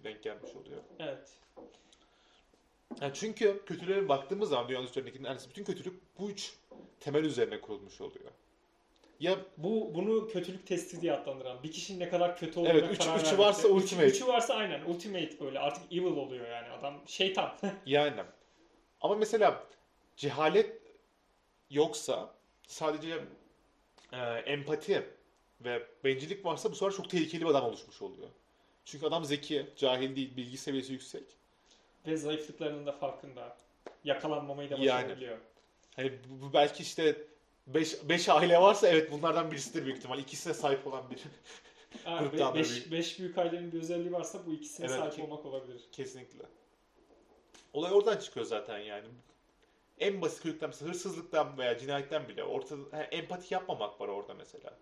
denk 0.04 0.22
gelmiş 0.22 0.50
oluyor. 0.54 0.80
Evet. 0.98 1.28
Yani 3.00 3.12
çünkü 3.14 3.62
kötülüğe 3.66 4.08
baktığımız 4.08 4.48
zaman 4.48 4.68
dünyanın 4.68 4.86
üzerindeki 4.86 5.22
neredeyse 5.22 5.50
bütün 5.50 5.64
kötülük 5.64 6.18
bu 6.18 6.30
üç 6.30 6.52
temel 7.00 7.24
üzerine 7.24 7.60
kurulmuş 7.60 8.00
oluyor. 8.00 8.30
Ya 9.20 9.36
Bu 9.56 9.94
bunu 9.94 10.28
kötülük 10.28 10.66
testi 10.66 11.00
diye 11.00 11.12
adlandıran. 11.12 11.62
Bir 11.62 11.72
kişinin 11.72 12.00
ne 12.00 12.08
kadar 12.08 12.38
kötü 12.38 12.60
olduğuna 12.60 12.72
Evet, 12.72 12.92
üç- 12.92 12.98
karar 12.98 13.20
üçü 13.20 13.38
varsa 13.38 13.68
Üç- 13.68 13.74
ultimate. 13.74 14.08
Üçü 14.08 14.26
varsa 14.26 14.54
aynen 14.54 14.84
ultimate 14.84 15.40
böyle 15.40 15.58
artık 15.58 15.92
evil 15.92 16.04
oluyor 16.16 16.48
yani 16.48 16.68
adam 16.68 17.02
şeytan. 17.06 17.58
yani. 17.86 18.22
Ama 19.00 19.14
mesela 19.14 19.66
cehalet 20.16 20.82
yoksa 21.70 22.34
sadece 22.66 23.24
e, 24.12 24.16
empati 24.46 25.06
ve 25.60 25.82
bencillik 26.04 26.44
varsa 26.44 26.70
bu 26.70 26.74
sefer 26.74 26.96
çok 26.96 27.10
tehlikeli 27.10 27.40
bir 27.40 27.50
adam 27.50 27.64
oluşmuş 27.64 28.02
oluyor. 28.02 28.28
Çünkü 28.84 29.06
adam 29.06 29.24
zeki, 29.24 29.66
cahil 29.76 30.16
değil, 30.16 30.36
bilgi 30.36 30.56
seviyesi 30.56 30.92
yüksek. 30.92 31.24
Ve 32.06 32.16
zayıflıklarının 32.16 32.86
da 32.86 32.92
farkında. 32.92 33.56
Yakalanmamayı 34.04 34.70
da 34.70 34.74
Yani. 34.74 34.86
başarabiliyor. 35.04 35.38
Hani 35.96 36.12
bu, 36.42 36.52
belki 36.52 36.82
işte 36.82 37.16
5 37.66 38.28
aile 38.28 38.60
varsa 38.60 38.88
evet 38.88 39.12
bunlardan 39.12 39.50
birisidir 39.50 39.84
büyük 39.84 39.98
ihtimal. 39.98 40.18
İkisine 40.18 40.54
sahip 40.54 40.86
olan 40.86 41.10
biri. 41.10 41.20
Ha, 42.04 42.18
Gruptan 42.18 42.50
da 42.50 42.54
be- 42.54 42.58
beş, 42.58 42.70
büyük. 42.70 42.92
beş 42.92 43.18
büyük 43.18 43.38
ailenin 43.38 43.72
bir 43.72 43.78
özelliği 43.78 44.12
varsa 44.12 44.46
bu 44.46 44.52
ikisine 44.52 44.86
Evet, 44.86 44.98
sahip 44.98 45.14
ki- 45.14 45.22
olmak 45.22 45.46
olabilir. 45.46 45.80
Kesinlikle. 45.92 46.44
Olay 47.72 47.92
oradan 47.92 48.16
çıkıyor 48.16 48.46
zaten 48.46 48.78
yani. 48.78 49.06
En 49.98 50.22
basit 50.22 50.36
kötülükten 50.42 50.68
mesela 50.68 50.90
hırsızlıktan 50.90 51.58
veya 51.58 51.78
cinayetten 51.78 52.28
bile 52.28 52.44
ortada 52.44 52.96
ha, 52.96 53.02
empati 53.02 53.54
yapmamak 53.54 54.00
var 54.00 54.08
orada 54.08 54.34
mesela. 54.34 54.74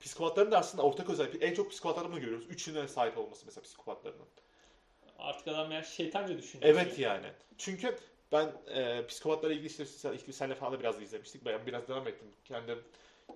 Psikopatların 0.00 0.50
da 0.52 0.58
aslında 0.58 0.82
ortak 0.82 1.10
özellik. 1.10 1.42
En 1.42 1.54
çok 1.54 1.70
psikopatlarda 1.70 2.12
bunu 2.12 2.20
görüyoruz. 2.20 2.46
Üçüne 2.48 2.88
sahip 2.88 3.18
olması 3.18 3.46
mesela 3.46 3.62
psikopatlarının. 3.62 4.26
Artık 5.18 5.48
adam 5.48 5.72
ya 5.72 5.82
şeytanca 5.82 6.38
düşünüyor. 6.38 6.70
Evet 6.70 6.98
yani. 6.98 7.26
Çünkü 7.58 7.96
ben 8.32 8.52
e, 8.68 9.06
psikopatlarla 9.06 9.54
ilgili 9.54 9.66
işte 9.66 9.84
ilk 10.14 10.34
senle 10.34 10.54
falan 10.54 10.72
da 10.72 10.80
biraz 10.80 11.02
izlemiştik. 11.02 11.44
Ben 11.44 11.66
biraz 11.66 11.88
devam 11.88 12.08
ettim. 12.08 12.28
Kendi 12.44 12.76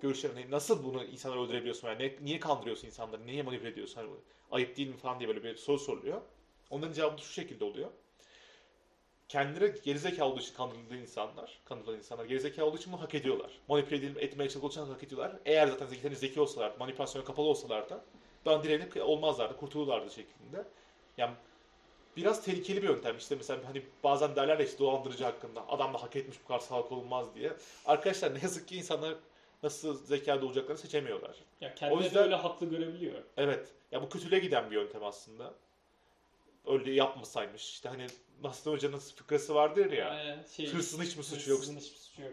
görüşlerimle 0.01 0.51
nasıl 0.51 0.83
bunu 0.83 1.03
insanları 1.03 1.41
öldürebiliyorsun? 1.41 1.87
Yani 1.87 2.03
ne- 2.03 2.25
niye 2.25 2.39
kandırıyorsun 2.39 2.87
insanları? 2.87 3.25
Niye 3.25 3.43
manipüle 3.43 3.69
ediyorsun? 3.69 3.95
Hani 3.95 4.09
ayıp 4.51 4.77
değil 4.77 4.87
mi 4.87 4.97
falan 4.97 5.19
diye 5.19 5.29
böyle 5.29 5.43
bir 5.43 5.55
soru 5.55 5.79
soruluyor. 5.79 6.21
Onların 6.69 6.93
cevabı 6.93 7.21
şu 7.21 7.33
şekilde 7.33 7.63
oluyor. 7.63 7.89
Kendileri 9.29 9.81
gerizekalı 9.83 10.29
olduğu 10.29 10.39
için 10.39 10.55
kandırıldığı 10.55 10.97
insanlar, 10.97 11.59
kandırılan 11.65 11.97
insanlar 11.97 12.25
gerizekalı 12.25 12.65
olduğu 12.65 12.77
için 12.77 12.93
bunu 12.93 13.01
hak 13.01 13.15
ediyorlar. 13.15 13.51
Manipüle 13.67 13.97
edilip 13.97 14.23
etmeye 14.23 14.49
çalışan 14.49 14.87
hak 14.87 15.03
ediyorlar. 15.03 15.39
Eğer 15.45 15.67
zaten 15.67 15.85
zeki, 15.85 16.15
zeki 16.15 16.41
olsalar, 16.41 16.73
manipülasyona 16.79 17.25
kapalı 17.25 17.45
olsalar 17.45 17.89
da 17.89 18.05
daha 18.45 18.63
direnip 18.63 18.97
olmazlardı, 18.97 19.57
kurtulurlardı 19.57 20.11
şeklinde. 20.11 20.67
Yani 21.17 21.33
biraz 22.17 22.45
tehlikeli 22.45 22.83
bir 22.83 22.87
yöntem. 22.89 23.17
İşte 23.17 23.35
mesela 23.35 23.59
hani 23.67 23.81
bazen 24.03 24.35
derler 24.35 24.59
ya 24.59 24.65
işte 24.65 24.79
dolandırıcı 24.79 25.23
hakkında. 25.23 25.67
Adam 25.69 25.93
da 25.93 26.03
hak 26.03 26.15
etmiş 26.15 26.37
bu 26.43 26.47
kadar 26.47 26.59
salak 26.59 26.91
olmaz 26.91 27.35
diye. 27.35 27.53
Arkadaşlar 27.85 28.35
ne 28.35 28.39
yazık 28.41 28.67
ki 28.67 28.77
insanlar 28.77 29.15
nasıl 29.63 30.05
zekalı 30.05 30.45
olacaklarını 30.45 30.77
seçemiyorlar. 30.81 31.35
Ya 31.61 31.75
kendileri 31.75 32.03
yüzden- 32.03 32.23
öyle 32.23 32.35
haklı 32.35 32.69
görebiliyor. 32.69 33.23
Evet. 33.37 33.67
Ya 33.91 34.01
bu 34.01 34.09
kötülüğe 34.09 34.39
giden 34.39 34.71
bir 34.71 34.75
yöntem 34.75 35.03
aslında. 35.03 35.53
Öyle 36.67 36.91
yapmasaymış. 36.91 37.69
İşte 37.69 37.89
hani 37.89 38.07
Nasrettin 38.43 38.71
Hoca'nın 38.71 38.99
fıkrası 38.99 39.55
vardır 39.55 39.91
ya. 39.91 40.13
Yani 40.13 40.39
şey, 40.55 40.67
Hırsızın 40.67 41.03
hiç 41.03 41.17
mi 41.17 41.23
suçu 41.23 41.49
yok? 41.49 41.59
hırsızın 41.59 41.79
hiçbir 41.79 41.97
suçu 41.99 42.21
yok. 42.21 42.31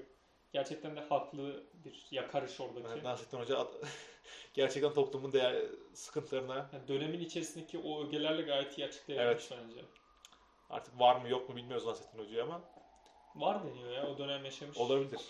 Gerçekten 0.52 0.96
de 0.96 1.00
haklı 1.00 1.62
bir 1.84 2.06
yakarış 2.10 2.60
oradaki. 2.60 2.88
Yani 2.88 3.04
Nasrettin 3.04 3.38
Hoca 3.38 3.66
gerçekten 4.54 4.94
toplumun 4.94 5.32
değer 5.32 5.56
sıkıntılarına 5.94 6.70
Yani 6.72 6.88
dönemin 6.88 7.20
içerisindeki 7.20 7.78
o 7.78 8.04
ögelerle 8.06 8.42
gayet 8.42 8.78
iyi 8.78 8.86
açıklayabilmiş 8.86 9.50
bence. 9.50 9.84
artık 10.70 11.00
var 11.00 11.16
mı 11.20 11.28
yok 11.28 11.48
mu 11.48 11.56
bilmiyoruz 11.56 11.86
Nasrettin 11.86 12.18
Hoca'ya 12.18 12.44
ama 12.44 12.60
Var 13.36 13.64
deniyor 13.64 13.90
ya 13.92 14.06
o 14.10 14.18
dönem 14.18 14.44
yaşamış. 14.44 14.78
olabilir. 14.78 15.20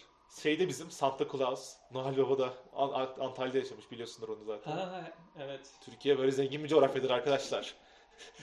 Şeyde 0.42 0.68
bizim 0.68 0.90
Santa 0.90 1.28
Claus, 1.28 1.76
Noel 1.92 2.16
Baba 2.18 2.38
da 2.38 2.54
An- 2.72 2.92
An- 2.92 3.16
Antalya'da 3.20 3.58
yaşamış 3.58 3.90
biliyorsundur 3.90 4.28
onu 4.28 4.44
zaten. 4.44 4.70
Ha, 4.72 4.92
ha, 4.92 5.12
evet. 5.38 5.70
Türkiye 5.80 6.18
böyle 6.18 6.30
zengin 6.32 6.64
bir 6.64 6.68
coğrafyadır 6.68 7.10
arkadaşlar. 7.10 7.74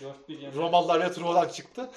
Dört 0.01 0.29
bir. 0.29 0.53
Romalılar 0.55 0.99
ya 0.99 1.11
Truva'dan 1.11 1.47
çıktı. 1.49 1.89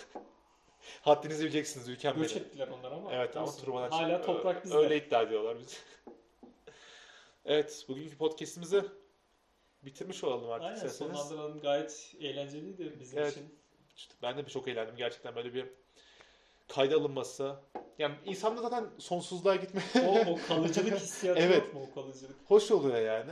Haddinizi 1.02 1.44
bileceksiniz 1.44 1.88
ülkem 1.88 2.16
Göç 2.16 2.30
benim. 2.36 2.46
ettiler 2.46 2.68
onlar 2.68 2.92
ama. 2.92 3.12
Evet 3.12 3.36
ama 3.36 3.46
olsun. 3.46 3.64
Truva'dan 3.64 3.90
Hala 3.90 4.16
çıktı. 4.16 4.26
toprak 4.32 4.64
bizde. 4.64 4.76
Öyle 4.76 4.96
iddia 4.96 5.22
ediyorlar 5.22 5.56
biz. 5.60 5.82
evet 7.44 7.84
bugünkü 7.88 8.16
podcastimizi 8.16 8.84
bitirmiş 9.82 10.24
olalım 10.24 10.50
artık 10.50 10.64
Aynen 10.66 10.76
isterseniz. 10.76 11.16
sonlandıralım. 11.18 11.60
Gayet 11.60 12.14
eğlenceliydi 12.20 12.96
bizim 13.00 13.18
Evet. 13.18 13.32
için. 13.32 13.54
İşte 13.96 14.14
ben 14.22 14.36
de 14.38 14.44
çok 14.44 14.68
eğlendim 14.68 14.96
gerçekten 14.96 15.36
böyle 15.36 15.54
bir 15.54 15.66
kayda 16.68 16.96
alınması. 16.96 17.56
Yani 17.98 18.14
insanda 18.24 18.60
zaten 18.62 18.86
sonsuzluğa 18.98 19.56
gitme 19.56 19.82
O, 20.06 20.18
o 20.32 20.38
kalıcılık 20.48 20.94
hissiyatı 20.98 21.40
Evet. 21.40 21.56
yok 21.64 21.74
mu 21.74 21.88
o 21.90 21.94
kalıcılık? 21.94 22.36
hoş 22.46 22.70
oluyor 22.70 23.00
yani. 23.00 23.30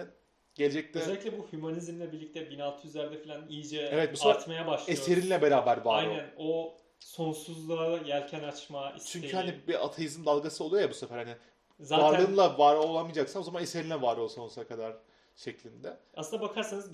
Gelecekte 0.54 0.98
Özellikle 0.98 1.38
bu 1.38 1.48
hümanizmle 1.52 2.12
birlikte 2.12 2.40
1600'lerde 2.40 3.24
falan 3.24 3.48
iyice 3.48 3.80
Evet, 3.92 4.12
bu 4.12 4.16
sefer 4.16 4.30
artmaya 4.30 4.66
başlıyor. 4.66 4.98
eserinle 4.98 5.42
beraber 5.42 5.76
var 5.76 5.84
o. 5.84 5.90
Aynen 5.90 6.34
o 6.38 6.76
sonsuzluğa 7.00 7.98
yelken 7.98 8.42
açma 8.42 8.92
isteği. 8.96 9.22
Çünkü 9.22 9.36
hani 9.36 9.54
bir 9.68 9.84
ateizm 9.86 10.26
dalgası 10.26 10.64
oluyor 10.64 10.82
ya 10.82 10.90
bu 10.90 10.94
sefer 10.94 11.16
hani 11.18 11.34
Zaten 11.80 12.04
varlığınla 12.04 12.58
var 12.58 12.74
olamayacaksan 12.76 13.42
o 13.42 13.44
zaman 13.44 13.62
eserinle 13.62 14.02
var 14.02 14.16
ol 14.16 14.28
sonsuza 14.28 14.66
kadar 14.66 14.92
şeklinde. 15.36 15.96
aslında 16.16 16.42
bakarsanız 16.42 16.90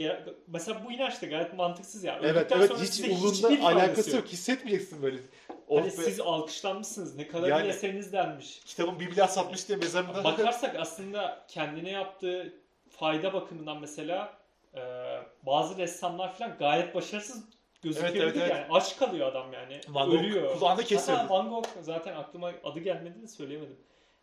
mesela 0.46 0.84
bu 0.86 0.92
inanç 0.92 1.22
da 1.22 1.26
gayet 1.26 1.55
mantıksız 1.55 2.05
ya. 2.05 2.18
Evet 2.22 2.36
Öldükten 2.36 2.59
evet 2.59 2.70
hiç 2.80 3.00
faydası 3.00 3.66
alakası 3.66 4.16
yok. 4.16 4.26
Hissetmeyeceksin 4.26 5.03
böyle. 5.03 5.18
Oh 5.68 5.76
Hani 5.80 5.86
be, 5.86 5.90
siz 5.90 6.20
alkışlanmışsınız. 6.20 7.16
Ne 7.16 7.28
kadar 7.28 7.48
Yani- 7.48 7.66
iyi 7.66 7.70
eseriniz 7.70 8.12
denmiş. 8.12 8.61
kitabın 8.66 9.00
Biblia 9.00 9.28
satmış 9.28 9.68
diye 9.68 9.78
mezarında. 9.78 10.24
Bakarsak 10.24 10.76
aslında 10.78 11.44
kendine 11.48 11.90
yaptığı 11.90 12.55
fayda 12.90 13.32
bakımından 13.32 13.80
mesela 13.80 14.38
e, 14.74 14.80
bazı 15.46 15.76
ressamlar 15.78 16.34
falan 16.34 16.57
gayet 16.59 16.94
başarısız 16.94 17.44
gözüküyor. 17.82 18.14
Evet, 18.14 18.22
evet, 18.22 18.36
evet. 18.36 18.50
Yani 18.50 18.66
aç 18.70 18.96
kalıyor 18.96 19.26
adam 19.26 19.52
yani. 19.52 19.80
Van 19.88 20.10
Gogh 20.10 20.20
Ölüyor. 20.20 20.58
kulağını 20.58 20.84
kesiyordu. 20.84 21.22
Hatta 21.22 21.34
Van 21.34 21.50
Gogh 21.50 21.66
zaten 21.82 22.16
aklıma 22.16 22.52
adı 22.64 22.80
gelmedi 22.80 23.22
de 23.22 23.28
söyleyemedim. 23.28 23.76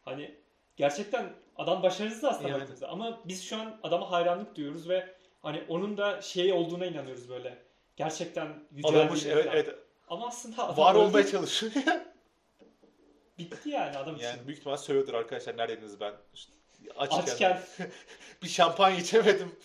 Hani 0.05 0.35
gerçekten 0.75 1.33
adam 1.57 1.83
başarısız 1.83 2.23
aslında 2.23 2.49
Yani. 2.49 2.59
baktığımızda. 2.59 2.89
Ama 2.89 3.19
biz 3.25 3.43
şu 3.43 3.57
an 3.57 3.79
adama 3.83 4.11
hayranlık 4.11 4.55
duyuyoruz 4.55 4.89
ve 4.89 5.15
hani 5.41 5.63
onun 5.67 5.97
da 5.97 6.21
şey 6.21 6.53
olduğuna 6.53 6.85
inanıyoruz 6.85 7.29
böyle. 7.29 7.57
Gerçekten 7.95 8.47
Adammış 8.83 9.25
evet 9.25 9.45
falan. 9.45 9.57
evet 9.57 9.75
Ama 10.09 10.27
aslında 10.27 10.67
adam 10.67 10.77
var 10.77 10.95
olmaya 10.95 11.27
çalışıyor. 11.27 11.71
Bitti 13.37 13.69
yani 13.69 13.97
adam 13.97 14.15
için. 14.15 14.25
yani 14.25 14.47
büyük 14.47 14.59
ihtimal 14.59 14.77
söylüyordur 14.77 15.13
arkadaşlar 15.13 15.57
neredeydiniz 15.57 15.99
ben? 15.99 16.13
İşte 16.33 16.51
açken, 16.97 17.19
Açken 17.19 17.61
bir 18.43 18.47
şampanya 18.47 18.97
içemedim. 18.97 19.55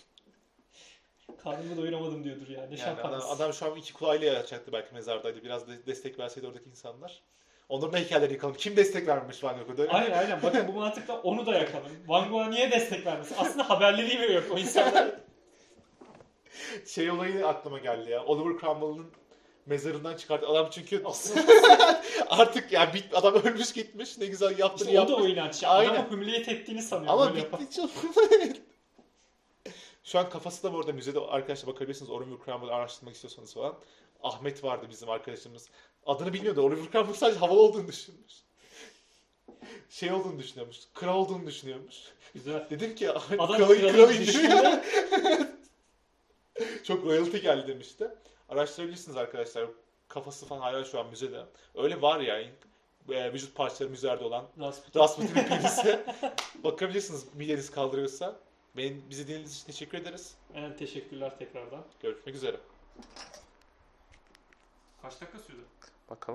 Karnımı 1.43 1.77
doyuramadım 1.77 2.25
diyordur 2.25 2.49
yani. 2.49 2.77
Ne 2.77 2.81
Yani 2.81 3.01
adam, 3.01 3.23
adam 3.31 3.53
şu 3.53 3.67
an 3.67 3.77
iki 3.77 3.93
kulağıyla 3.93 4.33
yatacaktı 4.33 4.73
belki 4.73 4.95
mezardaydı. 4.95 5.45
Biraz 5.45 5.69
de- 5.69 5.87
destek 5.87 6.19
verseydi 6.19 6.47
oradaki 6.47 6.71
insanlar. 6.71 7.23
Onların 7.69 7.99
heykellerini 7.99 8.33
yıkalım. 8.33 8.55
Kim 8.55 8.77
destek 8.77 9.07
vermiş 9.09 9.45
Van 9.45 9.57
Gogh'a? 9.67 9.97
Aynen 9.97 10.19
aynen. 10.19 10.43
Bakın 10.43 10.69
bu 10.69 10.73
mantıkla 10.73 11.21
onu 11.23 11.47
da 11.47 11.55
yakalım. 11.55 11.91
Van 12.07 12.29
Gogh'a 12.31 12.49
niye 12.49 12.71
destek 12.71 13.07
vermesin? 13.07 13.35
Aslında 13.39 13.71
haberleri 13.71 14.21
bile 14.21 14.33
yok 14.33 14.45
o 14.55 14.59
insanlar. 14.59 15.11
Şey 16.87 17.11
olayı 17.11 17.47
aklıma 17.47 17.79
geldi 17.79 18.11
ya. 18.11 18.25
Oliver 18.25 18.61
Cromwell'ın 18.61 19.07
mezarından 19.67 20.17
çıkarttı. 20.17 20.47
Adam 20.47 20.69
çünkü 20.71 21.03
artık 22.29 22.73
yani 22.73 22.95
bit, 22.95 23.05
adam 23.13 23.35
ölmüş 23.35 23.73
gitmiş. 23.73 24.19
Ne 24.19 24.27
güzel 24.27 24.59
yaptığını 24.59 24.89
işte 24.89 25.01
o 25.01 25.09
da 25.09 25.11
yapmış. 25.11 25.29
o 25.31 25.33
inanç. 25.33 25.65
Aynen. 25.65 25.93
Adamı 25.93 26.11
hümliyet 26.11 26.49
ettiğini 26.49 26.83
sanıyor. 26.83 27.13
Ama 27.13 27.37
bitti 27.37 27.77
çok. 27.77 27.91
Şu 30.05 30.19
an 30.19 30.29
kafası 30.31 30.63
da 30.63 30.73
bu 30.73 30.79
arada 30.79 30.93
müzede 30.93 31.21
arkadaşlar 31.21 31.75
bakabilirsiniz. 31.75 32.11
Oliver 32.11 32.37
Cromwell 32.45 32.75
araştırmak 32.75 33.15
istiyorsanız 33.15 33.55
falan. 33.55 33.75
Ahmet 34.23 34.65
vardı 34.65 34.87
bizim 34.91 35.11
arkadaşımız. 35.11 35.69
Adını 36.07 36.33
bilmiyordu. 36.33 36.63
Oliver 36.63 36.93
Cromwell 36.93 37.15
sadece 37.15 37.39
havalı 37.39 37.61
olduğunu 37.61 37.89
düşünmüş. 37.89 38.33
Şey 39.91 40.13
olduğunu 40.13 40.39
düşünüyormuş. 40.39 40.79
Kral 40.95 41.17
olduğunu 41.17 41.47
düşünüyormuş. 41.47 41.97
Güzel. 42.35 42.67
Dedim 42.71 42.95
ki 42.95 43.13
Ahmet 43.13 43.41
Adam 43.41 43.57
kralı, 43.57 43.79
kralı 43.79 43.93
kralı 43.93 44.13
düşünüyor. 44.13 44.59
indiriyor. 44.59 45.47
Çok 46.85 47.05
royalty 47.05 47.37
geldi 47.39 47.69
demişti. 47.69 48.09
Araştırabilirsiniz 48.49 49.17
arkadaşlar. 49.17 49.67
Kafası 50.09 50.47
falan 50.47 50.61
hala 50.61 50.85
şu 50.85 51.01
an 51.01 51.07
müzede. 51.07 51.45
Öyle 51.75 52.03
var 52.03 52.21
yani. 52.21 52.51
E, 53.11 53.33
vücut 53.33 53.55
parçaları 53.55 53.91
müzelerde 53.91 54.25
olan 54.25 54.45
Rasputin. 54.61 55.01
Rasputin'in 55.01 55.45
penisi. 55.45 56.01
Bakabilirsiniz 56.65 57.25
mideniz 57.35 57.71
kaldırıyorsa. 57.71 58.37
Benim, 58.77 59.05
bizi 59.11 59.27
dinlediğiniz 59.27 59.55
için 59.57 59.67
teşekkür 59.67 59.99
ederiz. 59.99 60.35
Evet, 60.55 60.79
teşekkürler 60.79 61.39
tekrardan. 61.39 61.85
Görüşmek 62.03 62.35
üzere. 62.35 62.57
Kaç 65.03 65.21
dakika 65.21 65.39
sürdü? 65.39 65.65
Bakalım. 66.11 66.33